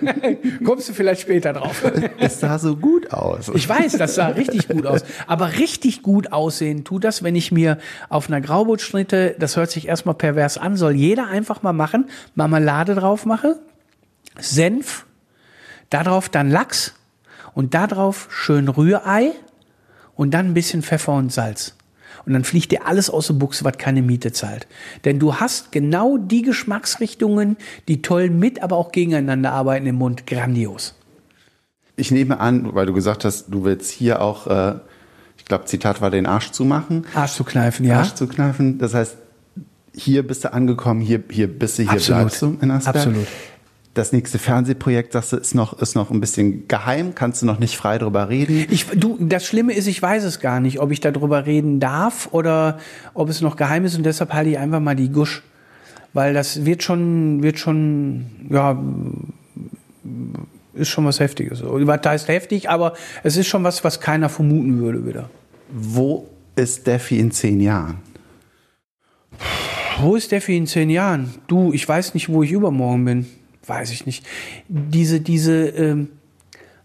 Kommst 0.65 0.89
du 0.89 0.95
vielleicht 0.95 1.21
später 1.21 1.53
drauf. 1.53 1.83
Es 2.19 2.41
sah 2.41 2.59
so 2.59 2.77
gut 2.77 3.12
aus. 3.12 3.51
Ich 3.55 3.69
weiß, 3.69 3.99
das 3.99 4.15
sah 4.15 4.29
richtig 4.29 4.69
gut 4.69 4.87
aus. 4.87 5.03
Aber 5.27 5.59
richtig 5.59 6.03
gut 6.03 6.33
aussehen 6.33 6.85
tut 6.85 7.05
das, 7.05 7.23
wenn 7.23 7.37
ich 7.37 7.53
mir 7.53 7.79
auf 8.09 8.29
einer 8.29 8.41
Graubootschnitte, 8.41 9.37
das 9.39 9.57
hört 9.57 9.71
sich 9.71 9.87
erstmal 9.87 10.15
pervers 10.15 10.57
an, 10.57 10.77
soll 10.77 10.95
jeder 10.95 11.27
einfach 11.29 11.62
mal 11.62 11.75
machen, 11.75 12.07
Marmelade 12.35 12.95
drauf 12.95 13.27
mache, 13.27 13.61
Senf, 14.39 15.05
darauf 15.91 16.31
dann 16.31 16.51
Lachs 16.51 16.95
und 17.53 17.75
darauf 17.75 18.29
schön 18.31 18.69
Rührei 18.69 19.33
und 20.15 20.33
dann 20.33 20.47
ein 20.47 20.55
bisschen 20.55 20.83
Pfeffer 20.83 21.12
und 21.12 21.33
Salz. 21.33 21.77
Und 22.27 22.33
dann 22.33 22.45
fliegt 22.45 22.72
dir 22.72 22.87
alles 22.87 23.11
aus 23.11 23.27
der 23.27 23.35
Buchse, 23.35 23.64
was 23.64 23.79
keine 23.79 24.03
Miete 24.03 24.33
zahlt. 24.33 24.66
Denn 25.05 25.18
du 25.18 25.37
hast 25.37 25.72
genau 25.72 26.16
die 26.16 26.43
Geschmacksrichtungen, 26.43 27.57
die 27.89 28.03
toll 28.03 28.31
mit, 28.31 28.62
aber 28.62 28.77
auch 28.77 28.93
gegeneinander 28.93 29.53
arbeiten 29.53 29.87
im 29.87 29.97
Mund. 29.97 30.27
Grandios. 30.27 30.95
Ich 31.97 32.11
nehme 32.11 32.41
an, 32.41 32.75
weil 32.75 32.87
du 32.87 32.93
gesagt 32.93 33.25
hast, 33.25 33.47
du 33.49 33.64
willst 33.64 33.91
hier 33.91 34.20
auch, 34.20 34.47
äh, 34.47 34.75
ich 35.39 35.45
glaube, 35.45 35.66
Zitat 35.66 36.01
war, 36.01 36.11
den 36.11 36.27
Arsch 36.27 36.51
zumachen. 36.51 37.07
Arsch 37.14 37.33
zu 37.33 37.45
kneifen, 37.45 37.87
ja. 37.87 37.99
Arsch 37.99 38.14
zu 38.14 38.27
kneifen. 38.27 38.79
Das 38.79 38.95
heißt, 38.95 39.16
hier 39.95 40.27
bist 40.27 40.45
du 40.45 40.53
angekommen, 40.53 41.01
hier, 41.01 41.22
hier 41.31 41.47
bist 41.47 41.79
du, 41.79 41.83
hier 41.83 41.93
Absolut. 41.93 42.20
bleibst 42.20 42.43
du 42.43 42.57
in 42.61 42.70
Asperg. 42.70 42.97
Absolut. 42.97 43.27
Das 43.95 44.12
nächste 44.12 44.40
Fernsehprojekt, 44.40 45.12
sagst 45.12 45.32
du, 45.32 45.36
ist 45.36 45.55
noch, 45.55 45.80
ist 45.80 45.95
noch 45.95 46.11
ein 46.11 46.20
bisschen 46.20 46.66
geheim, 46.66 47.14
kannst 47.14 47.42
du 47.42 47.47
noch 47.47 47.61
nicht 47.61 47.76
frei 47.76 47.99
drüber 47.99 48.28
reden. 48.28 48.66
Ich, 48.68 48.86
du, 48.86 49.16
das 49.20 49.47
Schlimme 49.47 49.72
ist, 49.72 49.86
ich 49.86 50.03
weiß 50.03 50.24
es 50.24 50.40
gar 50.40 50.59
nicht, 50.59 50.80
ob 50.80 50.90
ich 50.90 50.99
darüber 50.99 51.47
reden 51.47 51.78
darf 51.78 52.28
oder 52.32 52.78
ob 53.14 53.28
es 53.28 53.40
noch 53.40 53.55
geheim 53.55 53.84
ist 53.84 53.97
und 53.97 54.05
deshalb 54.05 54.32
halte 54.32 54.51
ich 54.51 54.59
einfach 54.59 54.80
mal 54.80 54.97
die 54.97 55.11
Gusch. 55.11 55.45
Weil 56.12 56.34
das 56.34 56.64
wird 56.64 56.82
schon, 56.82 57.42
wird 57.45 57.61
schon, 57.61 58.26
ja, 58.51 58.76
ist 60.74 60.88
schon 60.88 61.05
was 61.05 61.20
Heftiges. 61.20 61.62
Was 61.64 62.01
heißt 62.05 62.28
heftig, 62.28 62.68
aber 62.68 62.95
es 63.22 63.36
ist 63.36 63.47
schon 63.47 63.62
was, 63.62 63.84
was 63.84 64.01
keiner 64.01 64.28
vermuten 64.28 64.80
würde 64.80 65.07
wieder. 65.07 65.30
Wo 65.70 66.28
ist 66.57 66.80
Steffi 66.80 67.18
in 67.18 67.30
zehn 67.30 67.61
Jahren? 67.61 67.99
Wo 70.01 70.16
ist 70.16 70.26
Steffi 70.26 70.57
in 70.57 70.66
zehn 70.66 70.90
Jahren? 70.90 71.34
Du, 71.47 71.72
ich 71.72 71.88
weiß 71.88 72.14
nicht, 72.14 72.28
wo 72.28 72.42
ich 72.42 72.51
übermorgen 72.51 73.05
bin. 73.05 73.26
Weiß 73.67 73.91
ich 73.93 74.07
nicht. 74.07 74.27
Diese, 74.69 75.21
diese, 75.21 75.69
ähm, 75.69 76.09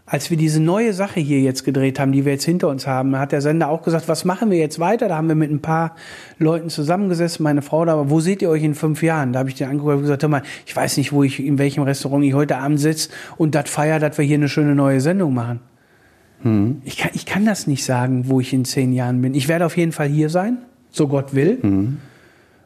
als 0.05 0.29
wir 0.31 0.37
diese 0.37 0.59
neue 0.59 0.93
Sache 0.93 1.19
hier 1.19 1.39
jetzt 1.39 1.63
gedreht 1.63 1.99
haben, 1.99 2.11
die 2.11 2.25
wir 2.25 2.31
jetzt 2.31 2.45
hinter 2.45 2.67
uns 2.69 2.87
haben, 2.87 3.17
hat 3.17 3.31
der 3.31 3.41
Sender 3.41 3.69
auch 3.69 3.83
gesagt, 3.83 4.07
was 4.07 4.25
machen 4.25 4.49
wir 4.49 4.57
jetzt 4.57 4.79
weiter? 4.79 5.07
Da 5.07 5.17
haben 5.17 5.27
wir 5.27 5.35
mit 5.35 5.51
ein 5.51 5.61
paar 5.61 5.95
Leuten 6.39 6.69
zusammengesessen, 6.69 7.43
meine 7.43 7.61
Frau 7.61 7.85
da, 7.85 7.93
aber 7.93 8.09
wo 8.09 8.19
seht 8.19 8.41
ihr 8.41 8.49
euch 8.49 8.63
in 8.63 8.73
fünf 8.73 9.03
Jahren? 9.03 9.33
Da 9.33 9.39
habe 9.39 9.49
ich 9.49 9.55
den 9.55 9.69
angeguckt 9.69 9.95
und 9.95 10.01
gesagt, 10.01 10.23
hör 10.23 10.29
mal, 10.29 10.41
ich 10.65 10.75
weiß 10.75 10.97
nicht, 10.97 11.11
wo 11.11 11.23
ich, 11.23 11.39
in 11.39 11.59
welchem 11.59 11.83
Restaurant 11.83 12.23
ich 12.25 12.33
heute 12.33 12.57
Abend 12.57 12.79
sitze 12.79 13.09
und 13.37 13.53
das 13.53 13.69
feier, 13.69 13.99
dass 13.99 14.17
wir 14.17 14.25
hier 14.25 14.37
eine 14.37 14.49
schöne 14.49 14.73
neue 14.73 14.99
Sendung 14.99 15.33
machen. 15.33 15.59
Ich, 16.85 16.97
kann, 16.97 17.11
ich 17.13 17.25
kann 17.25 17.45
das 17.45 17.67
nicht 17.67 17.83
sagen, 17.83 18.29
wo 18.29 18.39
ich 18.39 18.53
in 18.53 18.65
zehn 18.65 18.93
Jahren 18.93 19.21
bin. 19.21 19.35
Ich 19.35 19.47
werde 19.47 19.65
auf 19.65 19.77
jeden 19.77 19.91
Fall 19.91 20.07
hier 20.07 20.29
sein, 20.29 20.57
so 20.89 21.07
Gott 21.07 21.35
will. 21.35 21.59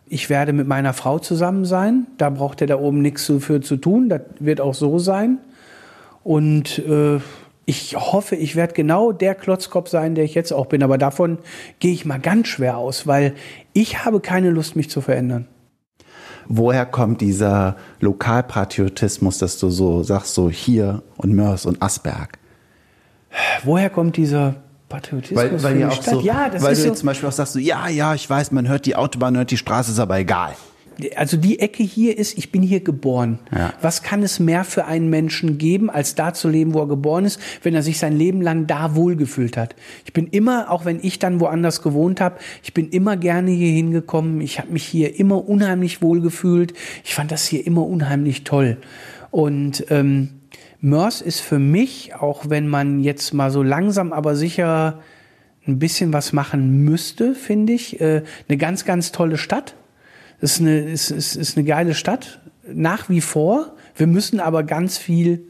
Ich 0.08 0.30
werde 0.30 0.54
mit 0.54 0.68
meiner 0.68 0.94
Frau 0.94 1.20
zusammen 1.20 1.66
sein. 1.66 2.08
Da 2.18 2.30
braucht 2.30 2.62
er 2.62 2.68
da 2.68 2.78
oben 2.78 3.02
nichts 3.02 3.32
für 3.40 3.62
zu 3.62 3.78
tun. 3.78 4.10
Das 4.10 4.22
wird 4.40 4.62
auch 4.62 4.74
so 4.74 5.00
sein. 5.00 5.40
Und 6.24 6.80
äh, 6.80 7.20
ich 7.66 7.96
hoffe, 7.96 8.36
ich 8.36 8.56
werde 8.56 8.74
genau 8.74 9.12
der 9.12 9.36
Klotzkopf 9.36 9.90
sein, 9.90 10.16
der 10.16 10.26
ich 10.26 10.36
jetzt 10.36 10.52
auch 10.52 10.66
bin. 10.66 10.84
Aber 10.84 10.98
davon 10.98 11.38
gehe 11.80 11.94
ich 11.94 12.06
mal 12.06 12.20
ganz 12.20 12.48
schwer 12.48 12.78
aus, 12.78 13.08
weil 13.08 13.34
ich 13.72 14.04
habe 14.06 14.20
keine 14.20 14.50
Lust, 14.50 14.76
mich 14.76 14.90
zu 14.90 15.02
verändern. 15.02 15.48
Woher 16.48 16.86
kommt 16.86 17.22
dieser 17.22 17.78
Lokalpatriotismus, 18.02 19.38
dass 19.38 19.60
du 19.60 19.70
so 19.70 20.04
sagst, 20.04 20.34
so 20.34 20.50
hier 20.50 21.02
und 21.16 21.34
Mörs 21.34 21.66
und 21.66 21.82
Asberg? 21.82 22.38
Woher 23.64 23.90
kommt 23.90 24.18
dieser 24.18 24.56
Patriotismus 24.94 25.44
Weil, 25.44 25.64
weil 25.64 25.80
ja 25.80 25.90
auch 25.90 25.94
Stadt? 25.94 26.14
so, 26.14 26.22
ja, 26.22 26.50
das 26.50 26.62
weil 26.62 26.74
ist 26.74 26.80
du 26.80 26.84
so, 26.84 26.90
jetzt 26.90 27.00
zum 27.00 27.08
Beispiel 27.08 27.28
auch 27.30 27.34
sagst, 27.34 27.54
so, 27.54 27.60
ja, 27.60 27.88
ja, 27.88 28.14
ich 28.14 28.30
weiß, 28.30 28.52
man 28.52 28.68
hört 28.68 28.86
die 28.86 28.96
Autobahn, 28.96 29.36
hört 29.36 29.50
die 29.50 29.58
Straße, 29.58 29.92
ist 29.92 30.00
aber 30.00 30.20
egal. 30.20 30.54
also 31.16 31.36
die 31.36 31.60
Ecke 31.60 31.82
hier 31.82 32.16
ist, 32.20 32.38
ich 32.38 32.52
bin 32.52 32.62
hier 32.62 32.82
geboren. 32.82 33.40
Ja. 33.52 33.74
Was 33.82 34.04
kann 34.04 34.22
es 34.22 34.40
mehr 34.40 34.64
für 34.64 34.86
einen 34.86 35.10
Menschen 35.10 35.58
geben, 35.58 35.90
als 35.90 36.14
da 36.14 36.36
zu 36.36 36.48
leben, 36.48 36.76
wo 36.76 36.82
er 36.82 36.88
geboren 36.88 37.26
ist, 37.26 37.40
wenn 37.64 37.74
er 37.74 37.82
sich 37.82 37.98
sein 37.98 38.16
Leben 38.16 38.42
lang 38.42 38.68
da 38.68 38.94
wohlgefühlt 38.96 39.58
hat? 39.58 39.76
Ich 40.06 40.14
bin 40.14 40.28
immer, 40.28 40.70
auch 40.70 40.86
wenn 40.86 41.00
ich 41.02 41.18
dann 41.18 41.40
woanders 41.40 41.82
gewohnt 41.82 42.22
habe, 42.22 42.38
ich 42.62 42.76
bin 42.76 42.90
immer 42.90 43.18
gerne 43.18 43.50
hier 43.50 43.72
hingekommen. 43.72 44.42
Ich 44.42 44.60
habe 44.60 44.72
mich 44.72 44.86
hier 44.86 45.20
immer 45.20 45.50
unheimlich 45.50 46.04
wohlgefühlt. 46.04 46.74
Ich 47.04 47.16
fand 47.16 47.32
das 47.32 47.48
hier 47.48 47.66
immer 47.66 47.84
unheimlich 47.88 48.44
toll. 48.44 48.78
Und 49.32 49.86
ähm, 49.90 50.30
Mörs 50.84 51.22
ist 51.22 51.40
für 51.40 51.60
mich, 51.60 52.14
auch 52.14 52.50
wenn 52.50 52.68
man 52.68 53.00
jetzt 53.00 53.34
mal 53.34 53.52
so 53.52 53.64
langsam 53.64 54.12
aber 54.12 54.36
sicher 54.36 55.00
ein 55.66 55.80
bisschen 55.80 56.12
was 56.12 56.34
machen 56.34 56.84
müsste, 56.84 57.36
finde 57.36 57.72
ich, 57.72 58.02
äh, 58.02 58.24
eine 58.50 58.58
ganz, 58.58 58.84
ganz 58.84 59.14
tolle 59.14 59.38
Stadt. 59.38 59.76
Das 60.42 60.56
ist 60.56 60.60
eine, 60.60 60.80
ist, 60.82 61.10
ist, 61.10 61.38
ist 61.38 61.56
eine 61.58 61.66
geile 61.66 61.94
Stadt, 61.94 62.42
nach 62.68 63.08
wie 63.08 63.22
vor. 63.22 63.78
Wir 63.96 64.08
müssen 64.08 64.42
aber 64.42 64.64
ganz 64.64 64.98
viel, 64.98 65.46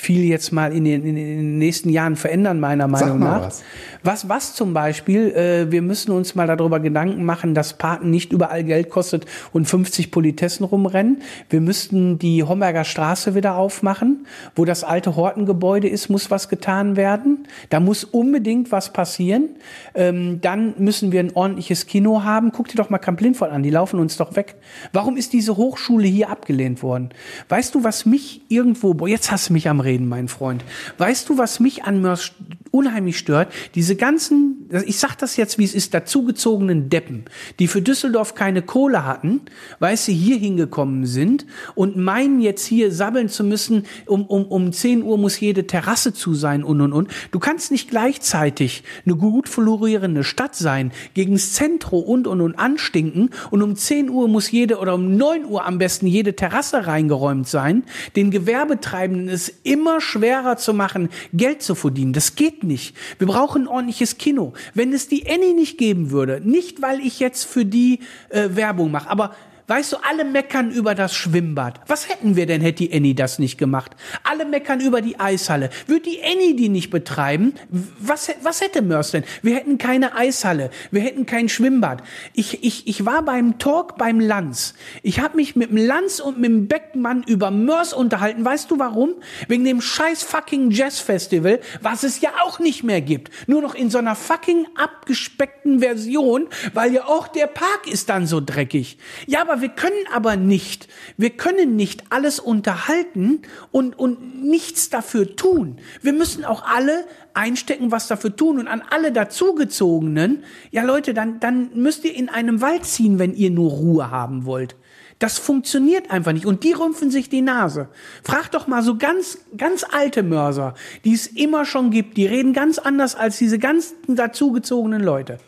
viel 0.00 0.24
jetzt 0.24 0.52
mal 0.52 0.72
in 0.72 0.84
den, 0.84 1.04
in 1.04 1.16
den 1.16 1.58
nächsten 1.58 1.90
Jahren 1.90 2.14
verändern, 2.14 2.60
meiner 2.60 2.86
Meinung 2.86 3.18
nach. 3.18 3.42
was. 3.42 3.64
Was, 4.04 4.28
was 4.28 4.54
zum 4.54 4.72
Beispiel, 4.72 5.32
äh, 5.32 5.72
wir 5.72 5.82
müssen 5.82 6.12
uns 6.12 6.36
mal 6.36 6.46
darüber 6.46 6.78
Gedanken 6.78 7.24
machen, 7.24 7.52
dass 7.52 7.72
Parken 7.72 8.08
nicht 8.08 8.32
überall 8.32 8.62
Geld 8.62 8.90
kostet 8.90 9.26
und 9.52 9.66
50 9.66 10.12
Politessen 10.12 10.64
rumrennen. 10.64 11.22
Wir 11.50 11.60
müssten 11.60 12.16
die 12.16 12.44
Homberger 12.44 12.84
Straße 12.84 13.34
wieder 13.34 13.56
aufmachen, 13.56 14.24
wo 14.54 14.64
das 14.64 14.84
alte 14.84 15.16
Hortengebäude 15.16 15.88
ist, 15.88 16.08
muss 16.08 16.30
was 16.30 16.48
getan 16.48 16.94
werden. 16.96 17.48
Da 17.70 17.80
muss 17.80 18.04
unbedingt 18.04 18.70
was 18.70 18.92
passieren. 18.92 19.48
Ähm, 19.94 20.40
dann 20.40 20.74
müssen 20.78 21.10
wir 21.10 21.18
ein 21.18 21.34
ordentliches 21.34 21.86
Kino 21.86 22.22
haben. 22.22 22.52
Guck 22.52 22.68
dir 22.68 22.76
doch 22.76 22.88
mal 22.88 22.98
Camp 22.98 23.20
Lindford 23.20 23.50
an, 23.50 23.64
die 23.64 23.70
laufen 23.70 23.98
uns 23.98 24.16
doch 24.16 24.36
weg. 24.36 24.54
Warum 24.92 25.16
ist 25.16 25.32
diese 25.32 25.56
Hochschule 25.56 26.06
hier 26.06 26.30
abgelehnt 26.30 26.84
worden? 26.84 27.10
Weißt 27.48 27.74
du, 27.74 27.82
was 27.82 28.06
mich 28.06 28.42
irgendwo, 28.48 28.94
boah, 28.94 29.08
jetzt 29.08 29.32
hast 29.32 29.48
du 29.48 29.54
mich 29.54 29.68
am 29.68 29.80
Reden, 29.88 30.06
mein 30.06 30.28
Freund. 30.28 30.62
Weißt 30.98 31.28
du, 31.28 31.38
was 31.38 31.60
mich 31.60 31.84
an 31.84 32.02
Mörs 32.02 32.32
unheimlich 32.70 33.18
stört? 33.18 33.52
Diese 33.74 33.96
ganzen, 33.96 34.68
ich 34.86 34.98
sag 34.98 35.16
das 35.16 35.36
jetzt, 35.36 35.58
wie 35.58 35.64
es 35.64 35.74
ist, 35.74 35.94
dazugezogenen 35.94 36.88
Deppen, 36.90 37.24
die 37.58 37.68
für 37.68 37.82
Düsseldorf 37.82 38.34
keine 38.34 38.62
Kohle 38.62 39.04
hatten, 39.04 39.40
weil 39.78 39.96
sie 39.96 40.14
hier 40.14 40.36
hingekommen 40.36 41.06
sind 41.06 41.46
und 41.74 41.96
meinen 41.96 42.40
jetzt 42.40 42.66
hier 42.66 42.92
sabbeln 42.92 43.28
zu 43.28 43.44
müssen, 43.44 43.84
um, 44.06 44.26
um, 44.26 44.44
um 44.46 44.72
10 44.72 45.02
Uhr 45.02 45.18
muss 45.18 45.40
jede 45.40 45.66
Terrasse 45.66 46.12
zu 46.12 46.34
sein 46.34 46.64
und 46.64 46.80
und 46.80 46.92
und. 46.92 47.10
Du 47.30 47.38
kannst 47.38 47.70
nicht 47.70 47.90
gleichzeitig 47.90 48.84
eine 49.04 49.16
gut 49.16 49.48
florierende 49.48 50.24
Stadt 50.24 50.54
sein, 50.54 50.92
gegens 51.14 51.52
Zentro 51.52 51.98
und 51.98 52.26
und 52.26 52.40
und 52.40 52.58
anstinken 52.58 53.30
und 53.50 53.62
um 53.62 53.76
10 53.76 54.10
Uhr 54.10 54.28
muss 54.28 54.50
jede 54.50 54.78
oder 54.78 54.94
um 54.94 55.16
9 55.16 55.44
Uhr 55.44 55.64
am 55.64 55.78
besten 55.78 56.06
jede 56.06 56.34
Terrasse 56.34 56.86
reingeräumt 56.86 57.48
sein, 57.48 57.84
den 58.16 58.30
Gewerbetreibenden 58.30 59.28
es 59.28 59.52
immer 59.62 60.00
schwerer 60.00 60.56
zu 60.56 60.74
machen, 60.74 61.08
Geld 61.32 61.62
zu 61.62 61.74
verdienen. 61.74 62.12
Das 62.12 62.34
geht 62.34 62.57
nicht. 62.64 62.96
Wir 63.18 63.26
brauchen 63.26 63.62
ein 63.62 63.68
ordentliches 63.68 64.18
Kino. 64.18 64.52
Wenn 64.74 64.92
es 64.92 65.08
die 65.08 65.28
Annie 65.28 65.54
nicht 65.54 65.78
geben 65.78 66.10
würde, 66.10 66.40
nicht 66.44 66.82
weil 66.82 67.00
ich 67.00 67.20
jetzt 67.20 67.44
für 67.44 67.64
die 67.64 68.00
äh, 68.28 68.50
Werbung 68.52 68.90
mache, 68.90 69.10
aber 69.10 69.34
Weißt 69.68 69.92
du, 69.92 69.98
alle 69.98 70.24
meckern 70.24 70.70
über 70.70 70.94
das 70.94 71.14
Schwimmbad. 71.14 71.82
Was 71.88 72.08
hätten 72.08 72.36
wir 72.36 72.46
denn, 72.46 72.62
hätte 72.62 72.86
die 72.86 72.94
Annie 72.94 73.14
das 73.14 73.38
nicht 73.38 73.58
gemacht? 73.58 73.94
Alle 74.24 74.46
meckern 74.46 74.80
über 74.80 75.02
die 75.02 75.20
Eishalle. 75.20 75.68
Würde 75.86 76.08
die 76.08 76.22
Annie 76.24 76.56
die 76.56 76.70
nicht 76.70 76.88
betreiben? 76.88 77.52
Was, 77.68 78.30
was 78.40 78.62
hätte 78.62 78.80
Mörs 78.80 79.10
denn? 79.10 79.24
Wir 79.42 79.56
hätten 79.56 79.76
keine 79.76 80.16
Eishalle. 80.16 80.70
Wir 80.90 81.02
hätten 81.02 81.26
kein 81.26 81.50
Schwimmbad. 81.50 82.02
Ich, 82.32 82.64
ich, 82.64 82.86
ich 82.86 83.04
war 83.04 83.22
beim 83.22 83.58
Talk 83.58 83.98
beim 83.98 84.20
Lanz. 84.20 84.72
Ich 85.02 85.20
habe 85.20 85.36
mich 85.36 85.54
mit 85.54 85.68
dem 85.68 85.76
Lanz 85.76 86.18
und 86.18 86.38
mit 86.38 86.48
dem 86.48 86.66
Beckmann 86.66 87.22
über 87.24 87.50
Mörs 87.50 87.92
unterhalten. 87.92 88.46
Weißt 88.46 88.70
du 88.70 88.78
warum? 88.78 89.16
Wegen 89.48 89.66
dem 89.66 89.82
scheiß 89.82 90.22
fucking 90.22 90.70
Jazzfestival, 90.70 91.60
was 91.82 92.04
es 92.04 92.22
ja 92.22 92.30
auch 92.42 92.58
nicht 92.58 92.84
mehr 92.84 93.02
gibt. 93.02 93.30
Nur 93.46 93.60
noch 93.60 93.74
in 93.74 93.90
so 93.90 93.98
einer 93.98 94.16
fucking 94.16 94.66
abgespeckten 94.76 95.80
Version, 95.80 96.48
weil 96.72 96.94
ja 96.94 97.04
auch 97.04 97.28
der 97.28 97.48
Park 97.48 97.86
ist 97.86 98.08
dann 98.08 98.26
so 98.26 98.40
dreckig. 98.40 98.96
Ja, 99.26 99.42
aber 99.42 99.57
wir 99.60 99.70
können 99.70 100.06
aber 100.12 100.36
nicht, 100.36 100.88
wir 101.16 101.30
können 101.30 101.76
nicht 101.76 102.04
alles 102.10 102.40
unterhalten 102.40 103.42
und, 103.70 103.98
und 103.98 104.44
nichts 104.44 104.90
dafür 104.90 105.36
tun. 105.36 105.78
Wir 106.02 106.12
müssen 106.12 106.44
auch 106.44 106.64
alle 106.64 107.04
einstecken, 107.34 107.90
was 107.90 108.08
dafür 108.08 108.34
tun 108.34 108.58
und 108.58 108.68
an 108.68 108.82
alle 108.90 109.12
dazugezogenen, 109.12 110.44
ja 110.70 110.82
Leute, 110.82 111.14
dann, 111.14 111.40
dann 111.40 111.70
müsst 111.74 112.04
ihr 112.04 112.14
in 112.14 112.28
einem 112.28 112.60
Wald 112.60 112.84
ziehen, 112.84 113.18
wenn 113.18 113.34
ihr 113.34 113.50
nur 113.50 113.70
Ruhe 113.70 114.10
haben 114.10 114.44
wollt. 114.44 114.76
Das 115.18 115.38
funktioniert 115.38 116.10
einfach 116.10 116.32
nicht. 116.32 116.46
Und 116.46 116.62
die 116.62 116.72
rümpfen 116.72 117.10
sich 117.10 117.28
die 117.28 117.40
Nase. 117.40 117.88
Frag 118.22 118.50
doch 118.52 118.68
mal 118.68 118.82
so 118.82 118.96
ganz, 118.96 119.38
ganz 119.56 119.84
alte 119.84 120.22
Mörser, 120.22 120.74
die 121.04 121.12
es 121.12 121.26
immer 121.26 121.64
schon 121.64 121.90
gibt. 121.90 122.16
Die 122.16 122.26
reden 122.26 122.52
ganz 122.52 122.78
anders 122.78 123.16
als 123.16 123.38
diese 123.38 123.58
ganzen 123.58 124.14
dazugezogenen 124.14 125.02
Leute. 125.02 125.38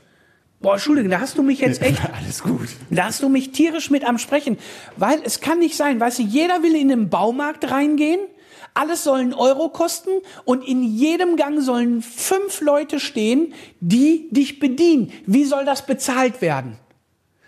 Boah, 0.60 0.74
Entschuldigung, 0.74 1.10
da 1.10 1.20
hast 1.20 1.38
du 1.38 1.42
mich 1.42 1.60
jetzt 1.60 1.80
echt, 1.80 2.00
Alles 2.14 2.42
gut. 2.42 2.68
da 2.90 3.04
hast 3.04 3.22
du 3.22 3.30
mich 3.30 3.52
tierisch 3.52 3.90
mit 3.90 4.04
am 4.04 4.18
Sprechen. 4.18 4.58
Weil 4.96 5.20
es 5.24 5.40
kann 5.40 5.58
nicht 5.58 5.74
sein, 5.74 5.98
weißt 5.98 6.18
du, 6.18 6.22
jeder 6.22 6.62
will 6.62 6.74
in 6.76 6.88
den 6.88 7.08
Baumarkt 7.08 7.70
reingehen, 7.70 8.20
alles 8.74 9.02
soll 9.02 9.20
einen 9.20 9.34
Euro 9.34 9.70
kosten 9.70 10.10
und 10.44 10.62
in 10.66 10.82
jedem 10.82 11.36
Gang 11.36 11.60
sollen 11.60 12.02
fünf 12.02 12.60
Leute 12.60 13.00
stehen, 13.00 13.54
die 13.80 14.28
dich 14.30 14.58
bedienen. 14.60 15.12
Wie 15.26 15.44
soll 15.44 15.64
das 15.64 15.86
bezahlt 15.86 16.40
werden? 16.40 16.76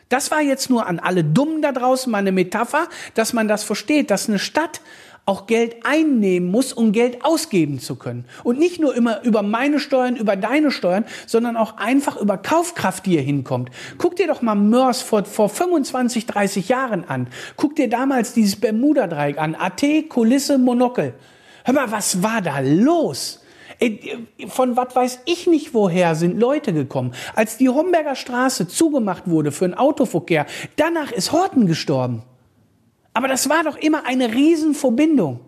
Das 0.09 0.31
war 0.31 0.41
jetzt 0.43 0.69
nur 0.69 0.87
an 0.87 0.99
alle 0.99 1.23
Dummen 1.23 1.63
da 1.63 1.73
draußen 1.73 2.11
mal 2.11 2.19
eine 2.19 2.33
Metapher, 2.33 2.89
dass 3.15 3.33
man 3.33 3.47
das 3.47 3.63
versteht, 3.63 4.11
dass 4.11 4.29
eine 4.29 4.39
Stadt 4.39 4.81
auch 5.25 5.47
Geld 5.47 5.77
einnehmen 5.85 6.51
muss, 6.51 6.73
um 6.73 6.91
Geld 6.91 7.25
ausgeben 7.25 7.79
zu 7.79 7.95
können. 7.95 8.25
Und 8.43 8.59
nicht 8.59 8.81
nur 8.81 8.95
immer 8.95 9.23
über 9.23 9.43
meine 9.43 9.79
Steuern, 9.79 10.17
über 10.17 10.35
deine 10.35 10.73
Steuern, 10.73 11.05
sondern 11.27 11.57
auch 11.57 11.77
einfach 11.77 12.17
über 12.17 12.39
Kaufkraft, 12.39 13.07
die 13.07 13.13
hier 13.13 13.23
hinkommt. 13.23 13.71
Guck 13.99 14.17
dir 14.17 14.27
doch 14.27 14.43
mal 14.43 14.57
Mörs 14.57 15.01
vor, 15.01 15.25
vor 15.25 15.49
25, 15.49 16.27
30 16.27 16.69
Jahren 16.69 17.05
an. 17.05 17.29
Guck 17.57 17.77
dir 17.77 17.89
damals 17.89 18.33
dieses 18.33 18.57
Bermuda-Dreieck 18.57 19.39
an. 19.39 19.55
AT, 19.55 19.83
Kulisse, 20.09 20.59
Monokel. 20.59 21.15
Hör 21.65 21.75
mal, 21.75 21.93
was 21.93 22.23
war 22.23 22.43
da 22.43 22.59
los? 22.59 23.41
Ey, 23.79 24.27
Von 24.49 24.77
was 24.77 24.95
weiß 24.95 25.21
ich 25.27 25.47
nicht 25.47 25.73
woher 25.73 26.17
sind 26.17 26.39
Leute 26.39 26.73
gekommen. 26.73 27.15
Als 27.35 27.57
die 27.57 27.69
Homberger 27.69 28.17
Straße 28.17 28.67
zugemacht 28.67 29.29
wurde 29.29 29.53
für 29.53 29.69
den 29.69 29.75
Autoverkehr, 29.75 30.47
danach 30.77 31.13
ist 31.13 31.33
Horten 31.33 31.67
gestorben. 31.67 32.23
Aber 33.15 33.29
das 33.29 33.49
war 33.49 33.63
doch 33.65 33.77
immer 33.77 34.07
eine 34.07 34.33
Riesenverbindung. 34.33 35.41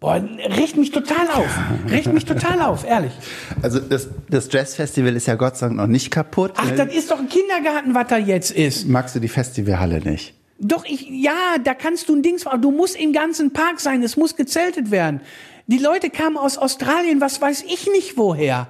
Boah, 0.00 0.14
riecht 0.56 0.78
mich 0.78 0.92
total 0.92 1.28
auf. 1.28 1.58
Riecht 1.90 2.10
mich 2.10 2.24
total 2.24 2.62
auf, 2.62 2.86
ehrlich. 2.86 3.12
Also 3.60 3.80
das, 3.80 4.08
das 4.30 4.50
Jazzfestival 4.50 5.14
ist 5.14 5.26
ja 5.26 5.34
Gott 5.34 5.58
sei 5.58 5.66
Dank 5.66 5.76
noch 5.76 5.86
nicht 5.86 6.10
kaputt. 6.10 6.52
Ach, 6.56 6.70
das 6.70 6.94
ist 6.94 7.10
doch 7.10 7.18
ein 7.18 7.28
Kindergarten, 7.28 7.94
was 7.94 8.06
da 8.06 8.16
jetzt 8.16 8.50
ist. 8.50 8.88
Magst 8.88 9.14
du 9.14 9.20
die 9.20 9.28
Festivalhalle 9.28 10.00
nicht? 10.00 10.34
Doch, 10.58 10.86
ich, 10.86 11.06
ja, 11.10 11.58
da 11.62 11.74
kannst 11.74 12.08
du 12.08 12.14
ein 12.14 12.22
Dings 12.22 12.46
machen. 12.46 12.62
Du 12.62 12.70
musst 12.70 12.96
im 12.96 13.12
ganzen 13.12 13.52
Park 13.52 13.80
sein. 13.80 14.02
Es 14.02 14.16
muss 14.16 14.36
gezeltet 14.36 14.90
werden. 14.90 15.20
Die 15.66 15.78
Leute 15.78 16.08
kamen 16.08 16.38
aus 16.38 16.56
Australien, 16.56 17.20
was 17.20 17.40
weiß 17.42 17.64
ich 17.64 17.86
nicht 17.86 18.16
woher. 18.16 18.68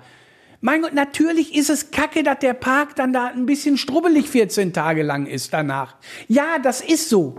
Mein 0.61 0.83
Gott, 0.83 0.95
natürlich 0.95 1.55
ist 1.55 1.71
es 1.71 1.93
kacke, 1.93 2.25
dass 2.25 2.41
der 2.41 2.55
Park 2.55 2.97
dann 2.97 3.13
da 3.13 3.27
ein 3.29 3.47
bisschen 3.47 3.79
strubbelig 3.79 4.29
14 4.29 4.73
Tage 4.73 5.03
lang 5.03 5.27
ist 5.27 5.53
danach. 5.53 5.95
Ja, 6.27 6.59
das 6.61 6.81
ist 6.81 7.09
so. 7.09 7.37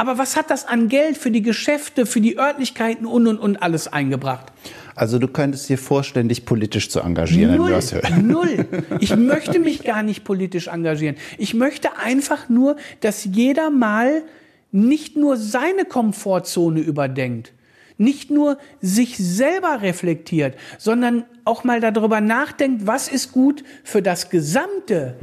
Aber 0.00 0.16
was 0.16 0.34
hat 0.34 0.48
das 0.50 0.66
an 0.66 0.88
Geld 0.88 1.18
für 1.18 1.30
die 1.30 1.42
Geschäfte, 1.42 2.06
für 2.06 2.22
die 2.22 2.38
Örtlichkeiten 2.38 3.04
und 3.04 3.26
und 3.26 3.38
und 3.38 3.62
alles 3.62 3.86
eingebracht? 3.86 4.46
Also 4.94 5.18
du 5.18 5.28
könntest 5.28 5.68
dir 5.68 5.76
vorstellen, 5.76 6.30
dich 6.30 6.46
politisch 6.46 6.88
zu 6.88 7.00
engagieren 7.00 7.56
Null, 7.56 7.78
null. 8.22 8.66
Ich 9.00 9.14
möchte 9.14 9.58
mich 9.58 9.84
gar 9.84 10.02
nicht 10.02 10.24
politisch 10.24 10.68
engagieren. 10.68 11.16
Ich 11.36 11.52
möchte 11.52 11.98
einfach 11.98 12.48
nur, 12.48 12.76
dass 13.00 13.26
jeder 13.26 13.68
mal 13.68 14.22
nicht 14.72 15.18
nur 15.18 15.36
seine 15.36 15.84
Komfortzone 15.84 16.80
überdenkt, 16.80 17.52
nicht 18.00 18.30
nur 18.30 18.58
sich 18.80 19.16
selber 19.18 19.82
reflektiert, 19.82 20.54
sondern 20.78 21.24
auch 21.44 21.64
mal 21.64 21.80
darüber 21.80 22.20
nachdenkt, 22.20 22.86
was 22.86 23.08
ist 23.08 23.32
gut 23.32 23.62
für 23.84 24.02
das 24.02 24.30
Gesamte, 24.30 25.16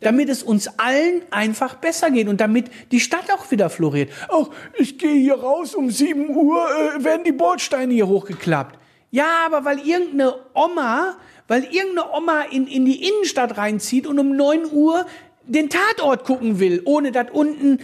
damit 0.00 0.28
es 0.28 0.42
uns 0.42 0.78
allen 0.78 1.22
einfach 1.30 1.74
besser 1.76 2.10
geht 2.10 2.28
und 2.28 2.40
damit 2.40 2.66
die 2.90 3.00
Stadt 3.00 3.30
auch 3.32 3.50
wieder 3.50 3.70
floriert. 3.70 4.10
Ach, 4.28 4.48
ich 4.78 4.98
gehe 4.98 5.14
hier 5.14 5.34
raus 5.34 5.74
um 5.74 5.90
7 5.90 6.30
Uhr, 6.30 6.64
äh, 6.96 7.04
werden 7.04 7.24
die 7.24 7.32
Bordsteine 7.32 7.92
hier 7.92 8.08
hochgeklappt. 8.08 8.78
Ja, 9.10 9.44
aber 9.46 9.64
weil 9.64 9.78
irgendeine 9.80 10.34
Oma, 10.54 11.16
weil 11.48 11.64
irgendeine 11.64 12.10
Oma 12.12 12.42
in, 12.50 12.66
in 12.66 12.84
die 12.84 13.06
Innenstadt 13.06 13.58
reinzieht 13.58 14.06
und 14.06 14.18
um 14.18 14.36
9 14.36 14.72
Uhr 14.72 15.06
den 15.46 15.68
Tatort 15.68 16.24
gucken 16.24 16.60
will, 16.60 16.82
ohne 16.84 17.12
dass 17.12 17.26
unten 17.32 17.78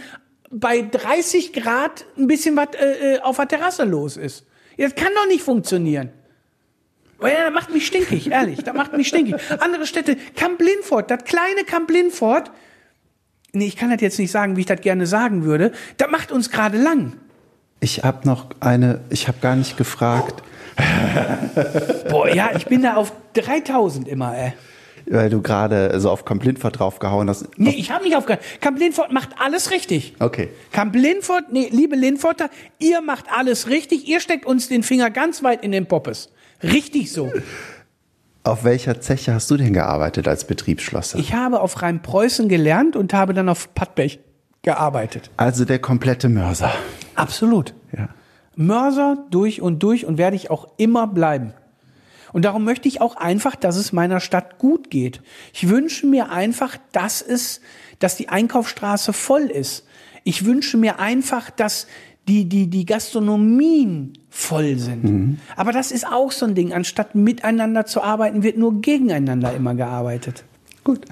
bei 0.49 0.81
30 0.81 1.53
Grad 1.53 2.05
ein 2.17 2.27
bisschen 2.27 2.55
was 2.55 2.69
äh, 2.75 3.15
äh, 3.15 3.19
auf 3.21 3.37
der 3.37 3.47
Terrasse 3.47 3.83
los 3.83 4.17
ist. 4.17 4.45
Das 4.77 4.95
kann 4.95 5.09
doch 5.15 5.27
nicht 5.27 5.43
funktionieren. 5.43 6.09
Weil 7.17 7.33
ja, 7.33 7.43
das 7.43 7.53
macht 7.53 7.73
mich 7.73 7.85
stinkig, 7.85 8.31
ehrlich. 8.31 8.63
Das 8.63 8.73
macht 8.73 8.93
mich 8.93 9.09
stinkig. 9.09 9.35
Andere 9.59 9.85
Städte, 9.85 10.15
Camp 10.35 10.61
Lindfort, 10.61 11.11
das 11.11 11.25
kleine 11.25 11.63
Camp 11.65 11.91
Lindfort, 11.91 12.51
nee, 13.51 13.67
ich 13.67 13.75
kann 13.75 13.89
das 13.89 13.99
jetzt 14.01 14.19
nicht 14.19 14.31
sagen, 14.31 14.55
wie 14.55 14.61
ich 14.61 14.67
das 14.67 14.79
gerne 14.79 15.05
sagen 15.05 15.43
würde, 15.43 15.73
das 15.97 16.09
macht 16.09 16.31
uns 16.31 16.49
gerade 16.49 16.77
lang. 16.77 17.17
Ich 17.81 18.03
habe 18.03 18.25
noch 18.27 18.47
eine, 18.61 19.01
ich 19.09 19.27
habe 19.27 19.39
gar 19.41 19.55
nicht 19.55 19.75
gefragt, 19.77 20.43
Boah, 22.09 22.27
ja, 22.29 22.51
ich 22.55 22.65
bin 22.65 22.83
da 22.83 22.95
auf 22.95 23.11
3000 23.33 24.07
immer, 24.07 24.37
ey. 24.37 24.53
Weil 25.09 25.29
du 25.29 25.41
gerade 25.41 25.99
so 25.99 26.09
auf 26.09 26.23
Complintfort 26.23 26.79
draufgehauen 26.79 27.29
hast. 27.29 27.47
Nee, 27.57 27.71
ich 27.71 27.91
habe 27.91 28.03
nicht 28.03 28.15
aufgehört. 28.15 28.43
Camp 28.61 28.79
Lindfort 28.79 29.11
macht 29.11 29.29
alles 29.39 29.71
richtig. 29.71 30.13
Okay. 30.19 30.49
Camp 30.71 30.95
Lindfort, 30.95 31.51
nee, 31.51 31.67
liebe 31.71 31.95
Lindforter, 31.95 32.49
ihr 32.77 33.01
macht 33.01 33.25
alles 33.35 33.67
richtig. 33.67 34.07
Ihr 34.07 34.19
steckt 34.19 34.45
uns 34.45 34.69
den 34.69 34.83
Finger 34.83 35.09
ganz 35.09 35.43
weit 35.43 35.63
in 35.63 35.71
den 35.71 35.87
Poppes. 35.87 36.29
Richtig 36.61 37.11
so. 37.11 37.31
Auf 38.43 38.63
welcher 38.63 39.01
Zeche 39.01 39.33
hast 39.33 39.51
du 39.51 39.57
denn 39.57 39.73
gearbeitet 39.73 40.27
als 40.27 40.45
Betriebsschlosser? 40.45 41.19
Ich 41.19 41.33
habe 41.33 41.59
auf 41.59 41.81
Rheinpreußen 41.81 42.47
gelernt 42.47 42.95
und 42.95 43.13
habe 43.13 43.33
dann 43.33 43.49
auf 43.49 43.73
Pattbech 43.75 44.19
gearbeitet. 44.61 45.29
also 45.37 45.65
der 45.65 45.79
komplette 45.79 46.29
Mörser. 46.29 46.71
Absolut. 47.15 47.73
Ja. 47.95 48.09
Mörser 48.55 49.17
durch 49.29 49.61
und 49.61 49.83
durch 49.83 50.05
und 50.05 50.17
werde 50.17 50.35
ich 50.37 50.49
auch 50.49 50.69
immer 50.77 51.05
bleiben. 51.05 51.53
Und 52.33 52.45
darum 52.45 52.63
möchte 52.63 52.87
ich 52.87 53.01
auch 53.01 53.15
einfach, 53.15 53.55
dass 53.55 53.75
es 53.75 53.91
meiner 53.91 54.19
Stadt 54.19 54.57
gut 54.57 54.89
geht. 54.89 55.21
Ich 55.53 55.69
wünsche 55.69 56.05
mir 56.07 56.31
einfach, 56.31 56.77
dass 56.91 57.21
es, 57.21 57.61
dass 57.99 58.15
die 58.15 58.29
Einkaufsstraße 58.29 59.13
voll 59.13 59.43
ist. 59.43 59.85
Ich 60.23 60.45
wünsche 60.45 60.77
mir 60.77 60.99
einfach, 60.99 61.49
dass 61.49 61.87
die, 62.27 62.45
die, 62.45 62.67
die 62.67 62.85
Gastronomien 62.85 64.13
voll 64.29 64.77
sind. 64.77 65.39
Aber 65.55 65.71
das 65.71 65.91
ist 65.91 66.05
auch 66.05 66.31
so 66.31 66.45
ein 66.45 66.53
Ding. 66.53 66.73
Anstatt 66.73 67.15
miteinander 67.15 67.85
zu 67.85 68.03
arbeiten, 68.03 68.43
wird 68.43 68.57
nur 68.57 68.81
gegeneinander 68.81 69.53
immer 69.53 69.73
gearbeitet. 69.73 70.43
Gut. 70.83 71.05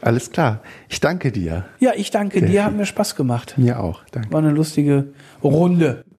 Alles 0.00 0.30
klar. 0.30 0.62
Ich 0.88 1.00
danke 1.00 1.30
dir. 1.30 1.66
Ja, 1.78 1.92
ich 1.94 2.10
danke 2.10 2.42
dir, 2.42 2.64
hat 2.64 2.74
mir 2.74 2.86
Spaß 2.86 3.16
gemacht. 3.16 3.54
Mir 3.56 3.80
auch. 3.80 4.00
Danke. 4.10 4.32
War 4.32 4.40
eine 4.40 4.50
lustige 4.50 5.12
Runde. 5.42 6.04